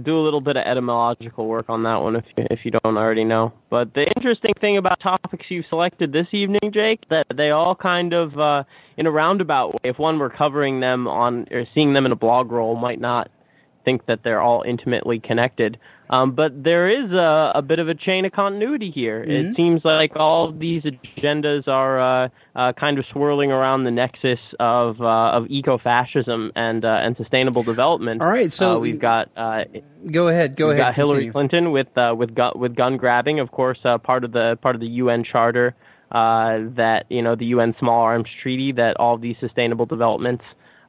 do 0.04 0.16
a 0.16 0.20
little 0.20 0.42
bit 0.42 0.58
of 0.58 0.64
etymological 0.66 1.48
work 1.48 1.70
on 1.70 1.84
that 1.84 1.96
one 2.02 2.18
if 2.18 2.26
you, 2.36 2.46
if 2.52 2.60
you 2.66 2.72
don't 2.72 2.98
already 2.98 3.24
know. 3.24 3.54
But 3.70 3.94
the 3.94 4.06
interesting 4.18 4.54
thing 4.60 4.76
about 4.76 5.00
topics 5.00 5.46
you've 5.50 5.66
selected 5.70 6.12
this 6.12 6.28
evening, 6.34 6.72
Jake, 6.74 7.08
that 7.10 7.26
they 7.34 7.52
all 7.52 7.74
kind 7.76 8.12
of 8.14 8.38
uh, 8.38 8.64
in 8.98 9.06
a 9.08 9.12
roundabout 9.12 9.74
way. 9.76 9.80
If 9.86 9.98
one 9.98 10.20
were 10.20 10.30
covering 10.30 10.82
them 10.82 11.08
on 11.08 11.48
or 11.52 11.64
seeing 11.74 11.94
them 11.94 12.06
in 12.06 12.12
a 12.12 12.18
blog 12.18 12.52
roll, 12.52 12.76
might 12.76 13.00
not 13.00 13.32
think 13.86 14.06
that 14.08 14.24
they're 14.24 14.42
all 14.42 14.64
intimately 14.68 15.20
connected. 15.20 15.80
Um, 16.12 16.34
but 16.36 16.62
there 16.62 16.90
is 16.90 17.10
a, 17.14 17.54
a 17.56 17.62
bit 17.62 17.80
of 17.80 17.88
a 17.88 17.96
chain 17.96 18.26
of 18.26 18.34
continuity 18.34 18.92
here. 18.92 19.24
It 19.24 19.56
seems 19.56 19.80
like 19.86 20.12
all 20.18 20.50
of 20.50 20.60
these 20.60 20.84
agendas 20.84 21.70
are 21.70 22.26
uh, 22.26 22.30
uh, 22.54 22.74
kind 22.74 23.00
of 23.00 23.06
swirling 23.14 23.50
around 23.52 23.86
the 23.86 23.92
nexus 23.92 24.40
of 24.60 25.00
uh, 25.02 25.06
of 25.38 25.46
eco-fascism 25.50 26.52
and 26.56 26.84
uh, 26.84 27.00
and 27.02 27.16
sustainable 27.16 27.64
development. 27.64 28.22
All 28.22 28.28
right, 28.28 28.52
so- 28.52 28.76
uh, 28.76 28.80
we've 28.80 29.00
got 29.00 29.30
uh, 29.38 29.64
Go 30.12 30.28
ahead. 30.28 30.56
Go 30.58 30.68
We've 30.68 30.80
ahead. 30.80 30.88
got 30.88 30.96
Hillary. 30.96 31.30
Clinton 31.30 31.72
with 31.72 31.88
uh, 31.98 32.14
with 32.18 32.36
gun, 32.36 32.52
with 32.56 32.76
gun 32.76 32.98
grabbing, 32.98 33.40
of 33.40 33.52
course, 33.52 33.80
uh, 33.86 33.98
part 33.98 34.24
of 34.24 34.32
the 34.34 34.58
part 34.62 34.76
of 34.76 34.82
the 34.82 34.88
UN 34.88 35.24
Charter 35.24 35.76
uh, 36.12 36.58
that 36.76 37.06
you 37.10 37.22
know 37.22 37.36
the 37.36 37.46
UN 37.48 37.74
Small 37.80 38.02
Arms 38.02 38.28
Treaty 38.42 38.74
that 38.74 38.98
all 38.98 39.16
of 39.16 39.22
these 39.22 39.38
sustainable 39.40 39.86
developments, 39.86 40.44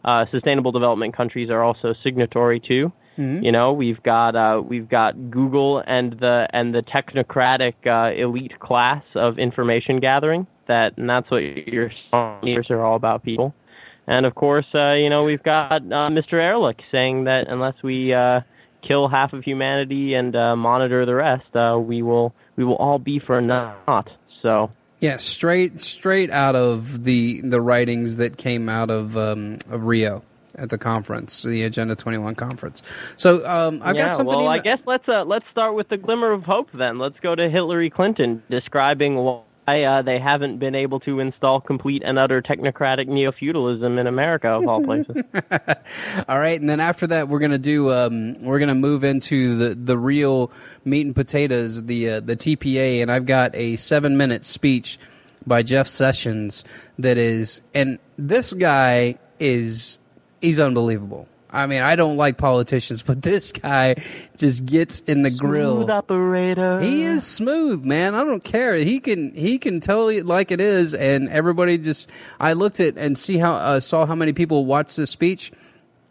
uh, 0.04 0.24
sustainable 0.32 0.72
development 0.72 1.16
countries 1.16 1.48
are 1.50 1.62
also 1.62 1.94
signatory 2.02 2.58
to. 2.68 2.90
Mm-hmm. 3.18 3.44
You 3.44 3.52
know, 3.52 3.72
we've 3.72 4.02
got 4.02 4.34
uh, 4.34 4.62
we've 4.62 4.88
got 4.88 5.30
Google 5.30 5.82
and 5.86 6.18
the 6.18 6.48
and 6.52 6.74
the 6.74 6.82
technocratic 6.82 7.74
uh, 7.86 8.14
elite 8.14 8.58
class 8.58 9.02
of 9.14 9.38
information 9.38 10.00
gathering. 10.00 10.46
That 10.68 10.96
and 10.96 11.08
that's 11.08 11.30
what 11.30 11.38
your 11.38 11.90
years 12.42 12.66
are 12.70 12.84
all 12.84 12.96
about, 12.96 13.22
people. 13.22 13.54
And 14.06 14.26
of 14.26 14.34
course, 14.34 14.66
uh, 14.74 14.94
you 14.94 15.10
know, 15.10 15.24
we've 15.24 15.42
got 15.42 15.72
uh, 15.72 16.10
Mr. 16.10 16.34
Ehrlich 16.34 16.80
saying 16.90 17.24
that 17.24 17.48
unless 17.48 17.74
we 17.82 18.12
uh, 18.12 18.40
kill 18.86 19.08
half 19.08 19.32
of 19.32 19.44
humanity 19.44 20.14
and 20.14 20.34
uh, 20.34 20.56
monitor 20.56 21.06
the 21.06 21.14
rest, 21.14 21.54
uh, 21.54 21.78
we 21.78 22.02
will 22.02 22.34
we 22.56 22.64
will 22.64 22.76
all 22.76 22.98
be 22.98 23.18
for 23.18 23.40
naught. 23.40 24.10
So 24.42 24.70
Yeah, 25.00 25.18
straight 25.18 25.80
straight 25.80 26.30
out 26.30 26.56
of 26.56 27.04
the 27.04 27.42
the 27.42 27.60
writings 27.60 28.16
that 28.16 28.38
came 28.38 28.68
out 28.68 28.90
of 28.90 29.16
um, 29.16 29.56
of 29.68 29.84
Rio 29.84 30.24
at 30.54 30.70
the 30.70 30.78
conference, 30.78 31.42
the 31.42 31.64
Agenda 31.64 31.96
Twenty 31.96 32.18
One 32.18 32.34
conference. 32.34 32.82
So 33.16 33.46
um, 33.48 33.80
I've 33.82 33.96
yeah, 33.96 34.06
got 34.06 34.16
something. 34.16 34.36
well, 34.36 34.44
ema- 34.44 34.54
I 34.54 34.58
guess 34.58 34.78
let's 34.86 35.08
uh, 35.08 35.24
let's 35.24 35.46
start 35.50 35.74
with 35.74 35.88
the 35.88 35.96
glimmer 35.96 36.32
of 36.32 36.42
hope 36.44 36.68
then. 36.74 36.98
Let's 36.98 37.18
go 37.20 37.34
to 37.34 37.48
Hillary 37.48 37.90
Clinton 37.90 38.42
describing 38.50 39.16
why 39.16 39.42
uh, 39.84 40.02
they 40.02 40.18
haven't 40.18 40.58
been 40.58 40.74
able 40.74 41.00
to 41.00 41.20
install 41.20 41.60
complete 41.60 42.02
and 42.04 42.18
utter 42.18 42.42
technocratic 42.42 43.06
neo 43.06 43.32
feudalism 43.32 43.98
in 43.98 44.06
America 44.06 44.48
of 44.48 44.66
all 44.66 44.82
places. 44.82 45.16
All 46.28 46.38
right, 46.38 46.60
and 46.60 46.68
then 46.68 46.80
after 46.80 47.06
that, 47.08 47.28
we're 47.28 47.38
gonna 47.38 47.58
do. 47.58 47.90
Um, 47.90 48.34
we're 48.40 48.58
gonna 48.58 48.74
move 48.74 49.04
into 49.04 49.56
the 49.56 49.74
the 49.74 49.96
real 49.96 50.50
meat 50.84 51.06
and 51.06 51.14
potatoes, 51.14 51.84
the 51.84 52.10
uh, 52.10 52.20
the 52.20 52.36
TPA, 52.36 53.02
and 53.02 53.10
I've 53.10 53.26
got 53.26 53.54
a 53.54 53.76
seven 53.76 54.16
minute 54.16 54.44
speech 54.44 54.98
by 55.46 55.62
Jeff 55.62 55.86
Sessions 55.86 56.64
that 56.98 57.18
is, 57.18 57.62
and 57.74 57.98
this 58.16 58.52
guy 58.52 59.18
is 59.40 60.00
he's 60.42 60.60
unbelievable. 60.60 61.28
I 61.52 61.66
mean, 61.66 61.82
I 61.82 61.96
don't 61.96 62.16
like 62.16 62.38
politicians, 62.38 63.02
but 63.02 63.20
this 63.30 63.52
guy 63.52 63.96
just 64.36 64.64
gets 64.64 65.00
in 65.00 65.22
the 65.22 65.30
grill. 65.30 65.76
Smooth 65.76 65.90
operator. 65.90 66.80
He 66.80 67.02
is 67.02 67.26
smooth, 67.26 67.84
man. 67.84 68.14
I 68.14 68.24
don't 68.24 68.42
care. 68.42 68.74
He 68.76 69.00
can 69.00 69.34
he 69.34 69.58
can 69.58 69.80
tell 69.80 70.08
it 70.08 70.24
like 70.26 70.50
it 70.50 70.60
is, 70.60 70.94
and 70.94 71.28
everybody 71.28 71.78
just. 71.78 72.10
I 72.40 72.54
looked 72.54 72.80
at 72.80 72.96
and 72.96 73.16
see 73.16 73.36
how 73.38 73.52
uh, 73.54 73.80
saw 73.80 74.06
how 74.06 74.14
many 74.14 74.32
people 74.32 74.64
watched 74.64 74.96
this 74.96 75.10
speech. 75.10 75.52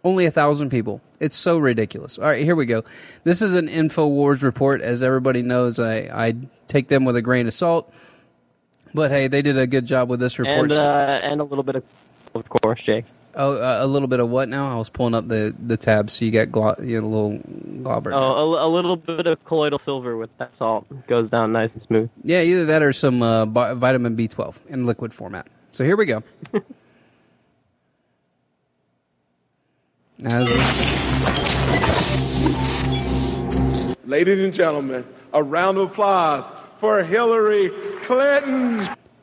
Only 0.03 0.25
a 0.25 0.31
thousand 0.31 0.71
people. 0.71 0.99
It's 1.19 1.35
so 1.35 1.59
ridiculous. 1.59 2.17
All 2.17 2.25
right, 2.25 2.43
here 2.43 2.55
we 2.55 2.65
go. 2.65 2.83
This 3.23 3.43
is 3.43 3.53
an 3.53 3.67
Infowars 3.67 4.41
report. 4.41 4.81
As 4.81 5.03
everybody 5.03 5.43
knows, 5.43 5.79
I 5.79 6.09
I 6.11 6.35
take 6.67 6.87
them 6.87 7.05
with 7.05 7.15
a 7.15 7.21
grain 7.21 7.47
of 7.47 7.53
salt. 7.53 7.93
But 8.93 9.11
hey, 9.11 9.27
they 9.27 9.41
did 9.41 9.57
a 9.57 9.67
good 9.67 9.85
job 9.85 10.09
with 10.09 10.19
this 10.19 10.39
report. 10.39 10.71
and 10.71 10.73
uh, 10.73 11.19
and 11.23 11.41
a 11.41 11.43
little 11.43 11.63
bit 11.63 11.75
of, 11.75 11.83
of 12.33 12.49
course, 12.49 12.79
Jake. 12.85 13.05
Oh, 13.35 13.55
uh, 13.61 13.79
a 13.81 13.87
little 13.87 14.07
bit 14.07 14.19
of 14.19 14.29
what 14.29 14.49
now? 14.49 14.71
I 14.71 14.75
was 14.75 14.89
pulling 14.89 15.13
up 15.13 15.27
the 15.27 15.55
the 15.59 15.77
tabs, 15.77 16.13
so 16.13 16.25
you 16.25 16.31
got 16.31 16.51
glo- 16.51 16.75
you 16.81 16.99
know, 17.01 17.07
a 17.07 17.09
little 17.09 17.39
globber. 17.83 18.13
Oh, 18.13 18.53
a, 18.55 18.67
a 18.67 18.69
little 18.69 18.95
bit 18.95 19.27
of 19.27 19.43
colloidal 19.45 19.81
silver 19.85 20.17
with 20.17 20.29
that 20.37 20.55
salt 20.57 20.85
goes 21.07 21.29
down 21.29 21.51
nice 21.51 21.69
and 21.73 21.83
smooth. 21.83 22.09
Yeah, 22.23 22.41
either 22.41 22.65
that 22.65 22.81
or 22.83 22.93
some 22.93 23.21
uh, 23.21 23.45
bi- 23.45 23.73
vitamin 23.73 24.15
B12 24.15 24.67
in 24.67 24.85
liquid 24.85 25.13
format. 25.13 25.47
So 25.71 25.83
here 25.83 25.95
we 25.97 26.05
go. 26.05 26.23
As 30.23 30.47
Ladies 34.05 34.43
and 34.43 34.53
gentlemen, 34.53 35.05
a 35.33 35.41
round 35.41 35.77
of 35.77 35.91
applause 35.91 36.51
for 36.77 37.01
Hillary 37.03 37.71
Clinton. 38.01 38.81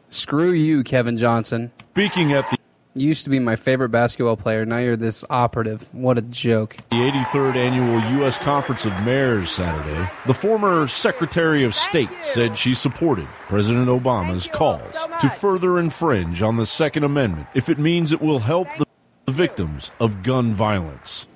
screw 0.09 0.53
you, 0.53 0.83
Kevin 0.83 1.17
Johnson. 1.17 1.71
Speaking 1.93 2.33
at 2.33 2.49
the 2.51 2.57
You 2.99 3.07
used 3.07 3.23
to 3.25 3.31
be 3.31 3.39
my 3.39 3.55
favorite 3.55 3.91
basketball 3.91 4.37
player. 4.37 4.67
Now 4.67 4.79
you're 4.79 4.97
this 4.97 5.25
operative. 5.31 5.89
What 5.93 6.19
a 6.19 6.23
joke. 6.23 6.77
the 6.91 6.97
83rd 6.97 7.55
annual 7.55 8.01
U.S. 8.19 8.39
Conference 8.39 8.85
of 8.85 8.93
Mayors 9.05 9.51
Saturday, 9.51 10.11
the 10.27 10.35
former 10.35 10.89
Secretary 10.89 11.63
of 11.63 11.77
State 11.77 12.11
said 12.23 12.59
she 12.59 12.75
supported 12.75 13.29
President 13.49 13.87
Obama's 13.87 14.49
calls 14.49 14.93
to 15.21 15.31
further 15.31 15.79
infringe 15.79 16.43
on 16.43 16.57
the 16.57 16.67
Second 16.67 17.05
Amendment 17.05 17.47
if 17.55 17.69
it 17.69 17.79
means 17.79 18.11
it 18.11 18.21
will 18.21 18.41
help 18.41 18.67
the 18.79 18.87
victims 19.31 19.93
of 20.01 20.25
gun 20.25 20.53
violence. 20.53 21.27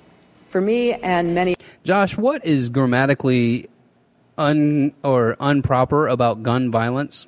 For 0.49 0.59
me 0.59 0.93
and 0.93 1.33
many 1.33 1.55
Josh, 1.83 2.17
what 2.17 2.45
is 2.45 2.69
grammatically 2.71 3.67
un 4.37 4.93
or 5.01 5.37
improper 5.39 6.07
about 6.07 6.43
gun 6.43 6.71
violence? 6.71 7.27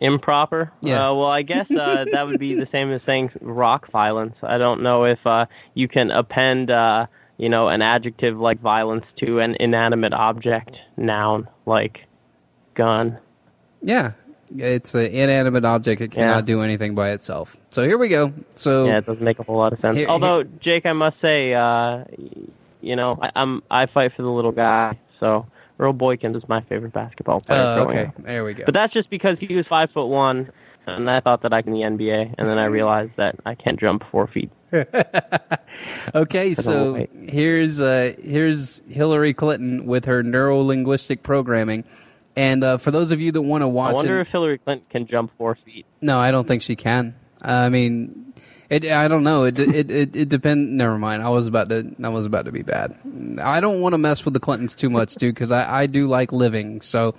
Improper? 0.00 0.72
Yeah. 0.80 1.10
Uh, 1.10 1.14
well, 1.14 1.28
I 1.28 1.42
guess 1.42 1.70
uh, 1.70 2.04
that 2.12 2.26
would 2.26 2.40
be 2.40 2.54
the 2.54 2.66
same 2.72 2.90
as 2.92 3.02
saying 3.06 3.30
rock 3.40 3.90
violence. 3.90 4.34
I 4.42 4.58
don't 4.58 4.82
know 4.82 5.04
if 5.04 5.18
uh, 5.26 5.46
you 5.74 5.88
can 5.88 6.10
append, 6.10 6.70
uh, 6.70 7.06
you 7.36 7.48
know, 7.48 7.68
an 7.68 7.82
adjective 7.82 8.38
like 8.38 8.60
violence 8.60 9.04
to 9.18 9.40
an 9.40 9.56
inanimate 9.60 10.12
object 10.14 10.70
noun 10.96 11.48
like 11.66 11.98
gun. 12.74 13.18
Yeah, 13.82 14.12
it's 14.56 14.94
an 14.94 15.06
inanimate 15.06 15.64
object. 15.66 16.00
It 16.00 16.12
cannot 16.12 16.36
Yeah. 16.36 16.40
do 16.42 16.62
anything 16.62 16.94
by 16.94 17.10
itself. 17.10 17.56
So 17.70 17.82
here 17.82 17.98
we 17.98 18.08
go. 18.08 18.32
So 18.54 18.86
Yeah, 18.86 18.98
it 18.98 19.06
doesn't 19.06 19.24
make 19.24 19.38
a 19.38 19.42
whole 19.42 19.58
lot 19.58 19.72
of 19.74 19.80
sense. 19.80 19.96
Here- 19.98 20.08
Although, 20.08 20.44
Jake, 20.44 20.86
I 20.86 20.92
must 20.94 21.20
say, 21.20 21.52
uh, 21.54 22.04
you 22.80 22.96
know, 22.96 23.18
I, 23.20 23.30
I'm 23.36 23.62
I 23.70 23.84
fight 23.86 24.12
for 24.16 24.22
the 24.22 24.30
little 24.30 24.52
guy. 24.52 24.98
So 25.18 25.46
Earl 25.80 25.94
Boykins 25.94 26.36
is 26.36 26.46
my 26.46 26.60
favorite 26.62 26.92
basketball 26.92 27.40
player. 27.40 27.58
uh, 27.58 27.84
okay, 27.84 28.04
up. 28.04 28.22
there 28.22 28.44
we 28.44 28.52
go. 28.52 28.64
But 28.66 28.74
that's 28.74 28.92
just 28.92 29.08
because 29.08 29.38
he 29.40 29.56
was 29.56 29.66
five 29.66 29.90
foot 29.92 30.06
one, 30.06 30.52
and 30.86 31.10
I 31.10 31.20
thought 31.20 31.42
that 31.42 31.54
I 31.54 31.62
can 31.62 31.72
the 31.72 31.80
NBA, 31.80 32.34
and 32.36 32.48
then 32.48 32.58
I 32.58 32.64
realized 32.78 33.12
that 33.16 33.36
I 33.46 33.54
can't 33.54 33.80
jump 33.80 34.04
four 34.10 34.26
feet. 34.26 34.50
Okay, 36.14 36.54
so 36.54 37.06
here's 37.28 37.80
uh, 37.80 38.14
here's 38.20 38.82
Hillary 38.88 39.32
Clinton 39.32 39.86
with 39.86 40.06
her 40.06 40.22
neuro 40.24 40.58
linguistic 40.62 41.22
programming, 41.22 41.84
and 42.34 42.64
uh, 42.64 42.76
for 42.76 42.90
those 42.90 43.12
of 43.12 43.20
you 43.20 43.30
that 43.30 43.42
want 43.42 43.62
to 43.62 43.68
watch, 43.68 43.92
I 43.92 43.94
wonder 43.94 44.18
it, 44.18 44.22
if 44.22 44.28
Hillary 44.32 44.58
Clinton 44.58 44.90
can 44.90 45.06
jump 45.06 45.30
four 45.38 45.56
feet. 45.64 45.86
no, 46.00 46.18
I 46.18 46.32
don't 46.32 46.48
think 46.48 46.62
she 46.62 46.74
can. 46.74 47.14
I 47.40 47.68
mean, 47.68 48.34
it. 48.70 48.84
I 48.86 49.08
don't 49.08 49.24
know. 49.24 49.44
It 49.44 49.58
it 49.60 49.90
it, 49.90 50.16
it 50.16 50.28
depends. 50.28 50.70
Never 50.70 50.96
mind. 50.98 51.22
I 51.22 51.28
was 51.28 51.46
about 51.46 51.68
to. 51.70 51.94
I 52.02 52.08
was 52.08 52.24
about 52.26 52.46
to 52.46 52.52
be 52.52 52.62
bad. 52.62 52.96
I 53.42 53.60
don't 53.60 53.80
want 53.80 53.92
to 53.94 53.98
mess 53.98 54.24
with 54.24 54.32
the 54.34 54.40
Clintons 54.40 54.74
too 54.74 54.88
much, 54.90 55.14
dude, 55.16 55.34
because 55.34 55.50
I 55.52 55.82
I 55.82 55.86
do 55.86 56.06
like 56.06 56.32
living. 56.32 56.80
So 56.80 57.14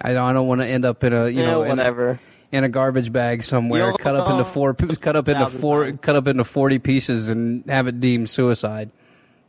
I 0.00 0.12
don't. 0.12 0.22
I 0.24 0.32
don't 0.32 0.46
want 0.46 0.60
to 0.60 0.66
end 0.66 0.84
up 0.84 1.02
in 1.02 1.12
a 1.12 1.28
you 1.28 1.40
Yeah, 1.42 1.50
know 1.50 1.62
in 1.62 1.78
a- 1.78 2.18
in 2.52 2.64
a 2.64 2.68
garbage 2.68 3.10
bag 3.12 3.42
somewhere, 3.42 3.88
You'll 3.88 3.96
cut 3.96 4.14
up 4.14 4.28
into 4.28 4.44
four, 4.44 4.74
cut 5.00 5.16
up 5.16 5.26
into 5.26 5.46
four, 5.46 5.90
cut 5.92 6.16
up 6.16 6.28
into 6.28 6.44
forty 6.44 6.78
pieces, 6.78 7.30
and 7.30 7.64
have 7.68 7.86
it 7.86 7.98
deemed 7.98 8.28
suicide. 8.28 8.90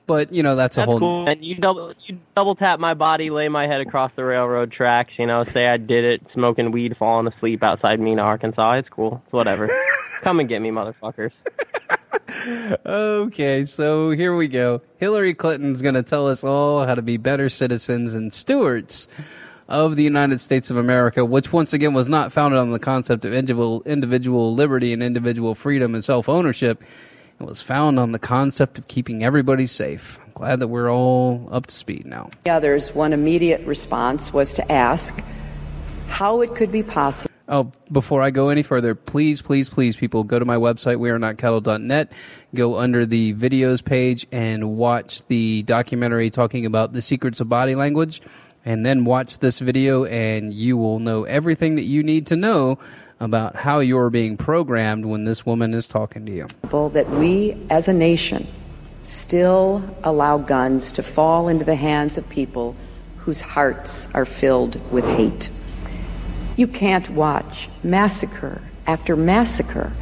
But 0.06 0.34
you 0.34 0.44
know 0.44 0.56
that's, 0.56 0.78
a 0.78 0.86
whole. 0.86 1.00
cool. 1.00 1.28
And 1.30 1.44
you 1.44 1.56
double 1.56 1.94
you 2.06 2.20
double 2.36 2.56
tap 2.56 2.80
my 2.80 2.94
body, 2.94 3.30
lay 3.30 3.48
my 3.48 3.68
head 3.68 3.82
across 3.82 4.12
the 4.16 4.26
railroad 4.26 4.72
tracks. 4.72 5.14
You 5.18 5.26
know, 5.26 5.44
say 5.44 5.68
I 5.68 5.78
did 5.78 6.04
it, 6.04 6.22
smoking 6.34 6.72
weed, 6.72 6.98
falling 6.98 7.28
asleep 7.28 7.64
outside 7.64 8.00
Mena, 8.00 8.22
Arkansas. 8.22 8.74
It's 8.74 8.90
cool. 8.90 9.22
It's 9.24 9.34
whatever. 9.34 9.70
Come 10.22 10.40
and 10.40 10.50
get 10.50 10.62
me, 10.62 10.72
motherfuckers. 10.72 11.32
Okay, 12.86 13.66
so 13.66 14.12
here 14.12 14.36
we 14.36 14.48
go. 14.48 14.82
Hillary 14.98 15.34
Clinton's 15.34 15.82
going 15.82 15.96
to 15.96 16.04
tell 16.04 16.28
us 16.28 16.44
all 16.44 16.86
how 16.86 16.96
to 16.96 17.02
be 17.02 17.18
better 17.18 17.48
citizens 17.48 18.14
and 18.14 18.34
stewards 18.34 19.08
of 19.68 19.96
the 19.96 20.04
United 20.04 20.40
States 20.42 20.70
of 20.70 20.78
America, 20.78 21.24
which 21.24 21.54
once 21.54 21.74
again 21.74 21.94
was 21.94 22.10
not 22.10 22.32
founded 22.32 22.60
on 22.60 22.72
the 22.72 22.80
concept 22.80 23.26
of 23.26 23.34
individual 23.34 23.82
individual 23.84 24.54
liberty 24.54 24.94
and 24.94 25.02
individual 25.02 25.56
freedom 25.56 25.94
and 25.94 26.04
self 26.04 26.28
ownership. 26.28 26.84
It 27.44 27.50
was 27.50 27.62
found 27.62 28.00
on 28.00 28.14
the 28.14 28.20
concept 28.20 28.80
of 28.80 28.88
keeping 28.88 29.24
everybody 29.24 29.68
safe. 29.68 30.20
I'm 30.26 30.32
glad 30.34 30.60
that 30.62 30.70
we're 30.70 30.92
all 30.92 31.50
up 31.52 31.68
to 31.68 31.74
speed 31.74 32.06
now. 32.06 32.30
The 32.46 32.52
others, 32.52 32.96
one 32.96 33.14
immediate 33.14 33.66
response 33.68 34.32
was 34.32 34.54
to 34.54 34.72
ask 34.72 35.24
how 36.08 36.42
it 36.42 36.56
could 36.56 36.72
be 36.72 36.84
possible 36.84 37.34
Oh, 37.50 37.72
before 37.92 38.22
I 38.22 38.32
go 38.32 38.50
any 38.50 38.64
further, 38.64 38.96
please, 38.96 39.42
please, 39.42 39.70
please, 39.70 39.98
people, 39.98 40.24
go 40.24 40.40
to 40.40 40.46
my 40.46 40.56
website, 40.56 40.96
wearenotcattle.net, 40.96 42.14
go 42.56 42.78
under 42.78 43.06
the 43.06 43.34
videos 43.34 43.84
page 43.84 44.26
and 44.32 44.78
watch 44.78 45.26
the 45.28 45.64
documentary 45.64 46.30
talking 46.30 46.66
about 46.66 46.94
the 46.94 47.02
secrets 47.02 47.42
of 47.42 47.50
body 47.50 47.76
language, 47.76 48.22
and 48.64 48.86
then 48.86 49.04
watch 49.04 49.40
this 49.40 49.60
video, 49.60 50.06
and 50.06 50.54
you 50.54 50.78
will 50.78 51.00
know 51.00 51.26
everything 51.26 51.76
that 51.76 51.84
you 51.84 52.02
need 52.02 52.28
to 52.28 52.38
know 52.38 52.80
about 53.20 53.56
how 53.56 53.80
you're 53.80 54.10
being 54.10 54.38
programmed 54.38 55.06
when 55.06 55.24
this 55.24 55.46
woman 55.46 55.74
is 55.74 55.88
talking 55.88 56.26
to 56.26 56.32
you. 56.32 56.48
that 56.90 57.10
we 57.10 57.58
as 57.70 57.88
a 57.88 57.94
nation 57.94 58.48
still 59.04 59.84
allow 60.04 60.38
guns 60.38 60.92
to 60.94 61.04
fall 61.04 61.48
into 61.48 61.66
the 61.66 61.76
hands 61.76 62.18
of 62.18 62.30
people 62.30 62.76
whose 63.18 63.42
hearts 63.42 64.08
are 64.14 64.26
filled 64.26 64.80
with 64.92 65.06
hate. 65.06 65.50
You 66.56 66.68
can't 66.68 67.10
watch 67.10 67.70
massacre 67.84 68.62
after 68.86 69.16
massacre 69.16 69.94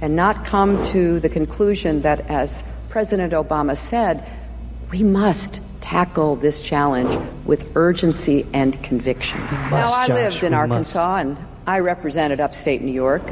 and 0.00 0.16
not 0.16 0.44
come 0.44 0.82
to 0.86 1.20
the 1.20 1.28
conclusion 1.28 2.02
that, 2.02 2.20
as 2.30 2.76
President 2.88 3.32
Obama 3.32 3.76
said, 3.76 4.24
we 4.90 5.02
must 5.02 5.60
tackle 5.80 6.36
this 6.36 6.60
challenge 6.60 7.18
with 7.44 7.76
urgency 7.76 8.46
and 8.52 8.82
conviction. 8.82 9.40
now, 9.40 9.86
I 9.86 10.06
Josh, 10.06 10.08
lived 10.08 10.44
in 10.44 10.52
we 10.52 10.58
Arkansas 10.58 11.16
and 11.16 11.36
I 11.70 11.78
represented 11.78 12.40
upstate 12.40 12.82
New 12.82 12.90
York. 12.90 13.22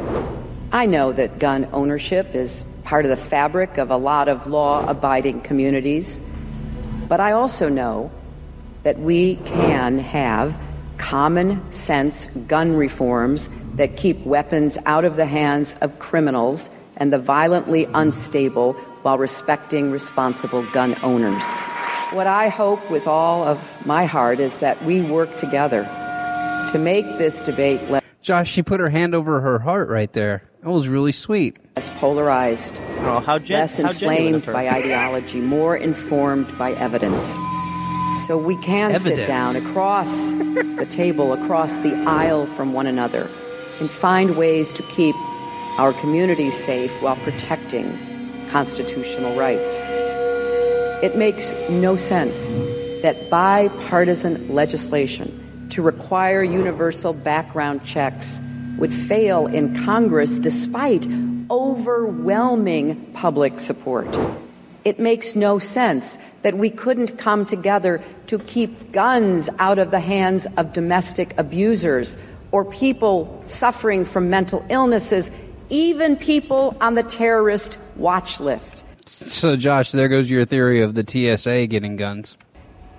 I 0.70 0.86
know 0.86 1.12
that 1.12 1.40
gun 1.40 1.68
ownership 1.72 2.36
is 2.36 2.62
part 2.84 3.04
of 3.04 3.08
the 3.08 3.16
fabric 3.16 3.78
of 3.78 3.90
a 3.90 3.96
lot 3.96 4.28
of 4.28 4.46
law 4.46 4.88
abiding 4.88 5.40
communities, 5.40 6.32
but 7.08 7.18
I 7.18 7.32
also 7.32 7.68
know 7.68 8.12
that 8.84 8.96
we 8.96 9.40
can 9.44 9.98
have 9.98 10.56
common 10.98 11.72
sense 11.72 12.26
gun 12.46 12.76
reforms 12.76 13.48
that 13.74 13.96
keep 13.96 14.24
weapons 14.24 14.78
out 14.86 15.04
of 15.04 15.16
the 15.16 15.26
hands 15.26 15.74
of 15.80 15.98
criminals 15.98 16.70
and 16.96 17.12
the 17.12 17.18
violently 17.18 17.88
unstable 17.92 18.74
while 19.02 19.18
respecting 19.18 19.90
responsible 19.90 20.62
gun 20.70 20.94
owners. 21.02 21.42
What 22.12 22.28
I 22.28 22.50
hope 22.50 22.88
with 22.88 23.08
all 23.08 23.42
of 23.42 23.84
my 23.84 24.04
heart 24.04 24.38
is 24.38 24.60
that 24.60 24.80
we 24.84 25.00
work 25.00 25.38
together 25.38 25.82
to 26.70 26.78
make 26.78 27.04
this 27.18 27.40
debate 27.40 27.82
less 27.90 28.04
Josh, 28.28 28.50
she 28.50 28.62
put 28.62 28.78
her 28.78 28.90
hand 28.90 29.14
over 29.14 29.40
her 29.40 29.58
heart 29.58 29.88
right 29.88 30.12
there. 30.12 30.42
That 30.62 30.68
was 30.68 30.86
really 30.86 31.12
sweet. 31.12 31.56
Less 31.76 31.88
polarized, 31.98 32.74
Oh, 32.98 33.20
how, 33.20 33.38
gen- 33.38 33.60
less 33.60 33.78
how 33.78 33.88
inflamed 33.88 34.44
by 34.44 34.68
ideology, 34.68 35.40
more 35.40 35.74
informed 35.74 36.46
by 36.58 36.72
evidence. 36.72 37.38
So 38.26 38.36
we 38.36 38.58
can 38.58 38.94
sit 38.98 39.26
down 39.26 39.56
across 39.56 40.32
the 40.32 40.86
table, 40.90 41.32
across 41.32 41.78
the 41.78 41.94
aisle 42.06 42.44
from 42.44 42.74
one 42.74 42.86
another, 42.86 43.30
and 43.80 43.90
find 43.90 44.36
ways 44.36 44.74
to 44.74 44.82
keep 44.94 45.14
our 45.78 45.94
communities 45.94 46.54
safe 46.54 46.92
while 47.00 47.16
protecting 47.16 47.98
constitutional 48.50 49.34
rights. 49.38 49.80
It 51.02 51.16
makes 51.16 51.54
no 51.70 51.96
sense 51.96 52.56
that 53.00 53.30
bipartisan 53.30 54.54
legislation 54.54 55.47
to 55.70 55.82
require 55.82 56.42
universal 56.42 57.12
background 57.12 57.84
checks 57.84 58.40
would 58.78 58.94
fail 58.94 59.46
in 59.46 59.74
Congress 59.84 60.38
despite 60.38 61.06
overwhelming 61.50 63.12
public 63.12 63.60
support. 63.60 64.06
It 64.84 64.98
makes 64.98 65.34
no 65.34 65.58
sense 65.58 66.16
that 66.42 66.56
we 66.56 66.70
couldn't 66.70 67.18
come 67.18 67.44
together 67.44 68.00
to 68.28 68.38
keep 68.38 68.92
guns 68.92 69.50
out 69.58 69.78
of 69.78 69.90
the 69.90 70.00
hands 70.00 70.46
of 70.56 70.72
domestic 70.72 71.36
abusers 71.38 72.16
or 72.52 72.64
people 72.64 73.42
suffering 73.44 74.04
from 74.04 74.30
mental 74.30 74.64
illnesses, 74.70 75.30
even 75.68 76.16
people 76.16 76.76
on 76.80 76.94
the 76.94 77.02
terrorist 77.02 77.82
watch 77.96 78.40
list. 78.40 78.84
So, 79.06 79.56
Josh, 79.56 79.90
there 79.92 80.08
goes 80.08 80.30
your 80.30 80.44
theory 80.44 80.80
of 80.80 80.94
the 80.94 81.04
TSA 81.06 81.66
getting 81.66 81.96
guns. 81.96 82.36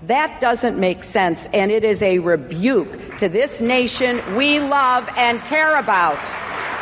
That 0.04 0.40
doesn't 0.40 0.80
make 0.80 1.04
sense, 1.04 1.48
and 1.48 1.72
it 1.72 1.84
is 1.84 2.02
a 2.02 2.20
rebuke 2.20 3.18
to 3.18 3.28
this 3.28 3.60
nation 3.60 4.22
we 4.36 4.60
love 4.60 5.10
and 5.18 5.40
care 5.42 5.78
about. 5.78 6.18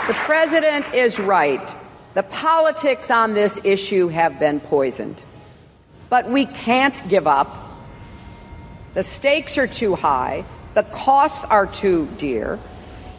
The 0.08 0.14
president 0.14 0.94
is 0.94 1.20
right. 1.20 1.76
The 2.14 2.24
politics 2.24 3.10
on 3.10 3.34
this 3.34 3.60
issue 3.64 4.08
have 4.10 4.40
been 4.40 4.60
poisoned. 4.60 5.24
But 6.10 6.30
we 6.30 6.46
can't 6.46 7.08
give 7.10 7.28
up. 7.28 7.58
The 8.94 9.04
stakes 9.04 9.58
are 9.58 9.68
too 9.68 9.96
high, 9.96 10.46
the 10.74 10.84
costs 10.84 11.44
are 11.46 11.66
too 11.66 12.08
dear. 12.18 12.60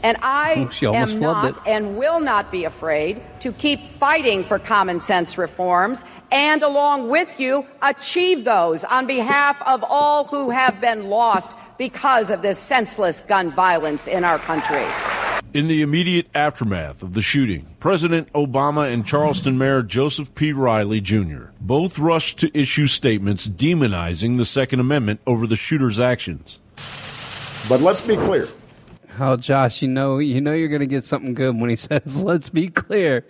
And 0.03 0.17
I 0.23 0.69
She 0.73 0.87
almost 0.87 1.15
am 1.15 1.21
not 1.21 1.57
it. 1.57 1.59
and 1.67 1.97
will 1.97 2.21
not 2.21 2.51
be 2.51 2.65
afraid 2.65 3.21
to 3.41 3.53
keep 3.53 3.85
fighting 3.87 4.45
for 4.45 4.59
common 4.59 5.01
sense 5.01 5.37
reforms 5.39 6.05
and, 6.31 6.63
along 6.63 7.09
with 7.09 7.41
you, 7.41 7.67
achieve 7.83 8.45
those 8.45 8.85
on 8.85 9.07
behalf 9.07 9.61
of 9.67 9.85
all 9.89 10.25
who 10.25 10.51
have 10.51 10.81
been 10.81 11.09
lost 11.09 11.53
because 11.79 12.31
of 12.31 12.43
this 12.43 12.59
senseless 12.59 13.21
gun 13.23 13.51
violence 13.51 14.07
in 14.07 14.25
our 14.25 14.39
country. 14.39 14.85
In 15.55 15.67
the 15.67 15.81
immediate 15.81 16.27
aftermath 16.35 17.03
of 17.03 17.15
the 17.15 17.23
shooting, 17.23 17.75
President 17.81 18.31
Obama 18.35 18.93
and 18.93 19.07
Charleston 19.07 19.57
Mayor 19.57 19.83
Joseph 19.83 20.35
P. 20.35 20.53
Riley 20.53 21.01
Jr. 21.01 21.47
both 21.59 21.99
rushed 21.99 22.39
to 22.41 22.51
issue 22.59 22.87
statements 22.87 23.49
demonizing 23.49 24.37
the 24.37 24.45
Second 24.45 24.81
Amendment 24.81 25.21
over 25.27 25.47
the 25.47 25.57
shooter's 25.57 25.99
actions. 25.99 26.61
But 27.69 27.81
let's 27.81 28.03
be 28.03 28.17
clear. 28.17 28.47
Oh, 29.21 29.37
Josh, 29.37 29.83
you 29.83 29.89
know, 29.89 30.19
you 30.19 30.41
know, 30.41 30.53
you're 30.53 30.69
going 30.69 30.81
to 30.81 30.87
get 30.87 31.05
something 31.05 31.35
good 31.35 31.57
when 31.57 31.71
he 31.71 31.77
says, 31.77 32.23
"Let's 32.23 32.51
be 32.51 32.69
clear," 32.69 33.25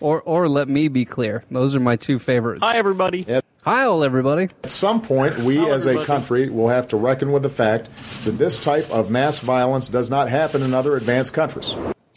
or 0.00 0.22
or 0.22 0.48
"Let 0.48 0.68
me 0.68 0.88
be 0.88 1.04
clear." 1.04 1.44
Those 1.50 1.74
are 1.74 1.80
my 1.80 1.96
two 1.96 2.18
favorites. 2.18 2.60
Hi, 2.62 2.76
everybody. 2.76 3.26
Hi, 3.64 3.84
all 3.84 4.04
everybody. 4.04 4.48
At 4.62 4.70
some 4.70 5.02
point, 5.02 5.38
we 5.40 5.58
as 5.70 5.86
a 5.86 6.04
country 6.04 6.48
will 6.48 6.68
have 6.68 6.86
to 6.88 6.96
reckon 6.96 7.32
with 7.32 7.42
the 7.42 7.50
fact 7.50 7.88
that 8.24 8.32
this 8.32 8.58
type 8.58 8.88
of 8.90 9.10
mass 9.10 9.40
violence 9.40 9.88
does 9.88 10.08
not 10.08 10.28
happen 10.28 10.62
in 10.62 10.72
other 10.72 10.96
advanced 10.96 11.32
countries. 11.34 11.74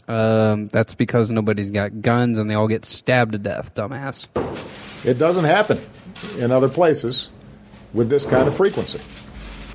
Um, 0.07 0.67
that's 0.67 0.93
because 0.93 1.31
nobody's 1.31 1.71
got 1.71 2.01
guns 2.01 2.37
and 2.37 2.49
they 2.49 2.55
all 2.55 2.67
get 2.67 2.85
stabbed 2.85 3.31
to 3.33 3.37
death, 3.37 3.75
dumbass. 3.75 4.27
It 5.05 5.19
doesn't 5.19 5.45
happen 5.45 5.79
in 6.37 6.51
other 6.51 6.67
places 6.69 7.29
with 7.93 8.09
this 8.09 8.25
kind 8.25 8.47
of 8.47 8.55
frequency. 8.55 8.99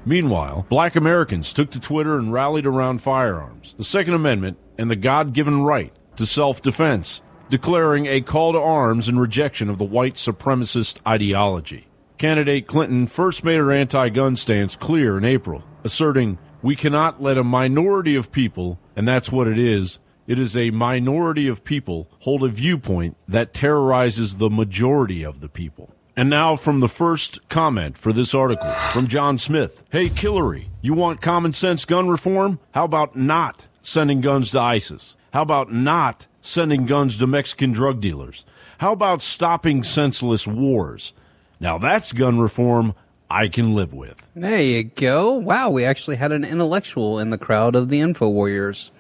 Meanwhile, 0.07 0.67
black 0.69 0.97
Americans 0.97 1.53
took 1.53 1.71
to 1.71 1.81
Twitter 1.81 2.19
and 2.19 2.33
rallied 2.33 2.67
around 2.67 2.99
firearms, 2.99 3.75
the 3.79 3.85
Second 3.85 4.15
Amendment, 4.15 4.59
and 4.77 4.91
the 4.91 4.97
God 4.97 5.33
given 5.33 5.63
right 5.63 5.93
to 6.17 6.27
self 6.27 6.61
defense, 6.61 7.23
declaring 7.49 8.07
a 8.07 8.21
call 8.21 8.53
to 8.53 8.61
arms 8.61 9.09
in 9.09 9.19
rejection 9.19 9.71
of 9.71 9.79
the 9.79 9.85
white 9.85 10.15
supremacist 10.15 10.99
ideology. 11.07 11.89
Candidate 12.19 12.67
Clinton 12.67 13.07
first 13.07 13.45
made 13.45 13.57
her 13.57 13.73
anti 13.73 14.11
gun 14.11 14.37
stance 14.37 14.77
clear 14.77 15.17
in 15.17 15.25
April, 15.25 15.65
asserting, 15.85 16.39
We 16.61 16.77
cannot 16.77 17.23
let 17.23 17.39
a 17.39 17.45
minority 17.45 18.15
of 18.15 18.31
people, 18.31 18.79
and 18.95 19.09
that's 19.09 19.33
what 19.33 19.49
it 19.49 19.59
is, 19.59 19.99
it 20.27 20.39
is 20.39 20.57
a 20.57 20.71
minority 20.71 21.49
of 21.49 21.65
people, 21.65 22.09
hold 22.21 22.45
a 22.45 22.49
viewpoint 22.49 23.17
that 23.29 23.53
terrorizes 23.53 24.37
the 24.37 24.51
majority 24.51 25.23
of 25.23 25.41
the 25.41 25.49
people. 25.49 25.95
And 26.17 26.31
now 26.31 26.55
from 26.55 26.79
the 26.81 26.89
first 26.89 27.49
comment 27.49 27.99
for 27.99 28.13
this 28.13 28.35
article 28.35 28.71
from 28.71 29.09
John 29.09 29.37
Smith. 29.37 29.85
Hey, 29.91 30.09
Killary, 30.09 30.67
you 30.81 30.95
want 30.95 31.21
common 31.21 31.53
sense 31.53 31.85
gun 31.85 32.09
reform? 32.09 32.61
How 32.73 32.85
about 32.85 33.17
not 33.17 33.67
sending 33.83 34.21
guns 34.21 34.53
to 34.53 34.61
ISIS? 34.61 35.17
How 35.33 35.43
about 35.43 35.73
not 35.73 36.27
sending 36.41 36.87
guns 36.87 37.19
to 37.19 37.27
Mexican 37.27 37.73
drug 37.73 38.01
dealers? 38.01 38.45
How 38.79 38.93
about 38.93 39.23
stopping 39.23 39.83
senseless 39.83 40.47
wars? 40.47 41.13
Now 41.59 41.79
that's 41.79 42.13
gun 42.13 42.39
reform 42.39 42.95
I 43.29 43.49
can 43.49 43.75
live 43.75 43.93
with. 43.93 44.31
There 44.37 44.61
you 44.61 44.85
go. 44.85 45.33
Wow, 45.33 45.71
we 45.71 45.85
actually 45.85 46.17
had 46.17 46.31
an 46.31 46.45
intellectual 46.45 47.19
in 47.19 47.31
the 47.31 47.39
crowd 47.39 47.75
of 47.75 47.89
the 47.89 47.99
Info 48.01 48.29
Warriors. 48.29 48.93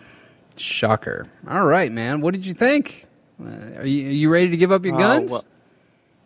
Shocker. 0.57 1.29
All 1.49 1.65
right, 1.67 1.93
man. 1.93 2.21
What 2.21 2.35
did 2.35 2.47
you 2.47 2.55
think? 2.55 3.07
Uh, 3.41 3.49
are, 3.79 3.87
you, 3.87 4.07
are 4.09 4.13
you 4.13 4.31
ready 4.31 4.49
to 4.51 4.57
give 4.57 4.73
up 4.73 4.85
your 4.85 4.95
Uh, 4.95 4.99
guns? 4.99 5.31
well- 5.31 5.45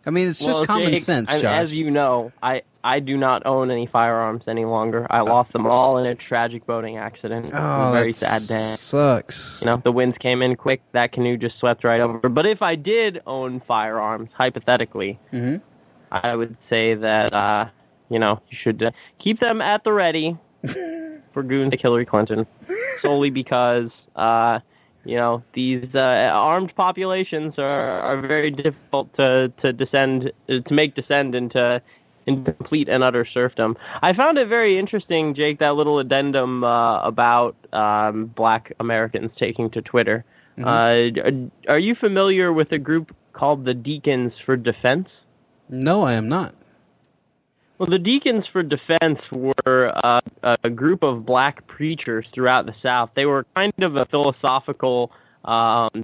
I 0.05 0.11
mean, 0.11 0.27
it's 0.27 0.43
just 0.43 0.65
common 0.65 0.93
Jake, 0.93 0.99
sense, 1.03 1.29
I- 1.43 1.57
As 1.59 1.77
you 1.77 1.91
know, 1.91 2.31
I, 2.41 2.61
I 2.83 2.99
do 3.01 3.17
not 3.17 3.45
own 3.45 3.69
any 3.69 3.85
firearms 3.85 4.43
any 4.47 4.63
longer. 4.65 5.05
I 5.09 5.21
lost 5.21 5.51
them 5.51 5.65
all 5.67 5.97
in 5.97 6.05
a 6.05 6.15
tragic 6.15 6.65
boating 6.65 6.97
accident. 6.97 7.51
Oh, 7.53 7.91
very 7.93 8.13
sad 8.13 8.47
day. 8.47 8.75
sucks. 8.75 9.59
You 9.61 9.67
know, 9.67 9.81
the 9.83 9.91
winds 9.91 10.15
came 10.17 10.41
in 10.41 10.55
quick. 10.55 10.81
That 10.93 11.11
canoe 11.11 11.35
just 11.37 11.59
swept 11.59 11.83
right 11.83 11.99
over. 11.99 12.29
But 12.29 12.45
if 12.45 12.61
I 12.61 12.75
did 12.75 13.21
own 13.27 13.61
firearms, 13.67 14.29
hypothetically, 14.37 15.19
Mhm. 15.33 15.61
I 16.11 16.33
would 16.35 16.55
say 16.69 16.95
that 16.95 17.33
uh, 17.33 17.65
you 18.09 18.17
know 18.19 18.41
you 18.49 18.57
should 18.63 18.81
uh, 18.81 18.91
keep 19.21 19.39
them 19.41 19.61
at 19.61 19.83
the 19.83 19.91
ready 19.91 20.37
for 21.33 21.43
goons 21.43 21.71
like 21.71 21.81
Hillary 21.81 22.05
Clinton, 22.05 22.47
solely 23.01 23.29
because 23.29 23.89
uh, 24.15 24.59
you 25.05 25.15
know 25.15 25.43
these 25.53 25.85
uh, 25.95 25.99
armed 25.99 26.73
populations 26.75 27.53
are, 27.57 27.99
are 28.01 28.21
very 28.21 28.51
difficult 28.51 29.13
to 29.15 29.51
to 29.61 29.73
descend 29.73 30.31
uh, 30.49 30.59
to 30.67 30.73
make 30.73 30.95
descend 30.95 31.35
into 31.35 31.81
into 32.27 32.51
complete 32.53 32.87
and 32.89 33.03
utter 33.03 33.25
serfdom. 33.33 33.75
I 34.01 34.13
found 34.13 34.37
it 34.37 34.47
very 34.47 34.77
interesting, 34.77 35.33
Jake, 35.33 35.59
that 35.59 35.75
little 35.75 35.99
addendum 35.99 36.63
uh, 36.63 37.01
about 37.01 37.55
um, 37.73 38.27
Black 38.35 38.71
Americans 38.79 39.31
taking 39.39 39.69
to 39.71 39.81
Twitter. 39.81 40.25
Uh, 40.59 40.63
are- 40.67 41.49
are 41.69 41.79
you 41.79 41.95
familiar 41.95 42.51
with 42.51 42.71
a 42.71 42.77
group 42.77 43.15
called 43.33 43.63
the 43.65 43.73
Deacons 43.73 44.33
for 44.45 44.57
Defense? 44.57 45.07
No, 45.69 46.03
I 46.03 46.13
am 46.13 46.27
not. 46.27 46.53
Well, 47.79 47.89
the 47.89 47.97
Deacons 47.97 48.43
for 48.51 48.61
Defense 48.61 49.19
were 49.31 49.93
uh, 50.03 50.19
a 50.63 50.69
group 50.69 51.01
of 51.01 51.25
black 51.25 51.65
preachers 51.67 52.25
throughout 52.33 52.65
the 52.65 52.75
South. 52.83 53.11
They 53.15 53.25
were 53.25 53.45
kind 53.55 53.73
of 53.81 53.95
a 53.95 54.05
philosophical 54.05 55.11
um, 55.45 56.03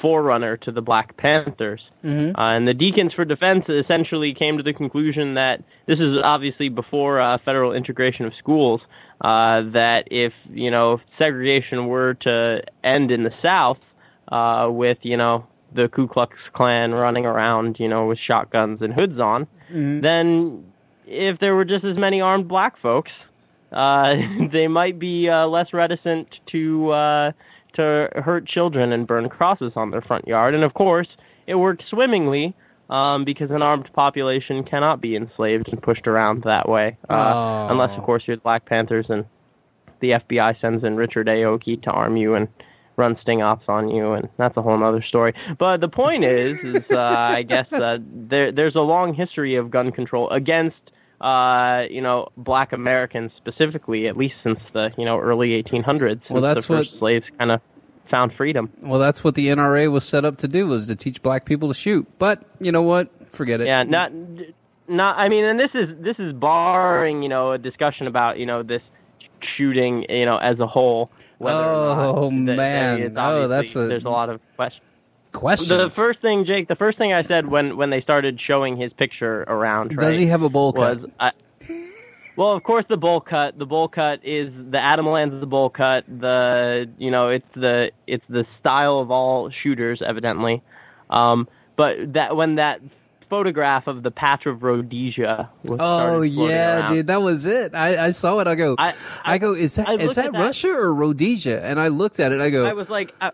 forerunner 0.00 0.56
to 0.56 0.72
the 0.72 0.80
Black 0.80 1.14
Panthers. 1.18 1.82
Mhm. 2.02 2.30
Uh, 2.30 2.40
and 2.56 2.66
the 2.66 2.72
Deacons 2.72 3.12
for 3.12 3.26
Defense 3.26 3.68
essentially 3.68 4.32
came 4.32 4.56
to 4.56 4.62
the 4.62 4.72
conclusion 4.72 5.34
that 5.34 5.62
this 5.86 6.00
is 6.00 6.16
obviously 6.24 6.70
before 6.70 7.20
uh, 7.20 7.36
federal 7.44 7.74
integration 7.74 8.24
of 8.24 8.32
schools. 8.38 8.80
Uh, 9.20 9.62
that 9.72 10.08
if 10.10 10.32
you 10.50 10.70
know 10.70 11.00
segregation 11.18 11.86
were 11.86 12.14
to 12.14 12.62
end 12.82 13.10
in 13.10 13.22
the 13.22 13.32
South, 13.42 13.78
uh, 14.32 14.68
with 14.70 14.98
you 15.02 15.18
know 15.18 15.46
the 15.74 15.88
Ku 15.88 16.08
Klux 16.08 16.34
Klan 16.54 16.92
running 16.92 17.26
around, 17.26 17.76
you 17.78 17.88
know, 17.88 18.06
with 18.06 18.18
shotguns 18.18 18.80
and 18.80 18.92
hoods 18.94 19.20
on, 19.20 19.46
then 20.00 20.64
if 21.06 21.38
there 21.40 21.54
were 21.54 21.64
just 21.64 21.84
as 21.84 21.96
many 21.96 22.20
armed 22.20 22.48
black 22.48 22.80
folks, 22.80 23.10
uh, 23.72 24.14
they 24.52 24.68
might 24.68 24.98
be 24.98 25.28
uh, 25.28 25.46
less 25.46 25.72
reticent 25.72 26.28
to 26.52 26.90
uh, 26.90 27.32
to 27.76 28.08
hurt 28.24 28.46
children 28.46 28.92
and 28.92 29.06
burn 29.06 29.28
crosses 29.28 29.72
on 29.76 29.90
their 29.90 30.02
front 30.02 30.26
yard. 30.28 30.54
And 30.54 30.62
of 30.64 30.74
course, 30.74 31.08
it 31.46 31.56
worked 31.56 31.82
swimmingly 31.90 32.54
um, 32.88 33.24
because 33.24 33.50
an 33.50 33.62
armed 33.62 33.88
population 33.94 34.62
cannot 34.64 35.00
be 35.00 35.16
enslaved 35.16 35.68
and 35.68 35.82
pushed 35.82 36.06
around 36.06 36.44
that 36.44 36.68
way, 36.68 36.96
uh, 37.10 37.14
Oh. 37.34 37.68
unless 37.70 37.90
of 37.98 38.04
course 38.04 38.22
you're 38.26 38.36
the 38.36 38.42
Black 38.42 38.64
Panthers 38.66 39.06
and 39.08 39.24
the 40.00 40.10
FBI 40.10 40.60
sends 40.60 40.84
in 40.84 40.96
Richard 40.96 41.26
Aoki 41.26 41.82
to 41.82 41.90
arm 41.90 42.16
you 42.16 42.34
and 42.34 42.46
run 42.96 43.16
sting 43.22 43.42
ops 43.42 43.64
on 43.68 43.88
you, 43.88 44.12
and 44.12 44.28
that's 44.38 44.56
a 44.56 44.62
whole 44.62 44.82
other 44.84 45.02
story. 45.02 45.32
But 45.58 45.80
the 45.80 45.88
point 45.88 46.24
is, 46.24 46.58
is 46.62 46.84
uh, 46.92 46.98
I 47.00 47.42
guess 47.42 47.72
uh, 47.72 47.96
there 48.00 48.52
there's 48.52 48.76
a 48.76 48.80
long 48.80 49.14
history 49.14 49.56
of 49.56 49.70
gun 49.70 49.90
control 49.90 50.30
against 50.30 50.76
uh, 51.20 51.82
you 51.90 52.00
know 52.00 52.28
Black 52.36 52.72
Americans 52.72 53.32
specifically, 53.36 54.06
at 54.08 54.16
least 54.16 54.34
since 54.42 54.58
the 54.72 54.90
you 54.98 55.04
know 55.04 55.18
early 55.18 55.62
1800s. 55.62 56.20
Well, 56.30 56.42
that's 56.42 56.66
the 56.66 56.74
first 56.76 56.92
what- 56.92 56.98
slaves 56.98 57.26
kind 57.38 57.50
of 57.50 57.60
found 58.10 58.32
freedom. 58.34 58.70
Well, 58.82 59.00
that's 59.00 59.24
what 59.24 59.34
the 59.34 59.48
NRA 59.48 59.90
was 59.90 60.04
set 60.04 60.24
up 60.24 60.36
to 60.38 60.48
do 60.48 60.66
was 60.66 60.86
to 60.88 60.96
teach 60.96 61.22
black 61.22 61.44
people 61.46 61.68
to 61.68 61.74
shoot. 61.74 62.06
But 62.18 62.42
you 62.60 62.70
know 62.70 62.82
what? 62.82 63.10
Forget 63.34 63.60
it. 63.60 63.66
Yeah, 63.66 63.82
not 63.82 64.12
not. 64.88 65.18
I 65.18 65.28
mean, 65.28 65.44
and 65.44 65.58
this 65.58 65.70
is 65.74 65.88
this 66.02 66.16
is 66.18 66.32
barring 66.34 67.22
you 67.22 67.28
know 67.28 67.52
a 67.52 67.58
discussion 67.58 68.06
about 68.06 68.38
you 68.38 68.46
know 68.46 68.62
this 68.62 68.82
shooting 69.56 70.04
you 70.08 70.26
know 70.26 70.36
as 70.36 70.58
a 70.60 70.66
whole. 70.66 71.10
Oh, 71.40 72.30
that 72.30 72.36
man. 72.56 73.14
Oh, 73.18 73.48
that's 73.48 73.76
a- 73.76 73.86
there's 73.86 74.04
a 74.04 74.10
lot 74.10 74.30
of 74.30 74.40
questions. 74.56 74.82
Question. 75.34 75.76
The 75.76 75.90
first 75.90 76.20
thing, 76.22 76.44
Jake, 76.46 76.68
the 76.68 76.76
first 76.76 76.96
thing 76.96 77.12
I 77.12 77.22
said 77.24 77.46
when 77.46 77.76
when 77.76 77.90
they 77.90 78.00
started 78.00 78.40
showing 78.40 78.76
his 78.76 78.92
picture 78.92 79.42
around, 79.42 79.88
Does 79.96 79.98
right, 79.98 80.18
he 80.18 80.26
have 80.26 80.42
a 80.42 80.48
bowl 80.48 80.72
was, 80.72 80.98
cut? 81.00 81.10
I, 81.20 81.30
well, 82.36 82.52
of 82.52 82.62
course, 82.62 82.84
the 82.88 82.96
bowl 82.96 83.20
cut. 83.20 83.58
The 83.58 83.66
bowl 83.66 83.88
cut 83.88 84.24
is 84.24 84.52
the 84.70 84.78
Adam 84.78 85.06
Lanza 85.06 85.38
the 85.38 85.46
bowl 85.46 85.70
cut. 85.70 86.04
The 86.06 86.88
you 86.98 87.10
know 87.10 87.28
it's 87.28 87.46
the 87.54 87.90
it's 88.06 88.24
the 88.28 88.46
style 88.60 88.98
of 89.00 89.10
all 89.10 89.50
shooters, 89.62 90.00
evidently. 90.06 90.62
Um, 91.10 91.48
but 91.76 92.14
that 92.14 92.36
when 92.36 92.54
that 92.56 92.80
photograph 93.30 93.86
of 93.88 94.02
the 94.02 94.10
patch 94.10 94.46
of 94.46 94.62
Rhodesia 94.62 95.50
was 95.64 95.78
Oh 95.80 96.22
yeah, 96.22 96.80
around, 96.80 96.92
dude, 96.94 97.06
that 97.08 97.22
was 97.22 97.46
it. 97.46 97.74
I, 97.74 98.06
I 98.06 98.10
saw 98.10 98.38
it. 98.40 98.46
I 98.46 98.54
go, 98.54 98.76
I, 98.78 98.94
I- 99.24 99.38
go, 99.38 99.54
is 99.54 99.74
that 99.76 99.88
I 99.88 99.94
is 99.94 100.02
looked 100.04 100.14
that, 100.16 100.26
at 100.26 100.32
that- 100.32 100.38
Russia 100.40 100.68
or 100.68 100.94
Rhodesia? 100.94 101.64
And 101.64 101.80
I 101.80 101.88
looked 101.88 102.20
at 102.20 102.30
it. 102.32 102.40
I 102.40 102.50
go, 102.50 102.66
I 102.66 102.72
was 102.74 102.88
like, 102.90 103.12
uh, 103.20 103.30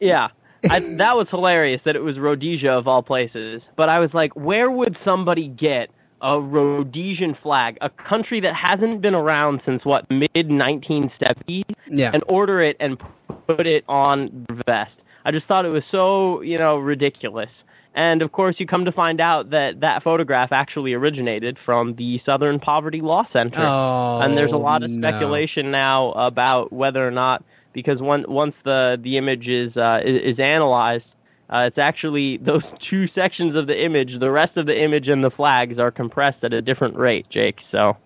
yeah, 0.00 0.28
I, 0.70 0.80
that 0.98 1.16
was 1.16 1.26
hilarious 1.30 1.80
that 1.84 1.96
it 1.96 2.00
was 2.02 2.18
Rhodesia 2.18 2.70
of 2.70 2.86
all 2.88 3.02
places. 3.02 3.62
But 3.76 3.88
I 3.88 3.98
was 3.98 4.10
like, 4.14 4.34
where 4.36 4.70
would 4.70 4.96
somebody 5.04 5.48
get 5.48 5.90
a 6.22 6.40
Rhodesian 6.40 7.36
flag, 7.42 7.76
a 7.82 7.90
country 7.90 8.40
that 8.40 8.54
hasn't 8.54 9.02
been 9.02 9.14
around 9.14 9.60
since 9.66 9.84
what 9.84 10.10
mid 10.10 10.30
1970s, 10.34 11.64
Yeah. 11.88 12.10
and 12.14 12.22
order 12.28 12.62
it 12.62 12.76
and 12.80 12.98
put 13.46 13.66
it 13.66 13.84
on 13.88 14.46
the 14.48 14.54
vest. 14.66 14.92
I 15.26 15.30
just 15.32 15.46
thought 15.46 15.64
it 15.64 15.70
was 15.70 15.82
so 15.90 16.40
you 16.40 16.58
know 16.58 16.76
ridiculous. 16.78 17.50
And 17.96 18.22
of 18.22 18.32
course, 18.32 18.56
you 18.58 18.66
come 18.66 18.86
to 18.86 18.92
find 18.92 19.20
out 19.20 19.50
that 19.50 19.80
that 19.80 20.02
photograph 20.02 20.50
actually 20.50 20.94
originated 20.94 21.58
from 21.64 21.94
the 21.94 22.20
Southern 22.26 22.58
Poverty 22.58 23.00
Law 23.00 23.24
Center. 23.32 23.60
Oh, 23.60 24.20
and 24.20 24.36
there's 24.36 24.50
a 24.52 24.56
lot 24.56 24.82
of 24.82 24.90
no. 24.90 25.06
speculation 25.08 25.70
now 25.70 26.10
about 26.12 26.72
whether 26.72 27.06
or 27.06 27.12
not 27.12 27.44
because 27.74 27.98
once 28.00 28.54
the 28.64 28.96
the 29.02 29.18
image 29.18 29.46
is 29.46 29.76
uh, 29.76 30.00
is, 30.02 30.34
is 30.34 30.40
analyzed, 30.40 31.04
uh, 31.50 31.66
it's 31.66 31.78
actually 31.78 32.38
those 32.38 32.62
two 32.90 33.08
sections 33.14 33.56
of 33.56 33.66
the 33.66 33.84
image. 33.84 34.18
The 34.18 34.30
rest 34.30 34.56
of 34.56 34.66
the 34.66 34.82
image 34.82 35.08
and 35.08 35.22
the 35.22 35.30
flags 35.30 35.78
are 35.78 35.90
compressed 35.90 36.42
at 36.44 36.54
a 36.54 36.62
different 36.62 36.96
rate, 36.96 37.28
Jake. 37.28 37.56
So, 37.70 37.98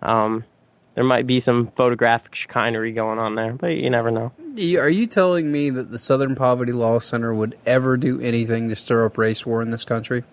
um, 0.00 0.44
there 0.94 1.04
might 1.04 1.26
be 1.26 1.42
some 1.44 1.70
photographic 1.76 2.32
chicanery 2.34 2.92
going 2.92 3.18
on 3.18 3.34
there, 3.34 3.52
but 3.52 3.68
you 3.68 3.90
never 3.90 4.10
know. 4.10 4.32
Are 4.78 4.88
you 4.88 5.06
telling 5.06 5.52
me 5.52 5.70
that 5.70 5.90
the 5.90 5.98
Southern 5.98 6.34
Poverty 6.34 6.72
Law 6.72 6.98
Center 6.98 7.34
would 7.34 7.56
ever 7.66 7.96
do 7.96 8.20
anything 8.20 8.68
to 8.68 8.76
stir 8.76 9.04
up 9.06 9.18
race 9.18 9.44
war 9.44 9.62
in 9.62 9.70
this 9.70 9.84
country? 9.84 10.24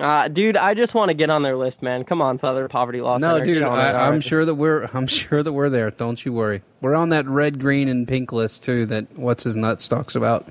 Uh, 0.00 0.28
dude, 0.28 0.56
I 0.56 0.74
just 0.74 0.92
want 0.94 1.10
to 1.10 1.14
get 1.14 1.30
on 1.30 1.42
their 1.42 1.56
list, 1.56 1.80
man. 1.80 2.04
Come 2.04 2.20
on, 2.20 2.40
Southern 2.40 2.68
Poverty 2.68 3.00
Law 3.00 3.18
No, 3.18 3.34
Center. 3.34 3.44
dude, 3.44 3.54
Get 3.60 3.62
on 3.68 3.78
it, 3.78 3.82
I, 3.82 4.08
I'm 4.08 4.20
sure 4.20 4.44
that 4.44 4.54
we're 4.56 4.84
I'm 4.94 5.06
sure 5.06 5.42
that 5.42 5.52
we're 5.52 5.70
there. 5.70 5.90
Don't 5.90 6.24
you 6.24 6.32
worry. 6.32 6.62
We're 6.80 6.94
on 6.96 7.10
that 7.10 7.26
red, 7.28 7.60
green, 7.60 7.88
and 7.88 8.06
pink 8.06 8.32
list 8.32 8.64
too. 8.64 8.86
That 8.86 9.16
what's 9.18 9.44
his 9.44 9.54
nuts 9.56 9.86
talks 9.86 10.14
about. 10.16 10.48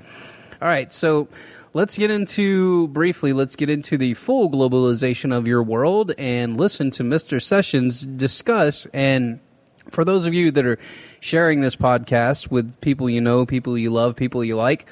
All 0.62 0.68
right, 0.68 0.90
so 0.92 1.28
let's 1.74 1.98
get 1.98 2.10
into 2.10 2.88
briefly. 2.88 3.32
Let's 3.34 3.54
get 3.56 3.68
into 3.68 3.98
the 3.98 4.14
full 4.14 4.50
globalization 4.50 5.36
of 5.36 5.46
your 5.46 5.62
world 5.62 6.12
and 6.16 6.56
listen 6.56 6.90
to 6.92 7.02
Mr. 7.02 7.42
Sessions 7.42 8.06
discuss. 8.06 8.86
And 8.94 9.40
for 9.90 10.06
those 10.06 10.24
of 10.24 10.32
you 10.32 10.50
that 10.52 10.64
are 10.64 10.78
sharing 11.20 11.60
this 11.60 11.76
podcast 11.76 12.50
with 12.50 12.80
people 12.80 13.10
you 13.10 13.20
know, 13.20 13.44
people 13.44 13.76
you 13.76 13.90
love, 13.90 14.16
people 14.16 14.42
you 14.42 14.56
like, 14.56 14.88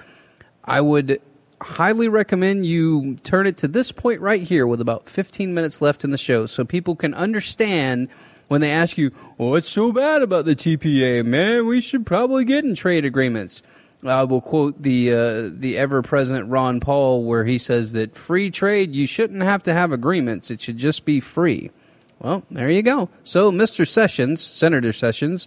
I 0.64 0.82
would 0.82 1.22
highly 1.62 2.08
recommend 2.08 2.66
you 2.66 3.16
turn 3.16 3.46
it 3.46 3.56
to 3.58 3.68
this 3.68 3.92
point 3.92 4.20
right 4.20 4.42
here 4.42 4.66
with 4.66 4.80
about 4.80 5.08
15 5.08 5.54
minutes 5.54 5.80
left 5.82 6.04
in 6.04 6.10
the 6.10 6.18
show 6.18 6.46
so 6.46 6.64
people 6.64 6.96
can 6.96 7.14
understand 7.14 8.08
when 8.48 8.60
they 8.60 8.70
ask 8.70 8.98
you, 8.98 9.10
well, 9.38 9.50
what's 9.50 9.68
so 9.68 9.92
bad 9.92 10.22
about 10.22 10.44
the 10.44 10.54
TPA, 10.54 11.24
man? 11.24 11.66
We 11.66 11.80
should 11.80 12.04
probably 12.04 12.44
get 12.44 12.64
in 12.64 12.74
trade 12.74 13.04
agreements. 13.04 13.62
I 14.04 14.24
will 14.24 14.40
quote 14.40 14.82
the 14.82 15.12
uh, 15.12 15.50
the 15.52 15.78
ever 15.78 16.02
present 16.02 16.48
Ron 16.48 16.80
Paul, 16.80 17.22
where 17.24 17.44
he 17.44 17.56
says 17.58 17.92
that 17.92 18.16
free 18.16 18.50
trade 18.50 18.94
you 18.94 19.06
shouldn't 19.06 19.42
have 19.42 19.62
to 19.62 19.72
have 19.72 19.92
agreements; 19.92 20.50
it 20.50 20.60
should 20.60 20.76
just 20.76 21.04
be 21.04 21.20
free. 21.20 21.70
Well, 22.18 22.42
there 22.50 22.70
you 22.70 22.82
go. 22.82 23.08
So, 23.24 23.52
Mr. 23.52 23.86
Sessions, 23.86 24.42
Senator 24.42 24.92
Sessions, 24.92 25.46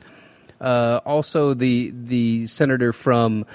uh, 0.61 1.01
also 1.05 1.53
the 1.53 1.91
the 1.93 2.47
senator 2.47 2.93
from 2.93 3.45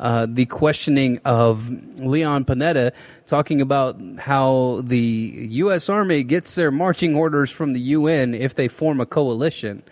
uh, 0.00 0.26
the 0.28 0.46
questioning 0.46 1.20
of 1.24 1.68
Leon 2.00 2.46
Panetta, 2.46 2.92
talking 3.26 3.60
about 3.60 4.00
how 4.18 4.80
the 4.82 5.46
U.S. 5.50 5.88
Army 5.88 6.24
gets 6.24 6.54
their 6.56 6.70
marching 6.70 7.14
orders 7.14 7.50
from 7.50 7.72
the 7.72 7.80
UN 7.80 8.34
if 8.34 8.54
they 8.54 8.66
form 8.66 9.00
a 9.00 9.06
coalition, 9.06 9.82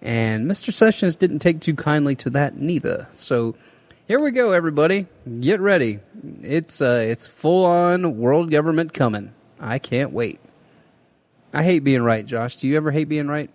and 0.00 0.48
Mr. 0.48 0.72
Sessions 0.72 1.16
didn't 1.16 1.40
take 1.40 1.60
too 1.60 1.74
kindly 1.74 2.14
to 2.16 2.30
that 2.30 2.56
neither. 2.56 3.08
So. 3.12 3.56
Here 4.06 4.20
we 4.20 4.32
go, 4.32 4.52
everybody. 4.52 5.06
Get 5.40 5.60
ready. 5.60 5.98
It's 6.42 6.82
uh, 6.82 7.06
it's 7.08 7.26
full 7.26 7.64
on 7.64 8.18
world 8.18 8.50
government 8.50 8.92
coming. 8.92 9.32
I 9.58 9.78
can't 9.78 10.12
wait. 10.12 10.40
I 11.54 11.62
hate 11.62 11.84
being 11.84 12.02
right, 12.02 12.26
Josh. 12.26 12.56
Do 12.56 12.68
you 12.68 12.76
ever 12.76 12.90
hate 12.90 13.08
being 13.08 13.28
right? 13.28 13.48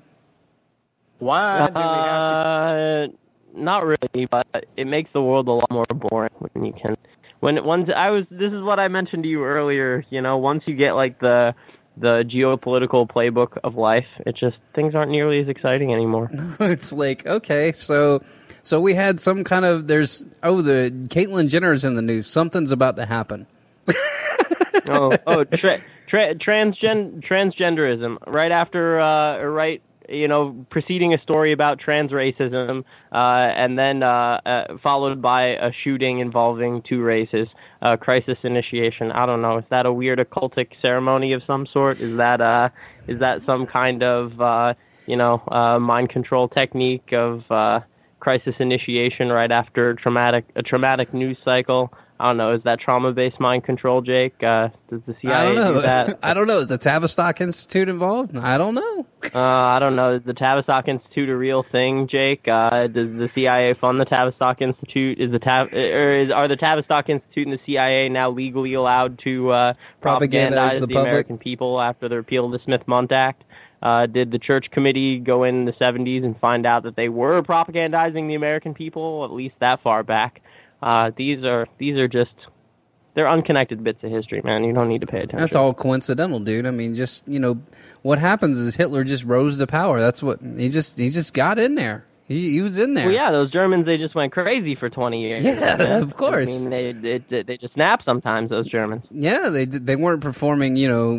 Why 1.20 1.68
do 1.68 1.74
we 1.74 1.82
have 1.82 2.30
to? 2.30 3.14
Uh, 3.14 3.29
not 3.60 3.86
really, 3.86 4.28
but 4.30 4.48
it 4.78 4.86
makes 4.86 5.10
the 5.14 5.22
world 5.22 5.48
a 5.48 5.52
lot 5.52 5.70
more 5.72 5.86
boring 5.94 6.34
when 6.40 6.66
you 6.66 6.74
can. 6.74 6.96
When 7.40 7.64
once 7.64 7.90
I 7.96 8.10
was, 8.10 8.26
this 8.30 8.52
is 8.52 8.62
what 8.62 8.80
I 8.80 8.88
mentioned 8.88 9.24
to 9.24 9.30
you 9.30 9.44
earlier. 9.46 10.04
You 10.10 10.22
know, 10.22 10.38
once 10.38 10.64
you 10.66 10.76
get 10.76 10.94
like 10.94 11.20
the 11.20 11.54
the 11.98 12.24
geopolitical 12.26 13.08
playbook 13.08 13.58
of 13.64 13.76
life, 13.76 14.06
it 14.26 14.36
just 14.38 14.58
things 14.74 14.96
aren't 14.96 15.12
nearly 15.12 15.40
as 15.40 15.48
exciting 15.48 15.94
anymore. 15.94 16.30
it's 16.60 16.92
like 16.92 17.26
okay, 17.26 17.72
so 17.72 18.22
so 18.62 18.82
we 18.82 18.94
had 18.94 19.20
some 19.20 19.44
kind 19.44 19.66
of 19.66 19.88
there's 19.88 20.26
oh 20.44 20.62
the 20.62 20.92
Caitlyn 21.10 21.50
Jenner's 21.50 21.84
in 21.84 21.96
the 21.96 22.02
news. 22.02 22.28
Something's 22.28 22.72
about 22.72 22.96
to 22.98 23.06
happen. 23.06 23.48
oh, 24.88 25.18
oh, 25.28 25.44
tra- 25.54 25.78
tra- 26.08 26.36
transgen- 26.36 27.24
transgenderism. 27.26 28.18
Right 28.28 28.52
after, 28.52 29.00
uh, 29.00 29.44
right, 29.44 29.82
you 30.10 30.28
know, 30.28 30.66
preceding 30.70 31.14
a 31.14 31.22
story 31.22 31.54
about 31.54 31.80
trans 31.80 32.12
racism, 32.12 32.84
uh, 33.12 33.16
and 33.16 33.78
then 33.78 34.04
uh, 34.04 34.40
uh, 34.46 34.78
followed 34.82 35.22
by 35.22 35.48
a 35.48 35.72
shooting 35.84 36.20
involving 36.20 36.82
two 36.82 37.02
races. 37.02 37.48
Uh, 37.82 37.96
crisis 37.96 38.38
initiation. 38.44 39.12
I 39.12 39.26
don't 39.26 39.42
know. 39.42 39.60
Is 39.60 39.66
that 39.70 39.86
a 39.86 39.94
weird 39.94 40.20
occultic 40.20 40.72
ceremony 40.82 41.32
of 41.34 41.44
some 41.48 41.66
sort? 41.66 42.02
Is 42.02 42.18
that 42.18 42.42
uh, 42.42 42.70
is 43.08 43.20
that 43.20 43.44
some 43.46 43.66
kind 43.66 44.04
of 44.04 44.42
uh, 44.42 44.74
you 45.10 45.16
know, 45.16 45.42
uh, 45.48 45.80
mind 45.80 46.10
control 46.10 46.48
technique 46.48 47.12
of 47.14 47.44
uh, 47.50 47.80
crisis 48.20 48.54
initiation 48.60 49.30
right 49.30 49.52
after 49.52 49.96
traumatic 49.96 50.46
a 50.56 50.62
traumatic 50.62 51.14
news 51.16 51.38
cycle? 51.44 51.92
I 52.22 52.28
don't 52.28 52.38
know. 52.38 52.54
Is 52.54 52.64
that 52.64 52.82
trauma-based 52.82 53.40
mind 53.40 53.64
control, 53.64 54.02
Jake? 54.02 54.44
Uh, 54.44 54.70
does 54.90 55.00
the 55.08 55.16
CIA 55.22 55.34
I 55.36 55.44
don't 55.46 55.56
know. 55.56 55.74
do 55.76 55.82
that? 55.84 56.20
I 56.24 56.34
don't 56.34 56.48
know. 56.48 56.58
Is 56.60 56.68
the 56.68 56.78
Tavistock 56.78 57.40
Institute 57.40 57.88
involved? 57.88 58.36
I 58.38 58.58
don't 58.58 58.76
know. 58.76 59.06
Uh, 59.36 59.38
I 59.38 59.80
don't 59.80 59.98
know. 59.98 60.16
Is 60.16 60.24
the 60.24 60.34
Tavistock 60.34 60.88
Institute 60.88 61.30
a 61.30 61.36
real 61.36 61.64
thing, 61.72 62.08
Jake? 62.10 62.48
Uh, 62.48 62.88
does 62.88 63.16
the 63.16 63.30
CIA 63.36 63.74
fund 63.74 64.00
the 64.00 64.06
Tavistock 64.06 64.62
Institute? 64.62 65.20
Is 65.20 65.30
the 65.32 65.40
Tav- 65.40 65.74
or 65.74 66.14
is, 66.16 66.32
are 66.32 66.48
the 66.48 66.56
Tavistock 66.56 67.10
Institute 67.10 67.46
and 67.46 67.54
the 67.54 67.62
CIA 67.66 68.08
now 68.08 68.32
legally 68.32 68.74
allowed 68.74 69.20
to 69.26 69.52
uh, 69.52 69.74
Propagandize 70.02 70.76
the 70.76 70.80
the, 70.80 70.88
public? 70.88 71.08
American 71.08 71.38
people 71.38 71.82
after 71.82 72.08
the 72.08 72.16
repeal 72.16 72.46
of 72.46 72.54
the 72.54 72.60
Smith-Mundt 72.64 73.12
Act? 73.12 73.44
Uh, 73.84 74.06
did 74.06 74.32
the 74.32 74.40
church 74.40 74.68
committee 74.72 75.20
go 75.20 75.44
in 75.44 75.66
the 75.66 75.74
70s 75.74 76.24
and 76.24 76.40
find 76.40 76.66
out 76.66 76.84
that 76.84 76.96
they 76.96 77.10
were 77.10 77.42
propagandizing 77.44 78.28
the 78.30 78.36
American 78.36 78.74
people 78.74 79.26
at 79.26 79.32
least 79.32 79.56
that 79.60 79.84
far 79.84 80.02
back? 80.02 80.42
Uh, 80.82 81.12
these 81.16 81.44
are 81.44 81.68
these 81.78 81.98
are 81.98 82.08
just 82.08 82.34
they're 83.16 83.30
unconnected 83.30 83.84
bits 83.84 84.04
of 84.04 84.12
history, 84.12 84.42
man. 84.44 84.64
You 84.64 84.74
don't 84.74 84.88
need 84.88 85.02
to 85.02 85.08
pay 85.08 85.20
attention. 85.20 85.40
That's 85.40 85.56
all 85.56 85.74
coincidental, 85.74 86.40
dude. 86.40 86.66
I 86.66 86.72
mean, 86.72 86.96
just 86.96 87.28
you 87.28 87.40
know, 87.40 87.62
what 88.02 88.20
happens 88.20 88.58
is 88.58 88.76
Hitler 88.76 89.04
just 89.04 89.26
rose 89.26 89.58
to 89.58 89.68
power. 89.68 90.00
That's 90.00 90.24
what 90.24 90.40
he 90.42 90.70
just 90.70 90.98
he 90.98 91.10
just 91.10 91.34
got 91.34 91.60
in 91.60 91.76
there. 91.76 92.06
He, 92.30 92.52
he 92.52 92.62
was 92.62 92.78
in 92.78 92.94
there. 92.94 93.08
Well, 93.08 93.16
yeah, 93.16 93.32
those 93.32 93.52
Germans 93.52 93.88
they 93.88 93.98
just 93.98 94.14
went 94.14 94.32
crazy 94.32 94.76
for 94.76 94.88
twenty 94.90 95.22
years. 95.22 95.44
Yeah, 95.44 95.98
of 96.02 96.16
course. 96.16 96.48
I 96.48 96.60
mean, 96.60 97.02
they 97.02 97.18
they, 97.18 97.42
they 97.42 97.58
just 97.58 97.74
snap 97.74 98.04
sometimes. 98.06 98.52
Those 98.52 98.70
Germans. 98.70 99.04
Yeah, 99.10 99.50
they 99.50 99.66
they 99.66 99.96
weren't 99.96 100.22
performing, 100.22 100.76
you 100.76 100.88
know, 100.88 101.18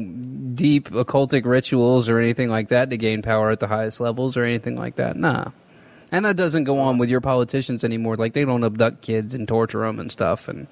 deep 0.55 0.89
occultic 0.91 1.45
rituals 1.45 2.09
or 2.09 2.19
anything 2.21 2.49
like 2.49 2.69
that 2.69 2.91
to 2.91 2.97
gain 2.97 3.23
power 3.23 3.51
at 3.51 3.59
the 3.59 3.67
highest 3.67 4.01
levels 4.01 4.37
or 4.37 4.45
anything 4.45 4.77
like 4.77 4.95
that. 4.97 5.17
Nah. 5.17 5.51
And 6.13 6.25
that 6.25 6.37
doesn't 6.37 6.65
go 6.65 6.79
on 6.79 6.99
with 6.99 7.09
your 7.09 7.21
politicians 7.21 7.85
anymore. 7.85 8.17
Like 8.17 8.33
they 8.33 8.45
don't 8.45 8.65
abduct 8.65 9.03
kids 9.03 9.35
and 9.35 9.47
torture 9.47 9.81
them 9.81 9.99
and 10.01 10.11
stuff 10.11 10.49
and 10.49 10.67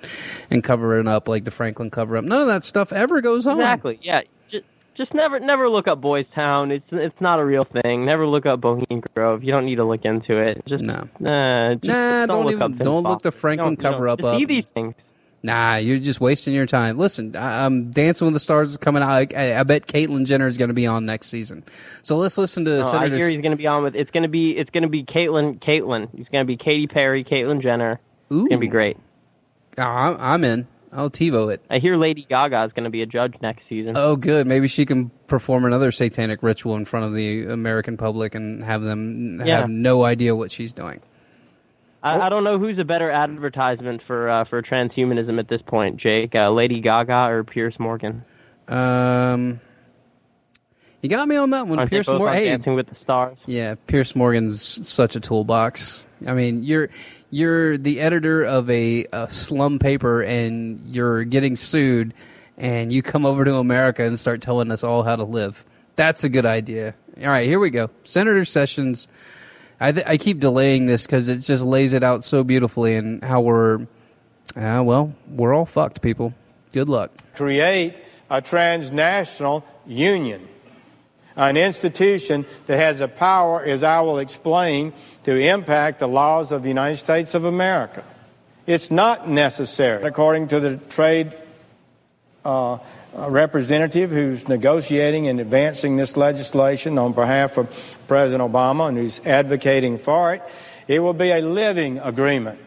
and 0.51 0.63
cover 0.65 0.99
it 0.99 1.07
up 1.07 1.29
like 1.29 1.45
the 1.45 1.51
Franklin 1.51 1.91
cover 1.91 2.17
up. 2.17 2.25
None 2.25 2.41
of 2.41 2.47
that 2.49 2.65
stuff 2.65 2.93
ever 2.93 3.21
goes 3.21 3.47
on. 3.47 3.61
Exactly. 3.61 3.99
Yeah. 4.03 4.23
Just 4.51 4.65
just 4.97 5.15
never 5.15 5.39
never 5.39 5.69
look 5.69 5.87
up 5.87 6.01
Boys 6.01 6.27
Town. 6.35 6.73
It's 6.73 6.85
it's 6.91 7.21
not 7.21 7.39
a 7.39 7.45
real 7.45 7.65
thing. 7.65 8.05
Never 8.05 8.27
look 8.27 8.47
up 8.47 8.61
Bohemian 8.61 9.03
Grove. 9.15 9.45
You 9.45 9.53
don't 9.53 9.67
need 9.67 9.77
to 9.77 9.85
look 9.85 10.05
into 10.05 10.37
it. 10.39 10.63
Just 10.67 10.85
No. 10.85 10.95
Uh, 10.95 11.75
just, 11.75 11.85
Nah, 11.85 12.27
don't, 12.27 12.29
don't 12.29 12.45
look 12.47 12.53
even- 12.55 12.63
up 12.75 12.79
don't 12.79 13.03
look 13.05 13.23
the 13.23 13.31
Franklin 13.33 13.75
don't- 13.77 13.93
cover 13.93 14.07
don't- 14.07 14.25
up 14.25 14.37
See 14.37 14.43
up. 14.45 14.49
these 14.49 14.65
things. 14.75 14.95
Nah, 15.43 15.77
you're 15.77 15.99
just 15.99 16.21
wasting 16.21 16.53
your 16.53 16.67
time. 16.67 16.99
Listen, 16.99 17.37
I, 17.37 17.65
um, 17.65 17.91
Dancing 17.93 18.25
with 18.27 18.35
the 18.35 18.41
Stars 18.41 18.71
is 18.71 18.77
coming 18.77 19.03
out. 19.05 19.11
I, 19.11 19.27
I, 19.37 19.61
I 19.61 19.63
bet 19.63 19.87
Caitlyn 19.87 20.27
Jenner 20.27 20.49
is 20.49 20.59
going 20.59 20.69
to 20.69 20.75
be 20.75 20.87
on 20.87 21.07
next 21.07 21.29
season. 21.29 21.63
So 22.03 22.17
let's 22.17 22.37
listen 22.37 22.65
to 22.65 22.81
I 22.81 22.83
Senator. 22.83 23.17
hear 23.17 23.29
he's 23.29 23.41
going 23.41 23.53
to 23.53 23.57
be 23.57 23.67
on 23.69 23.85
with. 23.85 23.95
It's 23.95 24.11
going 24.11 24.25
to 24.25 24.29
be. 24.29 24.51
It's 24.53 24.71
going 24.71 24.83
to 24.83 24.89
be 24.89 25.05
Caitlyn. 25.05 25.61
Caitlyn. 25.61 26.09
He's 26.17 26.27
going 26.29 26.45
to 26.45 26.47
be 26.47 26.57
Katy 26.57 26.89
Perry. 26.89 27.23
Caitlyn 27.23 27.63
Jenner. 27.63 28.01
Ooh. 28.33 28.41
It's 28.47 28.49
going 28.49 28.51
to 28.51 28.59
be 28.59 28.67
great. 28.69 28.97
Ah, 29.79 30.09
I'm, 30.09 30.17
I'm 30.21 30.45
in. 30.45 30.67
I'll 30.93 31.11
TiVo 31.11 31.53
it. 31.53 31.63
I 31.71 31.79
hear 31.79 31.97
Lady 31.97 32.27
Gaga 32.29 32.65
is 32.65 32.73
going 32.73 32.85
to 32.85 32.91
be 32.91 33.03
a 33.03 33.07
judge 33.07 33.35
next 33.43 33.63
season. 33.69 33.93
Oh, 33.95 34.17
good. 34.17 34.47
Maybe 34.47 34.69
she 34.69 34.87
can 34.87 35.11
perform 35.27 35.67
another 35.67 35.93
satanic 35.93 36.43
ritual 36.43 36.77
in 36.77 36.85
front 36.87 37.05
of 37.07 37.15
the 37.15 37.45
American 37.45 37.97
public 37.99 38.35
and 38.35 38.65
have 38.65 38.83
them 38.83 39.41
Yeah. 39.45 39.61
have 39.61 39.71
no 39.71 40.05
idea 40.05 40.35
what 40.35 40.51
she's 40.51 40.73
doing. 40.73 41.01
I, 42.09 42.27
I 42.27 42.29
don't 42.29 42.45
know 42.45 42.59
who's 42.59 42.79
a 42.79 42.85
better 42.85 43.11
advertisement 43.11 44.03
for 44.07 44.29
uh, 44.31 44.45
for 44.45 44.63
transhumanism 44.63 45.39
at 45.39 45.49
this 45.49 45.63
point, 45.63 45.99
Jake. 45.99 46.35
Uh, 46.35 46.51
Lady 46.51 46.81
Gaga 46.81 47.31
or 47.31 47.45
Pierce 47.45 47.79
Morgan? 47.79 48.25
Um, 48.67 49.61
you 51.03 51.09
got 51.09 51.29
me 51.29 51.37
on 51.37 51.51
that 51.51 51.67
one, 51.67 51.79
Aren't 51.79 51.91
Pierce 51.91 52.09
Morgan. 52.09 52.37
Hey, 52.37 52.47
Dancing 52.47 52.75
with 52.75 52.89
the 52.89 52.97
Stars? 53.03 53.39
Yeah, 53.47 53.77
Pierce 53.87 54.17
Morgan's 54.17 54.89
such 54.89 55.17
a 55.17 55.21
toolbox. 55.21 56.05
I 56.27 56.35
mean, 56.35 56.65
you're 56.65 56.89
you're 57.31 57.79
the 57.79 58.01
editor 58.01 58.43
of 58.43 58.69
a, 58.69 59.07
a 59.13 59.29
slum 59.29 59.79
paper 59.79 60.23
and 60.23 60.81
you're 60.89 61.25
getting 61.25 61.57
sued 61.57 62.15
and 62.57 62.93
you 62.93 63.03
come 63.03 63.25
over 63.25 63.45
to 63.45 63.57
America 63.57 64.05
and 64.05 64.19
start 64.19 64.43
telling 64.43 64.73
us 64.73 64.83
all 64.83 65.03
how 65.03 65.15
to 65.15 65.25
live. 65.25 65.65
That's 65.97 66.25
a 66.25 66.29
good 66.29 66.47
idea. 66.47 66.95
All 67.21 67.29
right, 67.29 67.47
here 67.47 67.61
we 67.61 67.71
go. 67.71 67.91
Senator 68.03 68.45
Sessions. 68.45 69.09
I, 69.81 69.93
th- 69.93 70.07
I 70.07 70.17
keep 70.17 70.41
delaying 70.41 70.87
this 70.87 71.07
because 71.07 71.29
it 71.29 71.39
just 71.39 71.65
lays 71.65 71.93
it 71.93 72.03
out 72.03 72.25
so 72.25 72.43
beautifully 72.43 72.97
and 72.97 73.23
how 73.23 73.41
we're, 73.41 73.83
uh, 74.57 74.83
well, 74.85 75.15
we're 75.29 75.55
all 75.55 75.67
fucked, 75.67 76.03
people. 76.03 76.35
Good 76.73 76.89
luck. 76.89 77.13
Create 77.35 77.95
a 78.29 78.43
transnational 78.43 79.65
union, 79.87 80.47
an 81.37 81.57
institution 81.57 82.45
that 82.67 82.79
has 82.79 82.99
the 82.99 83.09
power, 83.09 83.63
as 83.63 83.83
I 83.83 84.01
will 84.01 84.19
explain, 84.19 84.93
to 85.23 85.37
impact 85.37 86.01
the 86.01 86.09
laws 86.09 86.51
of 86.51 86.63
the 86.63 86.69
United 86.69 86.97
States 86.97 87.35
of 87.35 87.45
America. 87.45 88.05
It's 88.67 88.91
not 88.91 89.29
necessary, 89.29 90.03
according 90.03 90.49
to 90.49 90.61
the 90.61 90.77
trade 90.77 91.33
uh, 92.45 92.79
representative 93.29 94.11
who's 94.11 94.49
negotiating 94.49 95.27
and 95.27 95.41
advancing 95.41 95.97
this 95.97 96.17
legislation 96.17 96.99
on 96.99 97.13
behalf 97.13 97.57
of 97.59 97.99
President 98.07 98.43
Obama 98.53 98.89
and 98.89 98.97
who's 98.99 99.21
advocating 99.27 99.99
for 99.99 100.35
it. 100.35 100.43
It 100.87 101.01
will 101.01 101.13
be 101.15 101.31
a 101.31 101.41
living 101.41 101.99
agreement. 101.99 102.59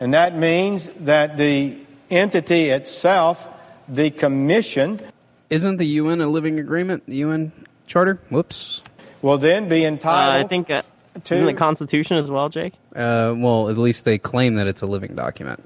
And 0.00 0.14
that 0.14 0.36
means 0.36 0.88
that 1.04 1.36
the 1.36 1.76
entity 2.10 2.70
itself, 2.70 3.48
the 3.88 4.10
commission, 4.10 5.00
Isn't 5.48 5.76
the 5.76 5.86
UN 6.02 6.20
a 6.20 6.26
living 6.28 6.58
agreement? 6.58 7.04
The 7.06 7.16
UN 7.16 7.52
Charter? 7.86 8.18
Whoops. 8.30 8.82
will 9.22 9.38
then 9.38 9.68
be 9.68 9.84
Uh, 9.84 9.88
entitled 9.88 10.44
I 10.44 10.48
think 10.48 10.70
uh, 10.70 10.82
to 11.24 11.34
isn't 11.34 11.46
the 11.46 11.54
Constitution 11.54 12.16
as 12.18 12.28
well, 12.28 12.48
Jake? 12.48 12.74
Uh, 12.94 13.32
well, 13.36 13.68
at 13.70 13.78
least 13.78 14.04
they 14.04 14.18
claim 14.18 14.56
that 14.56 14.66
it's 14.66 14.82
a 14.82 14.86
living 14.86 15.14
document. 15.14 15.62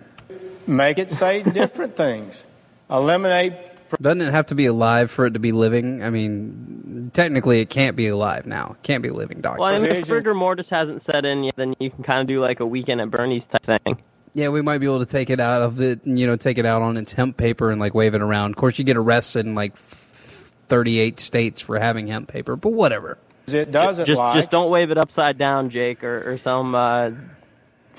make 0.67 0.99
it 0.99 1.11
say 1.11 1.43
different 1.61 1.97
things, 1.97 2.45
eliminate 2.91 3.53
Doesn't 4.01 4.21
it 4.21 4.33
have 4.33 4.47
to 4.47 4.55
be 4.55 4.67
alive 4.67 5.11
for 5.11 5.27
it 5.27 5.33
to 5.35 5.39
be 5.41 5.53
living? 5.53 6.03
I 6.03 6.11
mean, 6.11 7.11
technically, 7.13 7.61
it 7.61 7.71
can't 7.71 7.97
be 7.97 8.09
alive 8.09 8.47
now. 8.47 8.77
It 8.79 8.83
can't 8.83 9.03
be 9.03 9.09
a 9.09 9.15
living 9.15 9.41
Well. 9.43 9.63
I 9.65 9.73
mean, 9.75 9.85
if 9.85 9.89
Provisions- 9.89 10.11
rigor 10.11 10.35
mortis 10.35 10.67
hasn't 10.71 11.05
set 11.07 11.25
in 11.25 11.45
yet, 11.45 11.55
then 11.57 11.75
you 11.81 11.91
can 11.91 12.05
kind 12.05 12.21
of 12.21 12.27
do 12.27 12.41
like 12.41 12.61
a 12.61 12.67
weekend 12.67 13.01
at 13.01 13.11
Bernie's 13.11 13.43
type 13.51 13.83
thing. 13.85 13.99
Yeah, 14.33 14.51
we 14.51 14.63
might 14.63 14.79
be 14.79 14.87
able 14.87 15.01
to 15.01 15.07
take 15.07 15.29
it 15.29 15.41
out 15.41 15.63
of 15.63 15.81
it, 15.81 16.01
you 16.05 16.25
know, 16.27 16.37
take 16.37 16.59
it 16.59 16.65
out 16.67 16.83
on 16.83 16.97
its 16.97 17.13
hemp 17.13 17.37
paper 17.37 17.71
and 17.73 17.81
like 17.81 17.95
wave 17.95 18.15
it 18.15 18.23
around. 18.23 18.51
Of 18.51 18.57
course, 18.57 18.79
you 18.79 18.85
get 18.85 18.97
arrested 18.97 19.45
in 19.45 19.55
like 19.57 19.77
38 19.77 21.19
states 21.19 21.61
for 21.61 21.79
having 21.81 22.07
hemp 22.07 22.29
paper, 22.29 22.55
but 22.57 22.73
whatever. 22.73 23.19
it 23.49 23.73
doesn't 23.73 24.07
Just, 24.07 24.17
like. 24.17 24.37
just 24.43 24.51
don't 24.53 24.71
wave 24.71 24.93
it 24.93 24.99
upside 24.99 25.37
down, 25.37 25.71
Jake, 25.71 26.05
or, 26.05 26.33
or 26.35 26.39
some 26.39 26.75
uh, 26.77 27.11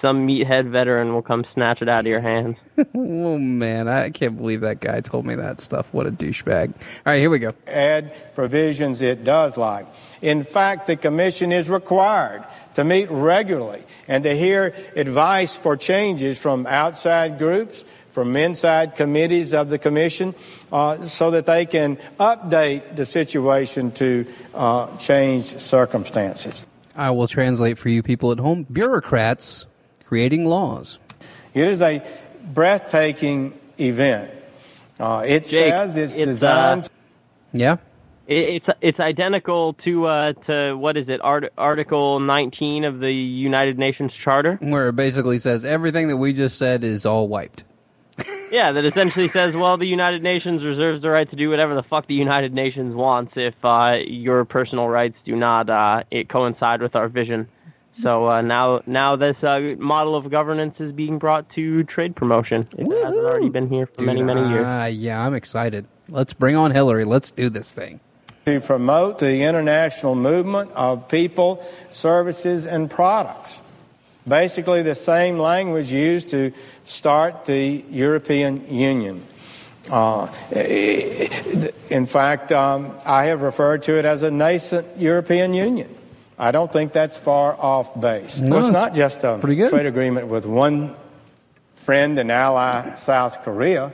some 0.02 0.28
meathead 0.28 0.66
veteran 0.70 1.14
will 1.14 1.22
come 1.22 1.46
snatch 1.54 1.82
it 1.82 1.88
out 1.90 2.02
of 2.02 2.08
your 2.08 2.22
hands. 2.22 2.58
Oh 2.96 3.38
man, 3.38 3.88
I 3.88 4.10
can't 4.10 4.36
believe 4.36 4.62
that 4.62 4.80
guy 4.80 5.02
told 5.02 5.26
me 5.26 5.36
that 5.36 5.62
stuff. 5.62 5.94
What 5.94 6.08
a 6.08 6.12
douchebag. 6.12 6.70
All 6.70 6.76
right, 7.06 7.20
here 7.20 7.30
we 7.30 7.38
go. 7.40 7.54
add 7.68 8.34
provisions 8.34 9.02
it 9.02 9.24
does 9.24 9.56
like. 9.56 9.86
In 10.22 10.44
fact, 10.44 10.88
the 10.88 10.96
Commission 10.98 11.52
is 11.52 11.70
required 11.70 12.44
to 12.74 12.84
meet 12.84 13.10
regularly 13.12 13.84
and 14.08 14.24
to 14.24 14.36
hear 14.36 14.74
advice 14.96 15.58
for 15.58 15.78
changes 15.78 16.40
from 16.40 16.66
outside 16.66 17.38
groups, 17.38 17.86
from 18.12 18.36
inside 18.36 18.96
committees 18.96 19.54
of 19.54 19.70
the 19.70 19.78
Commission, 19.78 20.34
uh, 20.72 21.06
so 21.06 21.32
that 21.32 21.46
they 21.46 21.66
can 21.66 21.98
update 22.20 22.96
the 22.96 23.06
situation 23.06 23.92
to 23.92 24.26
uh, 24.56 24.98
change 24.98 25.44
circumstances. 25.44 26.66
I 26.96 27.12
will 27.12 27.28
translate 27.28 27.78
for 27.78 27.90
you 27.90 28.04
people 28.04 28.32
at 28.32 28.40
home. 28.40 28.64
Bureaucrats 28.72 29.66
creating 30.12 30.44
laws. 30.44 31.00
It 31.54 31.66
is 31.70 31.82
a 31.82 32.06
breathtaking 32.54 33.58
event. 33.80 34.30
Uh, 35.00 35.24
it 35.26 35.46
Jake, 35.46 35.72
says 35.72 35.96
it's, 35.96 36.18
it's, 36.18 36.24
uh, 36.24 36.26
designed. 36.26 36.90
Yeah. 37.54 37.78
It, 38.28 38.62
it's 38.62 38.66
it's 38.82 39.00
identical 39.00 39.74
to 39.86 40.08
uh, 40.08 40.34
to 40.48 40.74
what 40.76 40.98
is 40.98 41.08
it? 41.08 41.22
Art, 41.24 41.54
Article 41.58 42.20
19 42.20 42.84
of 42.84 43.00
the 43.00 43.10
United 43.10 43.80
Nations 43.80 44.12
Charter. 44.22 44.58
Where 44.60 44.90
it 44.90 44.98
basically 44.98 45.38
says 45.38 45.64
everything 45.64 46.10
that 46.10 46.18
we 46.18 46.34
just 46.34 46.58
said 46.58 46.84
is 46.84 47.06
all 47.06 47.30
wiped. 47.30 47.64
Yeah, 48.52 48.74
that 48.74 48.84
essentially 48.84 49.30
says, 49.30 49.56
well, 49.56 49.78
the 49.78 49.86
United 49.86 50.24
Nations 50.24 50.62
reserves 50.62 51.02
the 51.02 51.10
right 51.10 51.30
to 51.30 51.38
do 51.38 51.50
whatever 51.50 51.74
the 51.74 51.84
fuck 51.84 52.08
the 52.08 52.16
United 52.16 52.54
Nations 52.54 52.94
wants 52.94 53.32
if 53.38 53.54
uh, 53.64 54.00
your 54.06 54.44
personal 54.44 54.90
rights 54.90 55.16
do 55.24 55.38
not 55.38 55.70
uh, 55.70 56.04
it 56.12 56.28
coincide 56.28 56.82
with 56.82 56.94
our 56.94 57.08
vision. 57.08 57.48
So 58.02 58.30
uh, 58.30 58.42
now, 58.42 58.82
now 58.86 59.16
this 59.16 59.38
uh, 59.44 59.76
model 59.78 60.16
of 60.16 60.30
governance 60.30 60.76
is 60.80 60.92
being 60.92 61.20
brought 61.20 61.50
to 61.56 61.84
trade 61.84 62.16
promotion. 62.16 62.68
It 62.78 62.84
hasn't 62.84 63.26
already 63.26 63.50
been 63.50 63.68
here 63.68 63.88
for 63.88 64.06
many, 64.06 64.24
many 64.24 64.48
years. 64.50 64.66
Ah, 64.66 64.86
yeah, 64.86 65.26
I'm 65.26 65.34
excited. 65.34 65.86
Let's 66.10 66.34
bring 66.34 66.56
on 66.56 66.72
Hillary. 66.72 67.06
Let's 67.06 67.32
do 67.32 67.50
this 67.50 67.72
thing. 67.72 68.00
to 68.46 68.60
promote 68.60 69.20
the 69.20 69.44
international 69.44 70.16
movement 70.16 70.72
of 70.72 71.08
people, 71.08 71.64
services, 71.90 72.66
and 72.66 72.90
products. 72.90 73.62
Basically, 74.28 74.82
the 74.82 74.96
same 74.96 75.38
language 75.38 75.92
used 75.92 76.30
to 76.30 76.52
start 76.84 77.46
the 77.46 77.84
European 77.90 78.68
Union. 78.74 79.24
Uh, 79.90 80.28
in 81.90 82.06
fact, 82.06 82.52
um, 82.52 82.98
I 83.06 83.26
have 83.26 83.42
referred 83.42 83.84
to 83.84 83.98
it 83.98 84.06
as 84.06 84.24
a 84.24 84.32
nascent 84.32 84.88
European 84.98 85.54
Union. 85.54 85.96
I 86.42 86.50
don't 86.50 86.74
think 86.74 86.92
that's 86.92 87.20
far 87.20 87.54
off 87.54 88.02
base. 88.02 88.40
No, 88.40 88.56
well, 88.56 88.66
it's 88.66 88.74
not 88.74 88.96
just 88.96 89.24
a 89.24 89.38
trade 89.40 89.86
agreement 89.86 90.26
with 90.26 90.48
one 90.48 90.96
friend 91.76 92.18
and 92.18 92.32
ally, 92.32 92.96
South 92.96 93.44
Korea. 93.44 93.92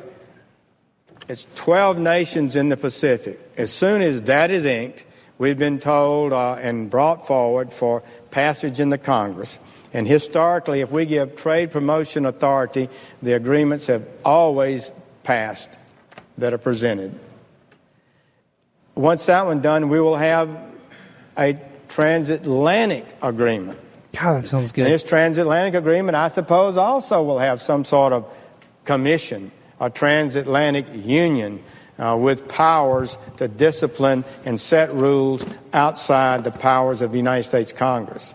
It's 1.28 1.46
12 1.56 2.00
nations 2.00 2.56
in 2.56 2.70
the 2.70 2.78
Pacific. 2.78 3.38
As 3.58 3.70
soon 3.70 4.02
as 4.02 4.22
that 4.24 4.50
is 4.50 4.64
inked, 4.64 5.06
we've 5.38 5.58
been 5.58 5.78
told 5.78 6.32
uh, 6.32 6.54
and 6.54 6.90
brought 6.90 7.28
forward 7.28 7.74
for 7.74 8.02
passage 8.32 8.80
in 8.80 8.92
the 8.92 8.98
Congress. 8.98 9.60
And 9.92 10.08
historically, 10.08 10.80
if 10.80 10.90
we 10.90 11.06
give 11.06 11.36
trade 11.36 11.72
promotion 11.72 12.26
authority, 12.26 12.88
the 13.22 13.34
agreements 13.34 13.88
have 13.88 14.08
always 14.24 14.90
passed 15.24 15.78
that 16.38 16.54
are 16.54 16.58
presented. 16.58 17.20
Once 18.96 19.26
that 19.26 19.46
one 19.46 19.60
done, 19.60 19.90
we 19.90 20.00
will 20.00 20.16
have 20.16 20.50
a 21.38 21.60
transatlantic 21.88 23.06
agreement. 23.22 23.80
God, 24.14 24.42
that 24.42 24.48
sounds 24.48 24.70
And 24.70 24.74
good. 24.74 24.86
this 24.88 25.04
transatlantic 25.04 25.76
agreement, 25.76 26.16
I 26.16 26.28
suppose, 26.28 26.78
also 26.78 27.22
will 27.24 27.40
have 27.40 27.62
some 27.62 27.84
sort 27.86 28.14
of 28.14 28.26
commission, 28.86 29.52
a 29.80 29.90
transatlantic 29.90 30.86
union 30.94 31.62
uh, 32.00 32.18
with 32.20 32.48
powers 32.48 33.18
to 33.38 33.48
discipline 33.48 34.24
and 34.46 34.60
set 34.60 34.94
rules 34.94 35.46
outside 35.74 36.44
the 36.44 36.52
powers 36.52 37.02
of 37.02 37.12
the 37.12 37.18
United 37.18 37.44
States 37.44 37.72
Congress. 37.74 38.34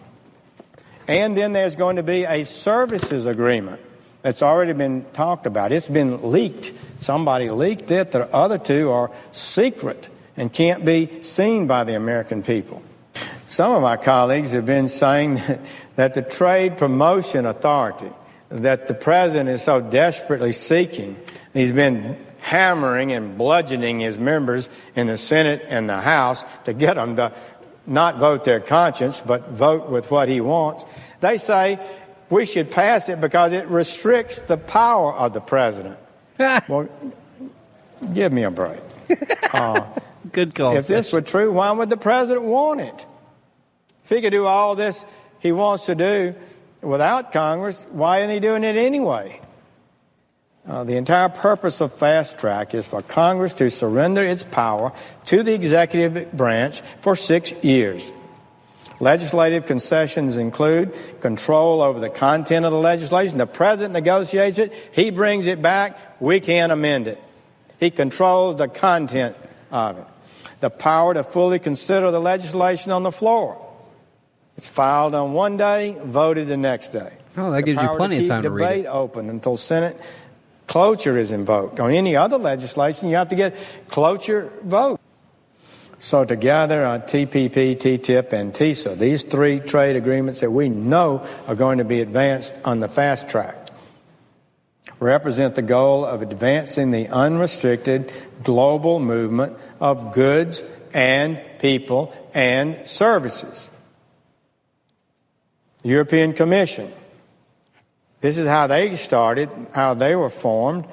And 1.08 1.36
then 1.36 1.52
there's 1.52 1.76
going 1.76 1.96
to 1.96 2.02
be 2.02 2.24
a 2.24 2.44
services 2.44 3.26
agreement 3.26 3.80
that's 4.22 4.42
already 4.42 4.72
been 4.72 5.04
talked 5.12 5.46
about. 5.46 5.72
It's 5.72 5.88
been 5.88 6.30
leaked. 6.30 6.72
Somebody 7.00 7.50
leaked 7.50 7.90
it. 7.90 8.12
The 8.12 8.32
other 8.32 8.58
two 8.58 8.90
are 8.90 9.10
secret 9.32 10.08
and 10.36 10.52
can't 10.52 10.84
be 10.84 11.22
seen 11.22 11.66
by 11.66 11.84
the 11.84 11.96
American 11.96 12.42
people. 12.42 12.82
Some 13.52 13.72
of 13.72 13.82
my 13.82 13.98
colleagues 13.98 14.54
have 14.54 14.64
been 14.64 14.88
saying 14.88 15.38
that 15.96 16.14
the 16.14 16.22
Trade 16.22 16.78
Promotion 16.78 17.44
Authority 17.44 18.08
that 18.48 18.86
the 18.86 18.94
president 18.94 19.50
is 19.50 19.62
so 19.62 19.78
desperately 19.78 20.52
seeking, 20.52 21.18
he's 21.52 21.70
been 21.70 22.16
hammering 22.38 23.12
and 23.12 23.36
bludgeoning 23.36 24.00
his 24.00 24.18
members 24.18 24.70
in 24.96 25.06
the 25.06 25.18
Senate 25.18 25.66
and 25.68 25.86
the 25.86 26.00
House 26.00 26.46
to 26.64 26.72
get 26.72 26.94
them 26.94 27.16
to 27.16 27.30
not 27.86 28.16
vote 28.16 28.44
their 28.44 28.58
conscience, 28.58 29.20
but 29.20 29.50
vote 29.50 29.90
with 29.90 30.10
what 30.10 30.30
he 30.30 30.40
wants. 30.40 30.86
They 31.20 31.36
say 31.36 31.78
we 32.30 32.46
should 32.46 32.70
pass 32.70 33.10
it 33.10 33.20
because 33.20 33.52
it 33.52 33.66
restricts 33.66 34.38
the 34.38 34.56
power 34.56 35.12
of 35.12 35.34
the 35.34 35.42
president. 35.42 35.98
well, 36.38 36.88
give 38.14 38.32
me 38.32 38.44
a 38.44 38.50
break. 38.50 38.80
Uh, 39.52 39.84
Good 40.32 40.54
call. 40.54 40.74
if 40.74 40.86
this 40.86 41.12
were 41.12 41.20
true, 41.20 41.52
why 41.52 41.70
would 41.70 41.90
the 41.90 41.98
president 41.98 42.46
want 42.46 42.80
it? 42.80 43.06
He 44.12 44.20
could 44.20 44.32
do 44.32 44.46
all 44.46 44.74
this 44.74 45.04
he 45.40 45.50
wants 45.50 45.86
to 45.86 45.94
do 45.96 46.34
without 46.82 47.32
Congress, 47.32 47.84
why 47.90 48.18
isn't 48.18 48.30
he 48.30 48.40
doing 48.40 48.64
it 48.64 48.76
anyway? 48.76 49.40
Uh, 50.66 50.84
the 50.84 50.96
entire 50.96 51.28
purpose 51.28 51.80
of 51.80 51.92
fast 51.92 52.38
track 52.38 52.74
is 52.74 52.86
for 52.86 53.02
Congress 53.02 53.54
to 53.54 53.68
surrender 53.68 54.24
its 54.24 54.44
power 54.44 54.92
to 55.24 55.42
the 55.42 55.52
executive 55.52 56.32
branch 56.32 56.80
for 57.00 57.16
six 57.16 57.52
years. 57.64 58.12
Legislative 59.00 59.66
concessions 59.66 60.36
include 60.36 60.94
control 61.20 61.82
over 61.82 61.98
the 61.98 62.08
content 62.08 62.64
of 62.64 62.70
the 62.70 62.78
legislation. 62.78 63.38
The 63.38 63.46
president 63.48 63.94
negotiates 63.94 64.58
it, 64.58 64.72
he 64.92 65.10
brings 65.10 65.48
it 65.48 65.60
back, 65.60 65.98
we 66.20 66.38
can't 66.38 66.70
amend 66.70 67.08
it. 67.08 67.20
He 67.80 67.90
controls 67.90 68.54
the 68.54 68.68
content 68.68 69.36
of 69.72 69.98
it. 69.98 70.06
The 70.60 70.70
power 70.70 71.14
to 71.14 71.24
fully 71.24 71.58
consider 71.58 72.12
the 72.12 72.20
legislation 72.20 72.92
on 72.92 73.02
the 73.02 73.10
floor. 73.10 73.71
It's 74.62 74.68
filed 74.68 75.12
on 75.12 75.32
one 75.32 75.56
day, 75.56 75.96
voted 76.04 76.46
the 76.46 76.56
next 76.56 76.90
day. 76.90 77.12
Oh, 77.36 77.50
that 77.50 77.56
The 77.56 77.62
gives 77.64 77.82
you 77.82 77.88
plenty 77.96 78.18
of 78.20 78.28
time 78.28 78.44
to 78.44 78.50
read 78.50 78.60
debate 78.62 78.86
open 78.86 79.28
until 79.28 79.56
Senate 79.56 80.00
cloture 80.68 81.18
is 81.18 81.32
invoked. 81.32 81.80
On 81.80 81.90
any 81.90 82.14
other 82.14 82.38
legislation, 82.38 83.08
you 83.08 83.16
have 83.16 83.30
to 83.30 83.34
get 83.34 83.56
cloture 83.88 84.52
vote. 84.62 85.00
So 85.98 86.24
together, 86.24 86.86
uh, 86.86 87.00
TPP, 87.00 87.74
TTIP, 87.74 88.32
and 88.32 88.54
TISA, 88.54 88.96
these 88.96 89.24
three 89.24 89.58
trade 89.58 89.96
agreements 89.96 90.38
that 90.42 90.52
we 90.52 90.68
know 90.68 91.26
are 91.48 91.56
going 91.56 91.78
to 91.78 91.84
be 91.84 92.00
advanced 92.00 92.56
on 92.64 92.78
the 92.78 92.88
fast 92.88 93.28
track, 93.28 93.56
represent 95.00 95.56
the 95.56 95.62
goal 95.62 96.04
of 96.04 96.22
advancing 96.22 96.92
the 96.92 97.08
unrestricted 97.08 98.12
global 98.44 99.00
movement 99.00 99.58
of 99.80 100.14
goods 100.14 100.62
and 100.94 101.42
people 101.58 102.14
and 102.32 102.86
services. 102.86 103.70
The 105.82 105.88
European 105.88 106.32
Commission. 106.32 106.92
This 108.20 108.38
is 108.38 108.46
how 108.46 108.66
they 108.68 108.96
started, 108.96 109.50
how 109.74 109.94
they 109.94 110.14
were 110.14 110.30
formed 110.30 110.86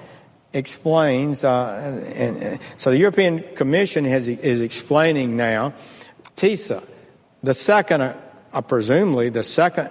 explains, 0.53 1.43
uh, 1.43 2.01
and, 2.15 2.59
so 2.77 2.91
the 2.91 2.97
European 2.97 3.43
Commission 3.55 4.05
has, 4.05 4.27
is 4.27 4.61
explaining 4.61 5.37
now 5.37 5.73
TISA, 6.35 6.83
the 7.43 7.53
second, 7.53 8.01
uh, 8.01 8.61
presumably 8.61 9.29
the 9.29 9.43
second 9.43 9.89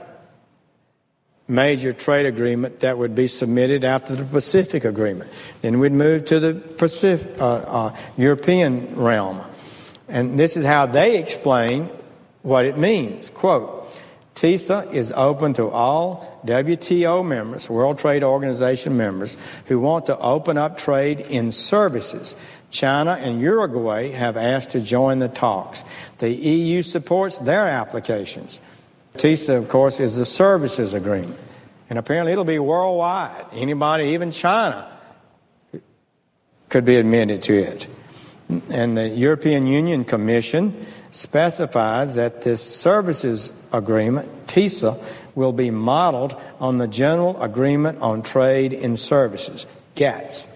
major 1.46 1.92
trade 1.92 2.26
agreement 2.26 2.80
that 2.80 2.98
would 2.98 3.14
be 3.14 3.26
submitted 3.26 3.84
after 3.84 4.14
the 4.14 4.24
Pacific 4.24 4.84
Agreement. 4.84 5.30
Then 5.62 5.78
we'd 5.78 5.92
move 5.92 6.26
to 6.26 6.40
the 6.40 6.54
Pacific, 6.54 7.40
uh, 7.40 7.46
uh, 7.46 7.96
European 8.16 8.96
realm. 8.96 9.40
And 10.08 10.38
this 10.38 10.56
is 10.56 10.64
how 10.64 10.86
they 10.86 11.18
explain 11.18 11.88
what 12.42 12.64
it 12.66 12.76
means. 12.76 13.30
Quote, 13.30 13.77
TISA 14.38 14.92
is 14.92 15.10
open 15.10 15.52
to 15.54 15.68
all 15.68 16.40
WTO 16.46 17.26
members, 17.26 17.68
World 17.68 17.98
Trade 17.98 18.22
Organization 18.22 18.96
members, 18.96 19.36
who 19.66 19.80
want 19.80 20.06
to 20.06 20.16
open 20.16 20.56
up 20.56 20.78
trade 20.78 21.18
in 21.18 21.50
services. 21.50 22.36
China 22.70 23.18
and 23.20 23.40
Uruguay 23.40 24.12
have 24.12 24.36
asked 24.36 24.70
to 24.70 24.80
join 24.80 25.18
the 25.18 25.28
talks. 25.28 25.82
The 26.18 26.30
EU 26.30 26.82
supports 26.82 27.40
their 27.40 27.66
applications. 27.66 28.60
TISA, 29.14 29.56
of 29.56 29.68
course, 29.68 29.98
is 29.98 30.16
a 30.18 30.24
services 30.24 30.94
agreement. 30.94 31.40
And 31.90 31.98
apparently 31.98 32.30
it'll 32.30 32.44
be 32.44 32.60
worldwide. 32.60 33.44
Anybody, 33.52 34.10
even 34.10 34.30
China, 34.30 34.88
could 36.68 36.84
be 36.84 36.94
admitted 36.94 37.42
to 37.42 37.54
it. 37.54 37.88
And 38.70 38.96
the 38.96 39.08
European 39.08 39.66
Union 39.66 40.04
Commission 40.04 40.86
specifies 41.10 42.14
that 42.14 42.42
this 42.42 42.62
services 42.62 43.52
agreement, 43.72 44.46
TISA, 44.46 45.02
will 45.34 45.52
be 45.52 45.70
modeled 45.70 46.40
on 46.60 46.78
the 46.78 46.88
General 46.88 47.40
Agreement 47.42 48.00
on 48.00 48.22
Trade 48.22 48.72
in 48.72 48.96
Services, 48.96 49.66
GATS. 49.94 50.48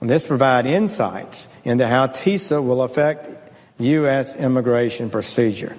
And 0.00 0.10
this 0.10 0.26
provides 0.26 0.68
insights 0.68 1.48
into 1.64 1.86
how 1.86 2.08
TISA 2.08 2.64
will 2.64 2.82
affect 2.82 3.28
U.S. 3.78 4.36
immigration 4.36 5.10
procedure. 5.10 5.76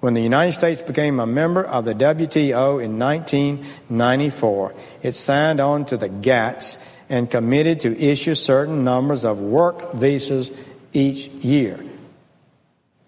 When 0.00 0.14
the 0.14 0.22
United 0.22 0.52
States 0.52 0.80
became 0.80 1.18
a 1.18 1.26
member 1.26 1.64
of 1.64 1.84
the 1.84 1.94
WTO 1.94 2.82
in 2.82 2.98
1994, 2.98 4.74
it 5.02 5.12
signed 5.12 5.60
on 5.60 5.84
to 5.86 5.96
the 5.96 6.08
GATS 6.08 6.94
and 7.08 7.30
committed 7.30 7.80
to 7.80 7.98
issue 7.98 8.34
certain 8.34 8.84
numbers 8.84 9.24
of 9.24 9.38
work 9.38 9.94
visas 9.94 10.50
each 10.92 11.28
year 11.28 11.84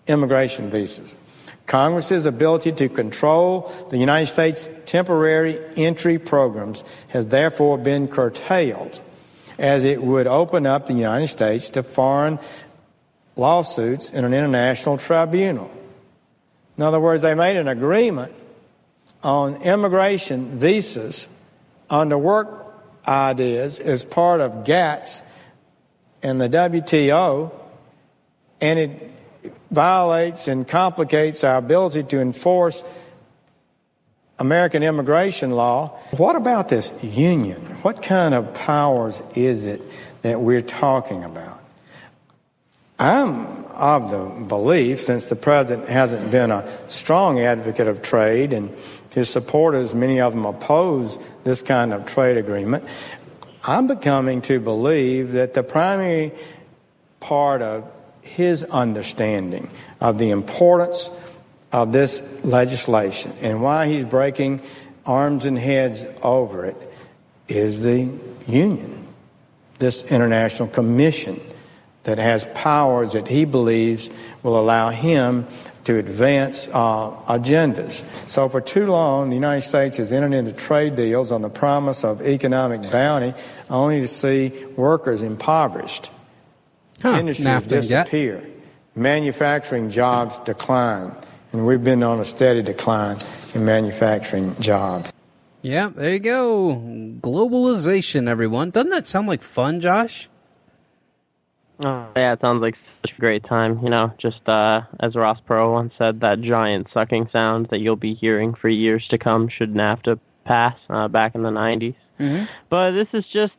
immigration 0.08 0.70
visas. 0.70 1.14
Congress's 1.68 2.24
ability 2.24 2.72
to 2.72 2.88
control 2.88 3.72
the 3.90 3.98
United 3.98 4.26
States 4.26 4.68
temporary 4.86 5.60
entry 5.76 6.18
programs 6.18 6.82
has 7.08 7.26
therefore 7.26 7.76
been 7.76 8.08
curtailed 8.08 9.00
as 9.58 9.84
it 9.84 10.02
would 10.02 10.26
open 10.26 10.64
up 10.64 10.86
the 10.86 10.94
United 10.94 11.28
States 11.28 11.68
to 11.70 11.82
foreign 11.82 12.38
lawsuits 13.36 14.10
in 14.10 14.24
an 14.24 14.32
international 14.32 14.96
tribunal. 14.96 15.70
In 16.78 16.84
other 16.84 16.98
words, 16.98 17.20
they 17.20 17.34
made 17.34 17.56
an 17.56 17.68
agreement 17.68 18.34
on 19.22 19.56
immigration 19.62 20.58
visas 20.58 21.28
under 21.90 22.16
work 22.16 22.48
ideas 23.06 23.78
as 23.78 24.04
part 24.04 24.40
of 24.40 24.64
GATS 24.64 25.22
and 26.22 26.40
the 26.40 26.48
WTO, 26.48 27.52
and 28.60 28.78
it 28.78 29.12
violates 29.70 30.48
and 30.48 30.66
complicates 30.66 31.44
our 31.44 31.56
ability 31.56 32.02
to 32.04 32.20
enforce 32.20 32.82
American 34.38 34.82
immigration 34.82 35.50
law. 35.50 35.88
What 36.16 36.36
about 36.36 36.68
this 36.68 36.92
union? 37.02 37.60
What 37.82 38.02
kind 38.02 38.34
of 38.34 38.54
powers 38.54 39.22
is 39.34 39.66
it 39.66 39.82
that 40.22 40.40
we're 40.40 40.62
talking 40.62 41.24
about? 41.24 41.62
I'm 42.98 43.64
of 43.78 44.10
the 44.10 44.24
belief, 44.46 45.00
since 45.00 45.26
the 45.26 45.36
president 45.36 45.88
hasn't 45.88 46.32
been 46.32 46.50
a 46.50 46.68
strong 46.88 47.38
advocate 47.38 47.86
of 47.86 48.02
trade 48.02 48.52
and 48.52 48.74
his 49.10 49.30
supporters, 49.30 49.94
many 49.94 50.20
of 50.20 50.32
them 50.32 50.44
oppose 50.44 51.18
this 51.44 51.62
kind 51.62 51.92
of 51.92 52.04
trade 52.04 52.36
agreement, 52.36 52.84
I'm 53.64 53.86
becoming 53.86 54.40
to 54.42 54.58
believe 54.58 55.32
that 55.32 55.54
the 55.54 55.62
primary 55.62 56.32
part 57.20 57.62
of 57.62 57.88
his 58.28 58.64
understanding 58.64 59.70
of 60.00 60.18
the 60.18 60.30
importance 60.30 61.10
of 61.72 61.92
this 61.92 62.44
legislation 62.44 63.32
and 63.40 63.62
why 63.62 63.88
he's 63.88 64.04
breaking 64.04 64.62
arms 65.04 65.46
and 65.46 65.58
heads 65.58 66.04
over 66.22 66.66
it 66.66 66.76
is 67.48 67.82
the 67.82 68.08
union, 68.46 69.06
this 69.78 70.04
international 70.10 70.68
commission 70.68 71.40
that 72.04 72.18
has 72.18 72.46
powers 72.54 73.12
that 73.12 73.26
he 73.26 73.44
believes 73.44 74.08
will 74.42 74.58
allow 74.58 74.90
him 74.90 75.46
to 75.84 75.96
advance 75.96 76.68
uh, 76.68 77.10
agendas. 77.26 78.04
So, 78.28 78.48
for 78.48 78.60
too 78.60 78.86
long, 78.86 79.30
the 79.30 79.36
United 79.36 79.62
States 79.62 79.96
has 79.96 80.12
entered 80.12 80.34
into 80.34 80.52
trade 80.52 80.96
deals 80.96 81.32
on 81.32 81.40
the 81.40 81.48
promise 81.48 82.04
of 82.04 82.20
economic 82.20 82.90
bounty 82.90 83.34
only 83.70 84.02
to 84.02 84.08
see 84.08 84.52
workers 84.76 85.22
impoverished. 85.22 86.10
Huh, 87.02 87.18
Industries 87.18 87.46
NAFTA, 87.46 87.70
yeah. 87.90 88.02
disappear. 88.04 88.46
Manufacturing 88.94 89.90
jobs 89.90 90.38
decline. 90.38 91.14
And 91.52 91.66
we've 91.66 91.82
been 91.82 92.02
on 92.02 92.20
a 92.20 92.24
steady 92.24 92.62
decline 92.62 93.18
in 93.54 93.64
manufacturing 93.64 94.54
jobs. 94.60 95.12
Yeah, 95.62 95.88
there 95.88 96.12
you 96.12 96.18
go. 96.18 96.76
Globalization, 97.20 98.28
everyone. 98.28 98.70
Doesn't 98.70 98.90
that 98.90 99.06
sound 99.06 99.28
like 99.28 99.42
fun, 99.42 99.80
Josh? 99.80 100.28
Oh, 101.80 102.08
yeah, 102.16 102.32
it 102.32 102.40
sounds 102.40 102.60
like 102.60 102.76
such 103.02 103.12
a 103.16 103.20
great 103.20 103.44
time. 103.44 103.80
You 103.82 103.90
know, 103.90 104.12
just 104.18 104.46
uh, 104.48 104.82
as 105.00 105.14
Ross 105.14 105.38
Perot 105.48 105.72
once 105.72 105.92
said, 105.98 106.20
that 106.20 106.40
giant 106.42 106.88
sucking 106.92 107.28
sound 107.32 107.68
that 107.70 107.78
you'll 107.78 107.96
be 107.96 108.14
hearing 108.14 108.54
for 108.54 108.68
years 108.68 109.06
to 109.10 109.18
come 109.18 109.48
should 109.48 109.74
NAFTA 109.74 110.18
pass 110.44 110.76
uh, 110.90 111.08
back 111.08 111.34
in 111.34 111.42
the 111.42 111.50
90s. 111.50 111.94
Mm-hmm. 112.18 112.44
But 112.68 112.92
this 112.92 113.08
is 113.12 113.24
just 113.32 113.54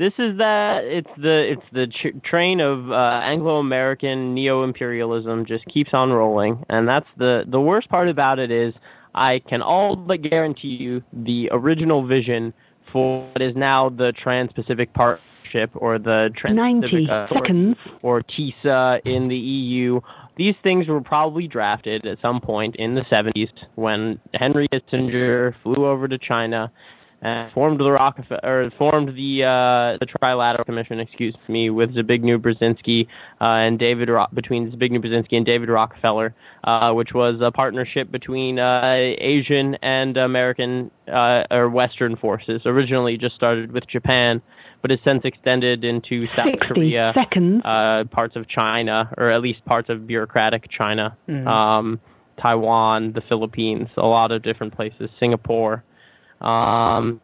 this 0.00 0.14
is 0.18 0.38
that 0.38 0.80
it's 0.84 1.10
the 1.18 1.52
it's 1.52 1.66
the 1.72 1.86
ch- 1.86 2.24
train 2.24 2.60
of 2.60 2.90
uh, 2.90 3.20
Anglo-American 3.22 4.32
neo-imperialism 4.32 5.44
just 5.44 5.66
keeps 5.66 5.90
on 5.92 6.10
rolling, 6.10 6.64
and 6.70 6.88
that's 6.88 7.06
the 7.18 7.44
the 7.46 7.60
worst 7.60 7.90
part 7.90 8.08
about 8.08 8.38
it 8.38 8.50
is 8.50 8.72
I 9.14 9.42
can 9.46 9.60
all 9.60 9.96
but 9.96 10.22
guarantee 10.22 10.68
you 10.68 11.02
the 11.12 11.50
original 11.52 12.06
vision 12.06 12.54
for 12.90 13.28
what 13.30 13.42
is 13.42 13.54
now 13.54 13.90
the 13.90 14.14
Trans-Pacific 14.22 14.94
Partnership 14.94 15.70
or 15.74 15.98
the 15.98 16.30
Trans-Pacific 16.34 17.06
90 17.06 17.10
uh, 17.10 17.26
seconds. 17.28 17.76
or 18.00 18.22
TISA 18.22 19.02
in 19.04 19.24
the 19.24 19.36
EU. 19.36 20.00
These 20.36 20.54
things 20.62 20.88
were 20.88 21.02
probably 21.02 21.46
drafted 21.46 22.06
at 22.06 22.18
some 22.22 22.40
point 22.40 22.76
in 22.76 22.94
the 22.94 23.02
70s 23.02 23.50
when 23.74 24.18
Henry 24.32 24.66
Kissinger 24.72 25.54
flew 25.62 25.86
over 25.86 26.08
to 26.08 26.16
China 26.16 26.72
and 27.22 27.52
formed 27.52 27.78
the 27.80 27.90
Rockefeller 27.90 28.40
or 28.42 28.70
formed 28.78 29.08
the 29.16 29.44
uh, 29.44 29.98
the 30.00 30.06
Trilateral 30.06 30.64
Commission, 30.64 31.00
excuse 31.00 31.34
me, 31.48 31.68
with 31.70 31.94
Zbigniew 31.94 32.38
Brzezinski 32.38 33.06
uh, 33.40 33.44
and 33.44 33.78
David 33.78 34.08
Ro- 34.08 34.26
between 34.32 34.70
Zbigniew 34.72 35.04
Brzezinski 35.04 35.36
and 35.36 35.44
David 35.44 35.68
Rockefeller, 35.68 36.34
uh, 36.64 36.92
which 36.92 37.10
was 37.14 37.40
a 37.42 37.50
partnership 37.50 38.10
between 38.10 38.58
uh, 38.58 38.94
Asian 39.18 39.74
and 39.82 40.16
American 40.16 40.90
uh, 41.12 41.44
or 41.50 41.68
Western 41.68 42.16
forces. 42.16 42.62
Originally, 42.64 43.16
just 43.18 43.34
started 43.34 43.72
with 43.72 43.86
Japan. 43.88 44.40
But 44.82 44.92
has 44.92 45.00
since 45.04 45.20
extended 45.26 45.84
into 45.84 46.26
South 46.34 46.58
Korea, 46.62 47.12
uh, 47.66 48.04
parts 48.04 48.34
of 48.34 48.48
China, 48.48 49.12
or 49.18 49.30
at 49.30 49.42
least 49.42 49.62
parts 49.66 49.90
of 49.90 50.06
bureaucratic 50.06 50.70
China, 50.70 51.14
Mhm. 51.28 51.46
um, 51.46 52.00
Taiwan, 52.40 53.12
the 53.12 53.20
Philippines, 53.28 53.88
a 53.98 54.06
lot 54.06 54.32
of 54.32 54.42
different 54.42 54.74
places, 54.74 55.10
Singapore. 55.20 55.84
Um, 56.40 57.20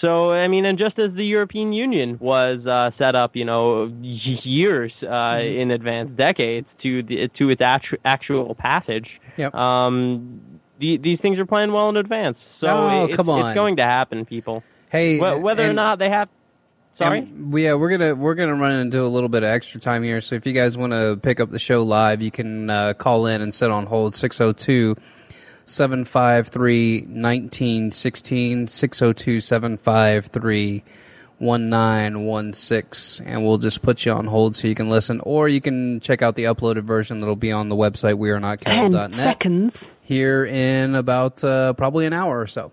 so 0.00 0.30
I 0.32 0.48
mean, 0.48 0.64
and 0.64 0.78
just 0.78 0.98
as 0.98 1.12
the 1.14 1.24
European 1.24 1.72
Union 1.72 2.16
was 2.20 2.66
uh, 2.66 2.90
set 2.98 3.14
up, 3.14 3.36
you 3.36 3.44
know, 3.44 3.86
years 4.02 4.92
uh, 5.02 5.38
in 5.40 5.70
advance, 5.70 6.10
decades 6.16 6.66
to 6.82 7.02
the, 7.02 7.28
to 7.38 7.50
its 7.50 7.60
actu- 7.60 7.96
actual 8.04 8.54
passage. 8.54 9.08
Yep. 9.36 9.54
Um, 9.54 10.40
the, 10.78 10.96
these 10.98 11.20
things 11.20 11.38
are 11.38 11.46
planned 11.46 11.72
well 11.72 11.88
in 11.90 11.96
advance, 11.96 12.38
so 12.60 12.66
Oh, 12.66 13.04
it's, 13.04 13.16
come 13.16 13.28
on. 13.28 13.46
it's 13.46 13.54
going 13.54 13.76
to 13.76 13.84
happen, 13.84 14.24
people. 14.24 14.64
Hey, 14.90 15.18
Wh- 15.18 15.42
whether 15.42 15.68
or 15.68 15.72
not 15.72 15.98
they 15.98 16.10
have. 16.10 16.28
Sorry. 16.98 17.20
And, 17.20 17.56
yeah, 17.58 17.74
we're 17.74 17.88
gonna 17.88 18.14
we're 18.14 18.34
gonna 18.34 18.54
run 18.54 18.72
into 18.80 19.02
a 19.02 19.06
little 19.08 19.28
bit 19.30 19.42
of 19.44 19.48
extra 19.48 19.80
time 19.80 20.02
here. 20.02 20.20
So 20.20 20.34
if 20.36 20.46
you 20.46 20.52
guys 20.52 20.76
want 20.76 20.92
to 20.92 21.18
pick 21.22 21.40
up 21.40 21.50
the 21.50 21.58
show 21.58 21.82
live, 21.82 22.22
you 22.22 22.30
can 22.30 22.68
uh, 22.68 22.92
call 22.94 23.26
in 23.26 23.40
and 23.40 23.52
sit 23.54 23.70
on 23.70 23.86
hold 23.86 24.14
602 24.14 24.96
753 25.66 27.00
1916 27.02 28.66
602 28.66 29.40
753 29.40 30.82
1916 31.38 33.26
and 33.26 33.44
we'll 33.44 33.58
just 33.58 33.82
put 33.82 34.04
you 34.06 34.12
on 34.12 34.26
hold 34.26 34.54
so 34.56 34.68
you 34.68 34.74
can 34.74 34.88
listen 34.88 35.20
or 35.20 35.48
you 35.48 35.60
can 35.60 35.98
check 36.00 36.22
out 36.22 36.34
the 36.36 36.44
uploaded 36.44 36.82
version 36.82 37.18
that'll 37.18 37.36
be 37.36 37.52
on 37.52 37.68
the 37.68 37.76
website 37.76 38.16
we 38.16 38.30
are 38.30 38.40
not 38.40 38.60
Ten 38.60 38.92
seconds. 39.16 39.74
here 40.02 40.44
in 40.44 40.94
about 40.94 41.42
uh, 41.42 41.72
probably 41.74 42.06
an 42.06 42.12
hour 42.12 42.40
or 42.40 42.46
so 42.46 42.70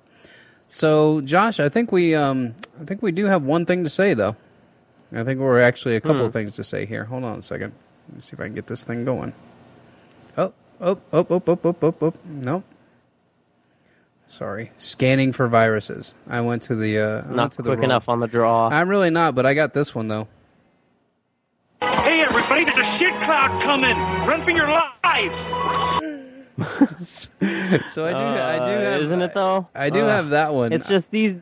so 0.67 1.21
josh 1.21 1.59
i 1.59 1.67
think 1.69 1.91
we 1.91 2.13
um 2.15 2.53
i 2.79 2.85
think 2.85 3.01
we 3.01 3.11
do 3.11 3.25
have 3.25 3.43
one 3.43 3.65
thing 3.65 3.83
to 3.83 3.89
say 3.89 4.13
though 4.13 4.35
i 5.13 5.23
think 5.23 5.39
we're 5.39 5.61
actually 5.61 5.95
a 5.95 6.01
couple 6.01 6.17
Hmm. 6.19 6.25
of 6.25 6.33
things 6.33 6.55
to 6.55 6.63
say 6.63 6.85
here 6.85 7.05
hold 7.05 7.23
on 7.23 7.37
a 7.39 7.41
second 7.41 7.73
let 8.09 8.15
me 8.15 8.21
see 8.21 8.33
if 8.33 8.39
i 8.39 8.45
can 8.45 8.53
get 8.55 8.67
this 8.67 8.83
thing 8.83 9.03
going 9.05 9.33
Oh, 10.37 10.53
oh 10.79 10.99
oh 11.11 11.25
oh 11.29 11.41
oh 11.47 11.59
oh 11.63 11.65
oh 11.65 11.75
oh, 11.81 11.95
oh. 12.01 12.13
nope 12.27 12.63
sorry 14.29 14.71
scanning 14.77 15.31
for 15.33 15.47
viruses 15.47 16.13
i 16.29 16.39
went 16.39 16.61
to 16.61 16.75
the 16.75 16.97
uh 16.99 17.03
I 17.03 17.15
went 17.25 17.35
Not 17.35 17.51
to 17.53 17.61
the 17.63 17.69
quick 17.69 17.79
wrong- 17.79 17.83
enough 17.85 18.03
on 18.07 18.19
the 18.21 18.27
draw. 18.27 18.69
i'm 18.69 18.87
really 18.87 19.09
not 19.09 19.33
but 19.35 19.45
i 19.45 19.53
got 19.53 19.73
this 19.73 19.93
one 19.95 20.07
though 20.07 20.27
Hey, 21.81 22.21
everybody, 22.27 22.65
there's 22.65 22.77
a 22.77 22.97
shit 22.99 23.13
cloud 23.25 23.61
coming! 23.63 23.95
Run 24.27 24.43
for 24.43 24.51
your 24.51 24.67
lives! 24.67 25.35
so 27.93 28.05
I 28.05 28.11
do, 28.11 28.17
I 28.17 28.57
do 28.65 28.71
Uh, 28.71 28.79
have, 28.91 29.01
isn't 29.03 29.21
it 29.21 29.33
though? 29.33 29.67
I 29.75 29.89
do 29.89 30.01
Uh, 30.05 30.07
have 30.09 30.29
that 30.29 30.53
one. 30.53 30.73
It's 30.73 30.87
just 30.89 31.05
these 31.11 31.35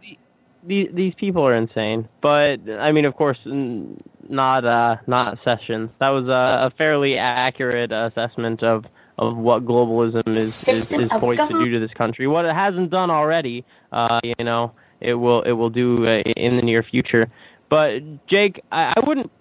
these 0.65 0.89
these 0.93 1.13
people 1.15 1.43
are 1.47 1.55
insane. 1.55 2.07
But 2.21 2.57
I 2.69 2.91
mean, 2.91 3.05
of 3.05 3.15
course, 3.15 3.37
n- 3.45 3.97
not 4.29 4.63
uh, 4.65 4.97
not 5.07 5.39
sessions. 5.43 5.89
That 5.99 6.09
was 6.09 6.27
a, 6.27 6.67
a 6.67 6.71
fairly 6.77 7.17
accurate 7.17 7.91
assessment 7.91 8.61
of 8.61 8.85
of 9.17 9.35
what 9.37 9.65
globalism 9.65 10.27
is 10.37 10.67
is, 10.67 10.91
is 10.91 11.11
of 11.11 11.19
poised 11.21 11.47
to 11.47 11.57
do 11.59 11.71
to 11.71 11.79
this 11.79 11.93
country. 11.93 12.27
What 12.27 12.45
it 12.45 12.53
hasn't 12.53 12.91
done 12.91 13.09
already, 13.11 13.65
uh, 13.91 14.19
you 14.23 14.43
know, 14.43 14.73
it 15.01 15.13
will 15.15 15.41
it 15.43 15.51
will 15.53 15.69
do 15.69 16.05
uh, 16.07 16.21
in 16.35 16.55
the 16.55 16.61
near 16.61 16.83
future. 16.83 17.27
But 17.69 18.27
Jake, 18.27 18.61
I, 18.71 18.93
I 18.95 18.99
wouldn't 19.05 19.31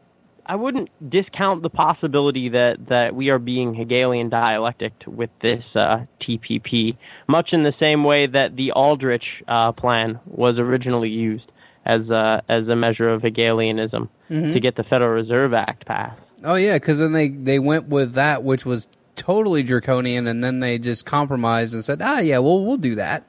I 0.49 0.55
wouldn't 0.55 0.89
discount 1.11 1.63
the 1.63 1.71
possibility 1.71 2.51
that, 2.51 2.77
that 2.89 3.17
we 3.17 3.31
are 3.31 3.39
being 3.41 3.75
Hegelian 3.75 4.29
dialectic 4.29 4.93
with 5.07 5.31
this 5.43 5.65
uh, 5.75 6.05
TPP, 6.23 6.97
much 7.29 7.49
in 7.53 7.65
the 7.65 7.75
same 7.81 8.05
way 8.05 8.29
that 8.29 8.55
the 8.55 8.71
Aldrich 8.71 9.25
uh, 9.49 9.73
plan 9.73 10.21
was 10.25 10.57
originally 10.59 11.09
used 11.09 11.51
as 11.85 12.03
a, 12.11 12.43
as 12.49 12.69
a 12.69 12.77
measure 12.77 13.09
of 13.13 13.23
Hegelianism 13.23 14.09
Mhm. 14.31 14.55
to 14.55 14.61
get 14.61 14.75
the 14.77 14.83
Federal 14.85 15.11
Reserve 15.11 15.53
Act 15.55 15.85
passed. 15.87 16.21
oh 16.45 16.55
yeah, 16.57 16.75
because 16.75 16.99
then 17.01 17.13
they 17.13 17.29
they 17.29 17.59
went 17.61 17.87
with 17.89 18.15
that, 18.15 18.43
which 18.45 18.65
was 18.67 18.87
totally 19.17 19.63
draconian, 19.63 20.27
and 20.27 20.45
then 20.45 20.61
they 20.61 20.79
just 20.79 21.05
compromised 21.07 21.75
and 21.75 21.85
said, 21.85 22.01
ah, 22.03 22.21
yeah, 22.21 22.39
well, 22.39 22.65
we'll 22.65 22.77
do 22.77 22.95
that. 22.97 23.25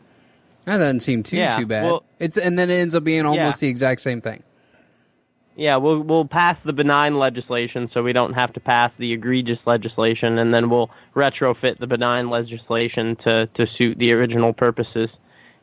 That 0.65 0.77
doesn't 0.77 0.99
seem 0.99 1.23
too 1.23 1.37
Yeah, 1.37 1.51
too 1.51 1.65
bad. 1.65 1.85
well- 1.85 2.03
it's 2.19 2.37
and 2.37 2.59
then 2.59 2.69
it 2.69 2.75
ends 2.75 2.93
up 2.93 3.03
being 3.03 3.25
almost 3.25 3.61
Yeah. 3.61 3.67
the 3.67 3.69
exact 3.69 4.01
same 4.01 4.21
thing. 4.21 4.43
Yeah, 5.55 5.77
we'll 5.77 6.01
we'll 6.01 6.25
pass 6.27 6.55
the 6.65 6.73
benign 6.73 7.17
legislation 7.17 7.89
so 7.91 8.03
we 8.03 8.13
don't 8.13 8.33
have 8.33 8.53
to 8.53 8.59
pass 8.59 8.91
the 8.99 9.11
egregious 9.13 9.57
legislation, 9.65 10.37
and 10.37 10.53
then 10.53 10.69
we'll 10.69 10.91
retrofit 11.15 11.79
the 11.79 11.87
benign 11.87 12.29
legislation 12.29 13.15
to 13.23 13.47
to 13.55 13.65
suit 13.77 13.97
the 13.97 14.11
original 14.11 14.53
purposes. 14.53 15.09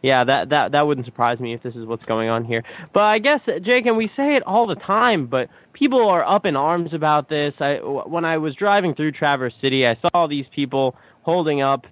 Yeah, 0.05 0.23
that 0.25 0.51
that 0.51 0.73
that 0.73 0.87
wouldn't 0.87 1.07
surprise 1.07 1.41
me 1.41 1.55
if 1.55 1.63
this 1.63 1.75
is 1.75 1.87
what's 1.87 2.05
going 2.05 2.29
on 2.29 2.45
here. 2.45 2.63
But 2.93 3.05
I 3.05 3.19
guess 3.21 3.41
Jake, 3.63 3.87
and 3.87 3.97
we 3.97 4.09
say 4.09 4.37
it 4.37 4.43
all 4.43 4.67
the 4.67 4.75
time, 4.75 5.29
but 5.29 5.49
people 5.73 6.11
are 6.11 6.23
up 6.23 6.45
in 6.45 6.57
arms 6.57 6.93
about 6.93 7.31
this. 7.31 7.55
I 7.59 7.77
when 7.77 8.27
I 8.27 8.37
was 8.37 8.55
driving 8.55 8.95
through 8.95 9.13
Traverse 9.13 9.55
City, 9.63 9.87
I 9.87 9.97
saw 10.03 10.27
these 10.27 10.45
people 10.55 10.95
holding 11.23 11.63
up 11.63 11.87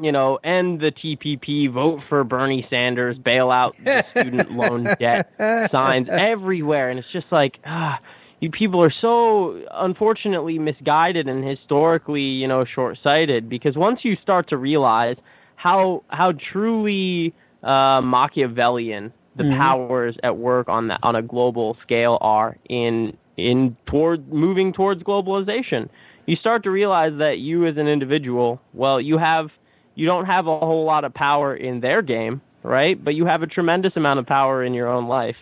you 0.00 0.12
know, 0.12 0.36
end 0.36 0.80
the 0.80 0.92
TPP, 0.92 1.70
vote 1.70 2.00
for 2.08 2.22
Bernie 2.22 2.64
Sanders, 2.70 3.18
bail 3.18 3.50
out 3.50 3.76
the 3.84 4.04
student 4.10 4.52
loan 4.52 4.84
debt 5.00 5.32
signs 5.72 6.08
everywhere, 6.08 6.88
and 6.88 7.00
it's 7.00 7.12
just 7.12 7.26
like, 7.32 7.58
ah, 7.66 7.98
you 8.38 8.50
people 8.50 8.80
are 8.80 8.94
so 9.00 9.60
unfortunately 9.72 10.60
misguided 10.60 11.28
and 11.28 11.44
historically, 11.44 12.22
you 12.22 12.46
know, 12.46 12.64
short-sighted. 12.64 13.48
Because 13.48 13.76
once 13.76 14.00
you 14.04 14.16
start 14.22 14.48
to 14.50 14.56
realize 14.56 15.16
how 15.62 16.02
how 16.08 16.32
truly 16.52 17.34
uh, 17.62 18.00
Machiavellian 18.02 19.12
the 19.36 19.44
Mhm. 19.44 19.56
powers 19.58 20.16
at 20.22 20.36
work 20.36 20.68
on 20.68 20.88
that 20.88 21.00
on 21.02 21.14
a 21.16 21.22
global 21.22 21.76
scale 21.82 22.18
are 22.20 22.56
in 22.68 23.16
in 23.36 23.76
toward 23.86 24.32
moving 24.32 24.72
towards 24.72 25.02
globalization, 25.02 25.88
you 26.26 26.36
start 26.36 26.62
to 26.64 26.70
realize 26.70 27.12
that 27.18 27.38
you 27.38 27.66
as 27.66 27.76
an 27.76 27.88
individual, 27.88 28.60
well, 28.74 29.00
you 29.00 29.18
have 29.18 29.50
you 29.94 30.06
don't 30.06 30.26
have 30.26 30.46
a 30.46 30.58
whole 30.58 30.84
lot 30.84 31.04
of 31.04 31.12
power 31.14 31.54
in 31.54 31.80
their 31.80 32.02
game, 32.02 32.40
right? 32.62 33.02
But 33.02 33.14
you 33.14 33.26
have 33.26 33.42
a 33.42 33.46
tremendous 33.46 33.94
amount 33.96 34.18
of 34.18 34.26
power 34.26 34.64
in 34.64 34.72
your 34.74 34.88
own 34.88 35.06
life. 35.08 35.36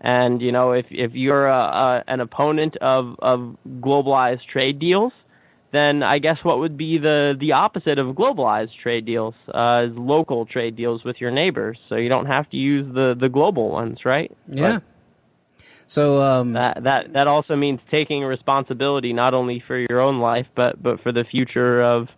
And 0.00 0.40
you 0.42 0.52
know, 0.52 0.72
if 0.72 0.86
if 0.90 1.12
you're 1.14 1.46
a, 1.46 1.64
a, 1.84 2.04
an 2.08 2.20
opponent 2.20 2.76
of 2.78 3.16
of 3.20 3.56
globalized 3.80 4.44
trade 4.52 4.78
deals, 4.78 5.12
then 5.72 6.02
I 6.02 6.18
guess 6.18 6.38
what 6.42 6.58
would 6.58 6.76
be 6.76 6.98
the 6.98 7.34
the 7.38 7.52
opposite 7.52 7.98
of 7.98 8.14
globalized 8.14 8.72
trade 8.82 9.06
deals 9.06 9.34
uh, 9.52 9.86
is 9.86 9.96
local 9.96 10.44
trade 10.44 10.76
deals 10.76 11.02
with 11.02 11.20
your 11.20 11.30
neighbors. 11.30 11.78
So 11.88 11.96
you 11.96 12.08
don't 12.08 12.26
have 12.26 12.48
to 12.50 12.56
use 12.56 12.92
the 12.94 13.16
the 13.18 13.28
global 13.28 13.70
ones, 13.70 14.04
right? 14.04 14.30
Yeah. 14.48 14.80
So 15.86 16.22
um, 16.22 16.52
that 16.52 16.82
that 16.84 17.12
that 17.14 17.26
also 17.26 17.56
means 17.56 17.80
taking 17.90 18.22
responsibility 18.22 19.12
not 19.12 19.34
only 19.34 19.62
for 19.66 19.78
your 19.78 20.00
own 20.00 20.20
life, 20.20 20.46
but 20.54 20.82
but 20.82 21.02
for 21.02 21.10
the 21.10 21.24
future 21.24 21.82
of 21.82 22.08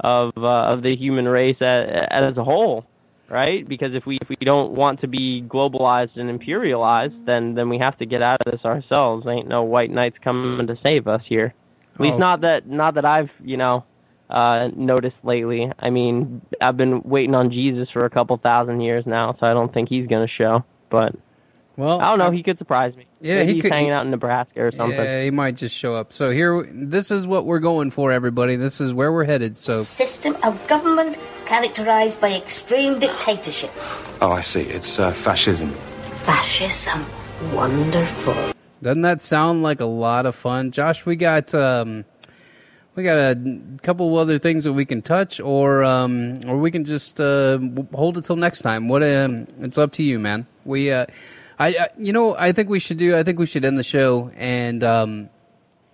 of 0.00 0.32
uh, 0.36 0.72
of 0.72 0.82
the 0.82 0.96
human 0.96 1.26
race 1.26 1.56
as, 1.60 2.06
as 2.10 2.36
a 2.36 2.44
whole, 2.44 2.84
right? 3.28 3.66
Because 3.66 3.94
if 3.94 4.06
we 4.06 4.18
if 4.20 4.28
we 4.28 4.36
don't 4.36 4.72
want 4.72 5.00
to 5.02 5.08
be 5.08 5.42
globalized 5.46 6.16
and 6.16 6.28
imperialized, 6.28 7.26
then 7.26 7.54
then 7.54 7.68
we 7.68 7.78
have 7.78 7.96
to 7.98 8.06
get 8.06 8.22
out 8.22 8.40
of 8.44 8.52
this 8.52 8.64
ourselves. 8.64 9.26
Ain't 9.28 9.48
no 9.48 9.62
white 9.62 9.90
knights 9.90 10.16
coming 10.22 10.66
to 10.66 10.76
save 10.82 11.06
us 11.06 11.22
here. 11.28 11.54
At 11.94 12.00
least 12.00 12.14
Oh. 12.14 12.18
not 12.18 12.40
that 12.42 12.66
not 12.68 12.94
that 12.94 13.04
I've 13.04 13.30
you 13.44 13.56
know 13.56 13.84
uh 14.30 14.68
noticed 14.74 15.16
lately. 15.22 15.70
I 15.78 15.90
mean, 15.90 16.40
I've 16.60 16.76
been 16.76 17.02
waiting 17.02 17.34
on 17.34 17.50
Jesus 17.50 17.88
for 17.92 18.04
a 18.04 18.10
couple 18.10 18.36
thousand 18.38 18.80
years 18.80 19.04
now, 19.06 19.36
so 19.38 19.46
I 19.46 19.52
don't 19.52 19.72
think 19.72 19.88
he's 19.88 20.06
going 20.06 20.26
to 20.26 20.32
show. 20.32 20.64
But 20.90 21.14
well, 21.76 22.00
I 22.00 22.04
don't 22.10 22.18
know. 22.20 22.30
He 22.30 22.42
could 22.44 22.56
surprise 22.58 22.94
me. 22.96 23.06
Yeah, 23.20 23.36
Maybe 23.38 23.46
he 23.48 23.54
he's 23.54 23.62
could- 23.62 23.72
hanging 23.72 23.86
he- 23.88 23.92
out 23.92 24.04
in 24.04 24.10
Nebraska 24.12 24.60
or 24.64 24.70
something. 24.70 24.96
Yeah, 24.98 25.22
he 25.24 25.30
might 25.32 25.56
just 25.56 25.76
show 25.76 25.94
up. 25.94 26.12
So 26.12 26.30
here, 26.30 26.64
this 26.72 27.10
is 27.10 27.26
what 27.26 27.44
we're 27.46 27.58
going 27.58 27.90
for, 27.90 28.12
everybody. 28.12 28.54
This 28.56 28.80
is 28.80 28.94
where 28.94 29.12
we're 29.12 29.24
headed. 29.24 29.56
So 29.56 29.82
System 29.82 30.36
of 30.44 30.64
government 30.68 31.16
characterized 31.46 32.20
by 32.20 32.32
extreme 32.34 33.00
dictatorship. 33.00 33.72
Oh, 34.22 34.30
I 34.30 34.40
see. 34.40 34.62
It's 34.62 35.00
uh, 35.00 35.12
fascism. 35.12 35.70
Fascism. 36.22 37.04
Wonderful. 37.52 38.52
Doesn't 38.84 39.00
that 39.00 39.22
sound 39.22 39.62
like 39.62 39.80
a 39.80 39.86
lot 39.86 40.26
of 40.26 40.34
fun, 40.34 40.70
Josh? 40.70 41.06
We 41.06 41.16
got 41.16 41.54
um, 41.54 42.04
we 42.94 43.02
got 43.02 43.16
a 43.16 43.78
couple 43.82 44.18
other 44.18 44.38
things 44.38 44.64
that 44.64 44.74
we 44.74 44.84
can 44.84 45.00
touch, 45.00 45.40
or 45.40 45.82
um, 45.82 46.34
or 46.46 46.58
we 46.58 46.70
can 46.70 46.84
just 46.84 47.18
uh, 47.18 47.58
hold 47.94 48.18
it 48.18 48.24
till 48.24 48.36
next 48.36 48.60
time. 48.60 48.88
What 48.88 49.02
um, 49.02 49.46
it's 49.58 49.78
up 49.78 49.92
to 49.92 50.02
you, 50.02 50.18
man. 50.18 50.46
We, 50.66 50.92
uh, 50.92 51.06
I, 51.58 51.68
I, 51.68 51.88
you 51.96 52.12
know, 52.12 52.36
I 52.36 52.52
think 52.52 52.68
we 52.68 52.78
should 52.78 52.98
do. 52.98 53.16
I 53.16 53.22
think 53.22 53.38
we 53.38 53.46
should 53.46 53.64
end 53.64 53.78
the 53.78 53.82
show, 53.82 54.30
and 54.36 54.84
um, 54.84 55.30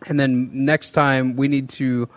and 0.08 0.18
then 0.18 0.50
next 0.52 0.90
time 0.90 1.36
we 1.36 1.46
need 1.46 1.68
to 1.68 2.08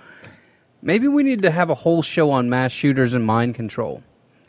maybe 0.81 1.07
we 1.07 1.21
need 1.21 1.43
to 1.43 1.51
have 1.51 1.69
a 1.69 1.75
whole 1.75 2.01
show 2.01 2.31
on 2.31 2.49
mass 2.49 2.71
shooters 2.71 3.13
and 3.13 3.23
mind 3.23 3.53
control 3.53 4.01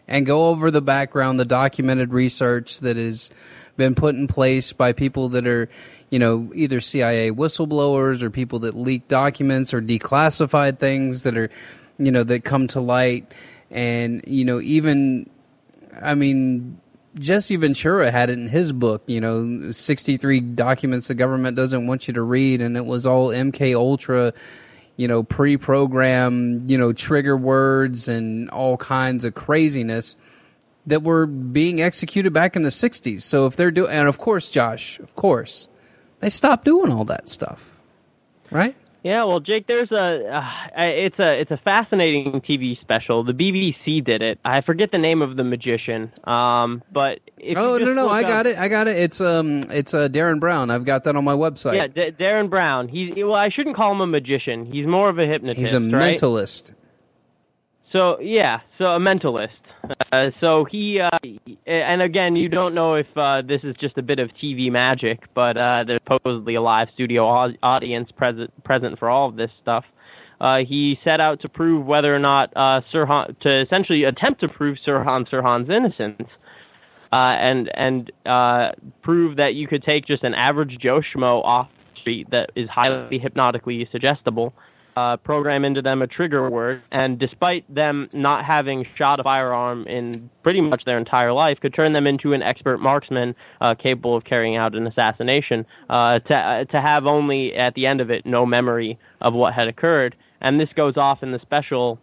and 0.07 0.27
go 0.27 0.49
over 0.49 0.71
the 0.71 0.83
background, 0.83 1.41
the 1.41 1.45
documented 1.45 2.13
research 2.13 2.81
that 2.81 2.97
has 2.97 3.31
been 3.77 3.95
put 3.95 4.15
in 4.15 4.27
place 4.27 4.73
by 4.73 4.93
people 4.93 5.31
that 5.31 5.47
are, 5.47 5.69
you 6.15 6.21
know, 6.21 6.49
either 6.55 6.81
CIA 6.81 7.33
whistleblowers 7.33 8.23
or 8.23 8.31
people 8.31 8.61
that 8.61 8.77
leak 8.77 9.09
documents 9.09 9.75
or 9.75 9.83
declassified 9.83 10.79
things 10.79 11.25
that 11.25 11.37
are, 11.37 11.51
you 11.99 12.13
know, 12.13 12.23
that 12.23 12.45
come 12.45 12.69
to 12.69 12.81
light. 12.81 13.33
And, 13.69 14.23
you 14.25 14.45
know, 14.45 14.61
even, 14.61 15.29
I 16.01 16.15
mean, 16.15 16.81
Jesse 17.19 17.57
Ventura 17.57 18.13
had 18.13 18.31
it 18.31 18.39
in 18.39 18.47
his 18.47 18.73
book, 18.73 19.03
you 19.09 19.21
know, 19.21 19.73
63 19.73 20.39
documents 20.39 21.09
the 21.09 21.17
government 21.17 21.57
doesn't 21.57 21.89
want 21.89 22.07
you 22.07 22.15
to 22.15 22.23
read. 22.23 22.61
And 22.61 22.77
it 22.77 22.87
was 22.87 23.07
all 23.07 23.31
MK 23.31 23.75
Ultra, 23.75 24.33
you 24.97 25.09
know, 25.09 25.25
pre-programmed, 25.25 26.71
you 26.71 26.79
know, 26.79 26.93
trigger 26.93 27.37
words 27.37 28.07
and 28.07 28.49
all 28.51 28.77
kinds 28.77 29.25
of 29.25 29.35
craziness 29.35 30.15
that 30.87 31.03
were 31.03 31.27
being 31.27 31.83
executed 31.83 32.33
back 32.33 32.55
in 32.55 32.63
the 32.63 32.69
60s. 32.69 33.23
So 33.23 33.47
if 33.47 33.57
they're 33.57 33.73
doing, 33.73 33.91
and 33.91 34.07
of 34.07 34.19
course, 34.19 34.49
Josh, 34.49 35.01
of 35.01 35.17
course, 35.17 35.69
they 36.25 36.31
stopped 36.31 36.65
doing 36.65 36.91
all 36.91 37.05
that 37.05 37.29
stuff, 37.29 37.79
right? 38.51 38.75
Yeah, 39.03 39.25
well, 39.25 39.41
Jake, 39.41 39.67
there's 39.67 39.93
a 39.93 40.35
uh, 40.35 40.81
it's 40.81 41.19
a 41.19 41.39
it's 41.39 41.51
a 41.51 41.59
fascinating 41.59 42.41
TV 42.41 42.81
special. 42.81 43.23
The 43.23 43.35
BBC 43.35 44.03
did 44.03 44.23
it. 44.23 44.39
I 44.43 44.63
forget 44.63 44.91
the 44.91 44.97
name 44.97 45.21
of 45.21 45.37
the 45.37 45.45
magician, 45.45 46.11
um, 46.25 46.83
but 46.91 47.19
oh 47.57 47.77
no 47.77 47.93
no 47.93 48.09
I 48.09 48.23
up- 48.23 48.29
got 48.29 48.47
it 48.47 48.57
I 48.57 48.69
got 48.69 48.89
it 48.89 48.97
it's 48.97 49.21
um 49.21 49.61
it's 49.69 49.93
uh, 49.93 50.09
Derren 50.09 50.41
Brown 50.41 50.71
I've 50.71 50.87
got 50.87 51.05
that 51.05 51.15
on 51.15 51.25
my 51.25 51.35
website 51.35 51.75
Yeah, 51.75 51.89
D- 51.89 52.17
Derren 52.19 52.49
Brown. 52.49 52.89
He's 52.89 53.13
well, 53.15 53.35
I 53.35 53.51
shouldn't 53.51 53.77
call 53.77 53.93
him 53.93 54.01
a 54.01 54.07
magician. 54.07 54.65
He's 54.65 54.87
more 54.87 55.11
of 55.11 55.19
a 55.19 55.27
hypnotist. 55.27 55.59
he's 55.61 55.75
a 55.75 55.81
right? 55.81 56.15
mentalist 56.17 56.73
So 57.93 58.19
yeah, 58.21 58.61
so 58.79 58.87
a 58.87 58.99
mentalist. 58.99 59.51
Uh, 60.13 60.31
so 60.41 60.65
he, 60.65 61.01
uh, 61.01 61.11
and 61.67 62.03
again, 62.03 62.35
you 62.35 62.49
don't 62.49 62.75
know 62.75 62.95
if 62.95 63.07
uh, 63.17 63.43
this 63.43 63.61
is 63.65 63.75
just 63.81 63.99
a 63.99 64.03
bit 64.03 64.19
of 64.19 64.31
TV 64.43 64.71
magic, 64.71 65.21
but 65.35 65.57
uh, 65.57 65.85
there's 65.87 66.01
supposedly 66.09 66.55
a 66.55 66.63
live 66.63 66.89
studio 66.95 67.27
audience 67.63 68.11
present 68.17 68.51
present 68.65 68.99
for 68.99 69.09
all 69.09 69.29
of 69.29 69.37
this 69.37 69.51
stuff. 69.63 69.85
Uh, 70.41 70.59
he 70.59 70.99
set 71.05 71.21
out 71.21 71.41
to 71.41 71.49
prove 71.49 71.87
whether 71.87 72.15
or 72.15 72.19
not 72.19 72.53
Sirhan, 72.55 73.39
to 73.41 73.61
essentially 73.63 74.05
attempt 74.05 74.41
to 74.41 74.49
prove 74.49 74.79
Sirhan 74.87 75.29
Sirhan's 75.29 75.71
innocence, 75.71 76.29
and 77.13 77.71
and 77.75 78.13
prove 79.03 79.37
that 79.37 79.55
you 79.55 79.67
could 79.67 79.83
take 79.83 80.07
just 80.07 80.25
an 80.25 80.35
average 80.35 80.77
Joe 80.81 81.01
schmo 81.01 81.45
off 81.45 81.69
the 81.95 82.01
street 82.01 82.31
that 82.31 82.51
is 82.57 82.69
highly 82.69 83.19
hypnotically 83.19 83.89
suggestible 83.91 84.55
uh, 84.97 85.17
program 85.19 85.65
into 85.65 85.83
them 85.83 86.03
a 86.03 86.07
trigger 86.07 86.49
word, 86.49 86.83
and 86.93 87.19
despite 87.19 87.73
them 87.73 88.09
not 88.13 88.45
having 88.45 88.87
shot 88.97 89.21
a 89.21 89.23
firearm 89.23 89.87
in 89.87 90.31
pretty 90.43 90.61
much 90.61 90.85
their 90.85 90.99
entire 90.99 91.33
life, 91.33 91.59
could 91.61 91.75
turn 91.75 91.93
them 91.93 92.07
into 92.07 92.33
an 92.33 92.43
expert 92.43 92.79
marksman 92.79 93.35
uh, 93.61 93.75
capable 93.75 94.17
of 94.17 94.25
carrying 94.25 94.57
out 94.57 94.75
an 94.75 94.87
assassination. 94.87 95.67
Uh, 95.91 96.19
to 96.21 96.35
uh, 96.35 96.65
to 96.65 96.81
have 96.81 97.07
only 97.07 97.55
at 97.55 97.75
the 97.75 97.87
end 97.87 98.01
of 98.01 98.11
it 98.11 98.25
no 98.25 98.47
memory 98.47 98.99
of 99.21 99.35
what 99.35 99.55
had 99.55 99.69
occurred, 99.69 100.15
and 100.41 100.61
this 100.61 100.69
goes 100.77 100.97
off 100.97 101.23
in 101.23 101.33
the 101.33 101.39
special 101.41 101.99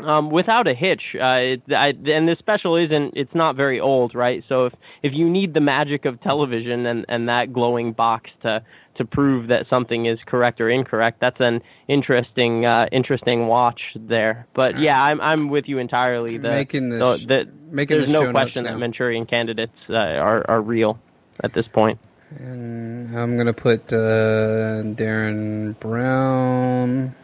um, 0.00 0.30
without 0.30 0.66
a 0.66 0.74
hitch. 0.74 1.02
Uh, 1.14 1.52
it, 1.52 1.62
I, 1.70 1.88
and 1.88 2.28
this 2.28 2.38
special 2.38 2.76
isn't. 2.76 3.14
It's 3.16 3.34
not 3.34 3.56
very 3.56 3.80
old, 3.80 4.14
right? 4.14 4.42
So 4.48 4.66
if 4.66 4.72
if 5.02 5.12
you 5.14 5.28
need 5.28 5.54
the 5.54 5.60
magic 5.60 6.04
of 6.04 6.20
television 6.22 6.86
and 6.86 7.04
and 7.08 7.28
that 7.28 7.52
glowing 7.52 7.92
box 7.92 8.30
to 8.42 8.62
to 9.00 9.06
prove 9.06 9.48
that 9.48 9.64
something 9.70 10.04
is 10.04 10.18
correct 10.26 10.60
or 10.60 10.68
incorrect, 10.68 11.20
that's 11.20 11.40
an 11.40 11.62
interesting 11.88 12.66
uh, 12.66 12.86
interesting 12.92 13.46
watch 13.46 13.80
there. 13.96 14.46
But 14.54 14.78
yeah, 14.78 15.00
I'm 15.00 15.20
I'm 15.22 15.48
with 15.48 15.64
you 15.68 15.78
entirely. 15.78 16.36
The, 16.36 16.50
Making 16.50 16.90
this- 16.90 17.22
the, 17.22 17.26
the, 17.26 17.52
making 17.72 17.96
there's 17.98 18.12
the 18.12 18.20
no 18.20 18.30
question 18.30 18.64
that. 18.64 18.78
Manchurian 18.78 19.24
candidates 19.24 19.72
uh, 19.88 19.96
are 19.98 20.44
are 20.50 20.60
real 20.60 20.98
at 21.42 21.54
this 21.54 21.66
point. 21.72 21.98
and 22.38 23.16
I'm 23.18 23.36
gonna 23.38 23.54
put 23.54 23.90
uh, 23.92 24.82
Derren 24.98 25.78
Brown 25.80 27.14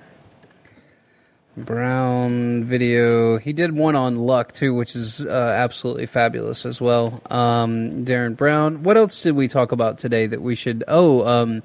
Brown 1.56 2.64
video. 2.64 3.38
He 3.38 3.52
did 3.52 3.72
one 3.72 3.96
on 3.96 4.16
luck 4.16 4.52
too, 4.52 4.74
which 4.74 4.94
is 4.94 5.24
uh, 5.24 5.54
absolutely 5.56 6.06
fabulous 6.06 6.66
as 6.66 6.80
well. 6.80 7.20
Um, 7.30 7.90
Derren 7.90 8.36
Brown. 8.36 8.82
What 8.82 8.96
else 8.96 9.22
did 9.22 9.36
we 9.36 9.48
talk 9.48 9.72
about 9.72 9.98
today 9.98 10.26
that 10.26 10.42
we 10.42 10.54
should? 10.54 10.84
Oh, 10.86 11.26
um, 11.26 11.62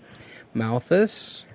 Malthus. 0.53 1.45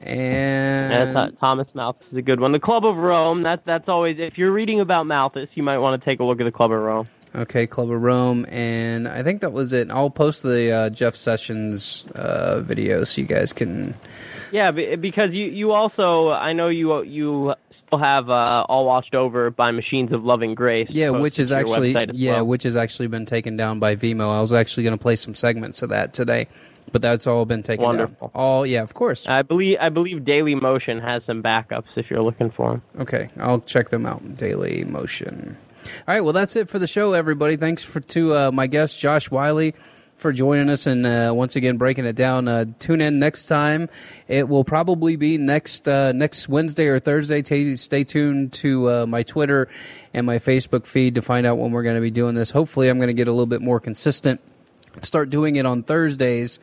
And 0.00 0.92
Yeah, 0.92 1.26
Th- 1.26 1.38
Thomas 1.40 1.66
Malthus 1.74 2.06
is 2.12 2.18
a 2.18 2.22
good 2.22 2.38
one. 2.38 2.52
The 2.52 2.60
Club 2.60 2.84
of 2.86 2.96
Rome. 2.96 3.42
That's 3.42 3.62
that's 3.66 3.88
always 3.88 4.16
if 4.20 4.38
you're 4.38 4.52
reading 4.52 4.80
about 4.80 5.04
Malthus, 5.06 5.48
you 5.54 5.64
might 5.64 5.78
want 5.78 6.00
to 6.00 6.04
take 6.04 6.20
a 6.20 6.24
look 6.24 6.40
at 6.40 6.44
the 6.44 6.52
Club 6.52 6.70
of 6.70 6.78
Rome. 6.80 7.06
Okay, 7.34 7.66
Club 7.66 7.90
of 7.90 8.00
Rome, 8.00 8.46
and 8.48 9.06
I 9.06 9.22
think 9.22 9.42
that 9.42 9.52
was 9.52 9.72
it. 9.72 9.90
I'll 9.90 10.10
post 10.10 10.42
the 10.42 10.72
uh, 10.72 10.90
Jeff 10.90 11.14
Sessions 11.14 12.04
uh, 12.14 12.60
video 12.60 13.04
so 13.04 13.20
you 13.20 13.26
guys 13.26 13.52
can. 13.52 13.94
Yeah, 14.50 14.70
because 14.70 15.32
you 15.32 15.46
you 15.46 15.72
also 15.72 16.30
I 16.30 16.54
know 16.54 16.68
you 16.68 17.02
you 17.02 17.54
still 17.86 17.98
have 17.98 18.30
uh, 18.30 18.64
all 18.68 18.86
watched 18.86 19.14
over 19.14 19.50
by 19.50 19.70
Machines 19.72 20.12
of 20.12 20.24
Loving 20.24 20.54
Grace. 20.54 20.88
Yeah, 20.90 21.10
which 21.10 21.38
is 21.38 21.52
actually 21.52 21.96
yeah, 22.12 22.36
well. 22.36 22.46
which 22.46 22.62
has 22.62 22.76
actually 22.76 23.08
been 23.08 23.26
taken 23.26 23.56
down 23.56 23.78
by 23.78 23.96
Vimeo. 23.96 24.30
I 24.30 24.40
was 24.40 24.52
actually 24.52 24.84
going 24.84 24.96
to 24.96 25.02
play 25.02 25.16
some 25.16 25.34
segments 25.34 25.82
of 25.82 25.90
that 25.90 26.14
today, 26.14 26.46
but 26.92 27.02
that's 27.02 27.26
all 27.26 27.44
been 27.44 27.62
taken 27.62 27.84
Wonderful. 27.84 28.28
down. 28.28 28.30
All 28.34 28.66
yeah, 28.66 28.82
of 28.82 28.94
course. 28.94 29.28
I 29.28 29.42
believe 29.42 29.78
I 29.80 29.90
believe 29.90 30.24
Daily 30.24 30.54
Motion 30.54 30.98
has 31.00 31.22
some 31.26 31.42
backups 31.42 31.88
if 31.96 32.10
you're 32.10 32.22
looking 32.22 32.50
for 32.50 32.72
them. 32.72 32.82
Okay, 33.00 33.28
I'll 33.38 33.60
check 33.60 33.90
them 33.90 34.06
out. 34.06 34.36
Daily 34.36 34.84
Motion. 34.84 35.56
All 36.06 36.14
right, 36.14 36.20
well 36.20 36.32
that's 36.32 36.56
it 36.56 36.68
for 36.68 36.78
the 36.78 36.86
show, 36.86 37.12
everybody. 37.12 37.56
Thanks 37.56 37.82
for 37.82 38.00
to 38.00 38.34
uh, 38.34 38.50
my 38.52 38.66
guest 38.66 38.98
Josh 38.98 39.30
Wiley 39.30 39.74
for 40.16 40.32
joining 40.32 40.68
us 40.68 40.86
and 40.86 41.06
uh, 41.06 41.32
once 41.34 41.56
again 41.56 41.76
breaking 41.76 42.04
it 42.04 42.16
down. 42.16 42.48
Uh, 42.48 42.64
tune 42.78 43.00
in 43.00 43.18
next 43.18 43.46
time. 43.46 43.88
It 44.26 44.48
will 44.48 44.64
probably 44.64 45.16
be 45.16 45.38
next 45.38 45.88
uh, 45.88 46.12
next 46.12 46.48
Wednesday 46.48 46.86
or 46.86 46.98
Thursday. 46.98 47.42
Ta 47.42 47.76
stay 47.76 48.04
tuned 48.04 48.52
to 48.54 48.90
uh, 48.90 49.06
my 49.06 49.22
Twitter 49.22 49.68
and 50.12 50.26
my 50.26 50.36
Facebook 50.36 50.86
feed 50.86 51.14
to 51.14 51.22
find 51.22 51.46
out 51.46 51.58
when 51.58 51.70
we're 51.70 51.84
going 51.84 51.96
to 51.96 52.02
be 52.02 52.10
doing 52.10 52.34
this. 52.34 52.50
Hopefully, 52.50 52.88
I'm 52.88 52.98
going 52.98 53.08
to 53.08 53.14
get 53.14 53.28
a 53.28 53.32
little 53.32 53.46
bit 53.46 53.62
more 53.62 53.80
consistent 53.80 54.40
start 55.04 55.30
doing 55.30 55.56
it 55.56 55.66
on 55.66 55.82
Thursdays 55.82 56.58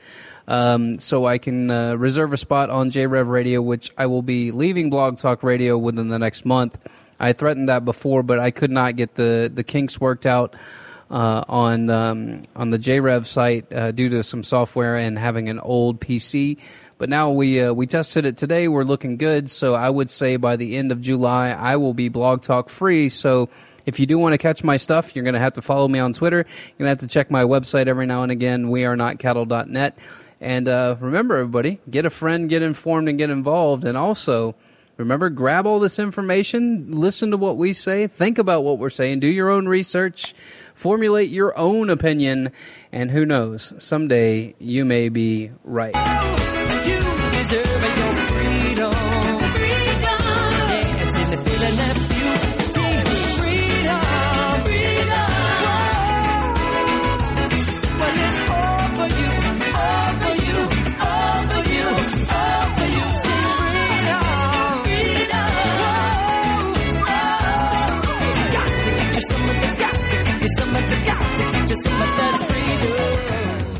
um, 0.48 1.00
so 1.00 1.26
I 1.26 1.38
can 1.38 1.72
uh, 1.72 1.96
reserve 1.96 2.34
a 2.34 2.38
spot 2.38 2.70
on 2.70 2.90
JRev 2.90 3.28
Radio, 3.28 3.62
which 3.62 3.92
I 3.98 4.08
will 4.08 4.22
be 4.22 4.52
leaving 4.52 4.90
Blog 4.90 5.18
Talk 5.18 5.44
Radio 5.44 5.78
within 5.78 6.10
the 6.10 6.20
next 6.20 6.46
month. 6.46 6.78
I 7.20 7.34
threatened 7.34 7.70
that 7.70 7.86
before, 7.86 8.24
but 8.24 8.40
I 8.40 8.52
could 8.52 8.72
not 8.72 8.96
get 8.96 9.16
the, 9.16 9.52
the 9.54 9.64
kinks 9.64 10.00
worked 10.00 10.26
out 10.26 10.56
uh, 11.10 11.44
on 11.48 11.90
um, 11.90 12.44
on 12.56 12.72
the 12.72 12.80
JRev 12.80 13.26
site 13.26 13.72
uh, 13.72 13.92
due 13.92 14.10
to 14.10 14.24
some 14.24 14.44
software 14.44 14.96
and 14.98 15.18
having 15.18 15.50
an 15.50 15.60
old 15.60 16.02
PC. 16.02 16.60
But 16.98 17.10
now 17.10 17.32
we 17.32 17.62
uh, 17.62 17.74
we 17.74 17.88
tested 17.88 18.26
it 18.26 18.38
today. 18.38 18.68
We're 18.68 18.84
looking 18.84 19.18
good. 19.18 19.52
So 19.52 19.76
I 19.76 19.90
would 19.90 20.10
say 20.10 20.38
by 20.38 20.56
the 20.56 20.78
end 20.78 20.92
of 20.92 21.02
July, 21.02 21.50
I 21.50 21.76
will 21.76 21.94
be 21.94 22.10
Blog 22.10 22.42
Talk 22.42 22.70
free. 22.70 23.10
So 23.10 23.50
if 23.86 24.00
you 24.00 24.06
do 24.06 24.18
want 24.18 24.34
to 24.34 24.38
catch 24.38 24.64
my 24.64 24.78
stuff, 24.78 25.16
you're 25.16 25.24
going 25.24 25.36
to 25.36 25.40
have 25.40 25.54
to 25.54 25.62
follow 25.62 25.88
me 25.88 26.00
on 26.00 26.14
Twitter. 26.14 26.38
You're 26.38 26.78
going 26.80 26.86
to 26.86 26.90
have 26.90 27.00
to 27.00 27.08
check 27.08 27.30
my 27.30 27.44
website 27.44 27.88
every 27.88 28.08
now 28.08 28.24
and 28.24 28.32
again, 28.32 28.70
we 28.70 28.84
are 28.86 28.96
wearenotcattle.net. 28.96 29.98
And 30.42 30.68
uh, 30.68 30.96
remember, 31.00 31.38
everybody, 31.38 31.80
get 31.90 32.06
a 32.06 32.10
friend, 32.10 32.50
get 32.50 32.62
informed, 32.62 33.08
and 33.10 33.18
get 33.18 33.30
involved. 33.30 33.86
And 33.86 33.98
also, 33.98 34.56
remember, 34.98 35.30
grab 35.30 35.66
all 35.66 35.80
this 35.80 36.00
information, 36.00 36.92
listen 36.92 37.32
to 37.32 37.38
what 37.38 37.58
we 37.58 37.74
say, 37.74 38.08
think 38.08 38.38
about 38.38 38.64
what 38.64 38.80
we're 38.80 38.90
saying, 38.90 39.20
do 39.20 39.28
your 39.28 39.50
own 39.50 39.68
research, 39.68 40.34
formulate 40.74 41.30
your 41.30 41.58
own 41.58 41.90
opinion, 41.90 42.52
and 42.92 43.12
who 43.12 43.26
knows, 43.26 43.74
someday 43.84 44.56
you 44.60 44.86
may 44.86 45.10
be 45.10 45.52
right. 45.64 45.96
You 46.88 48.75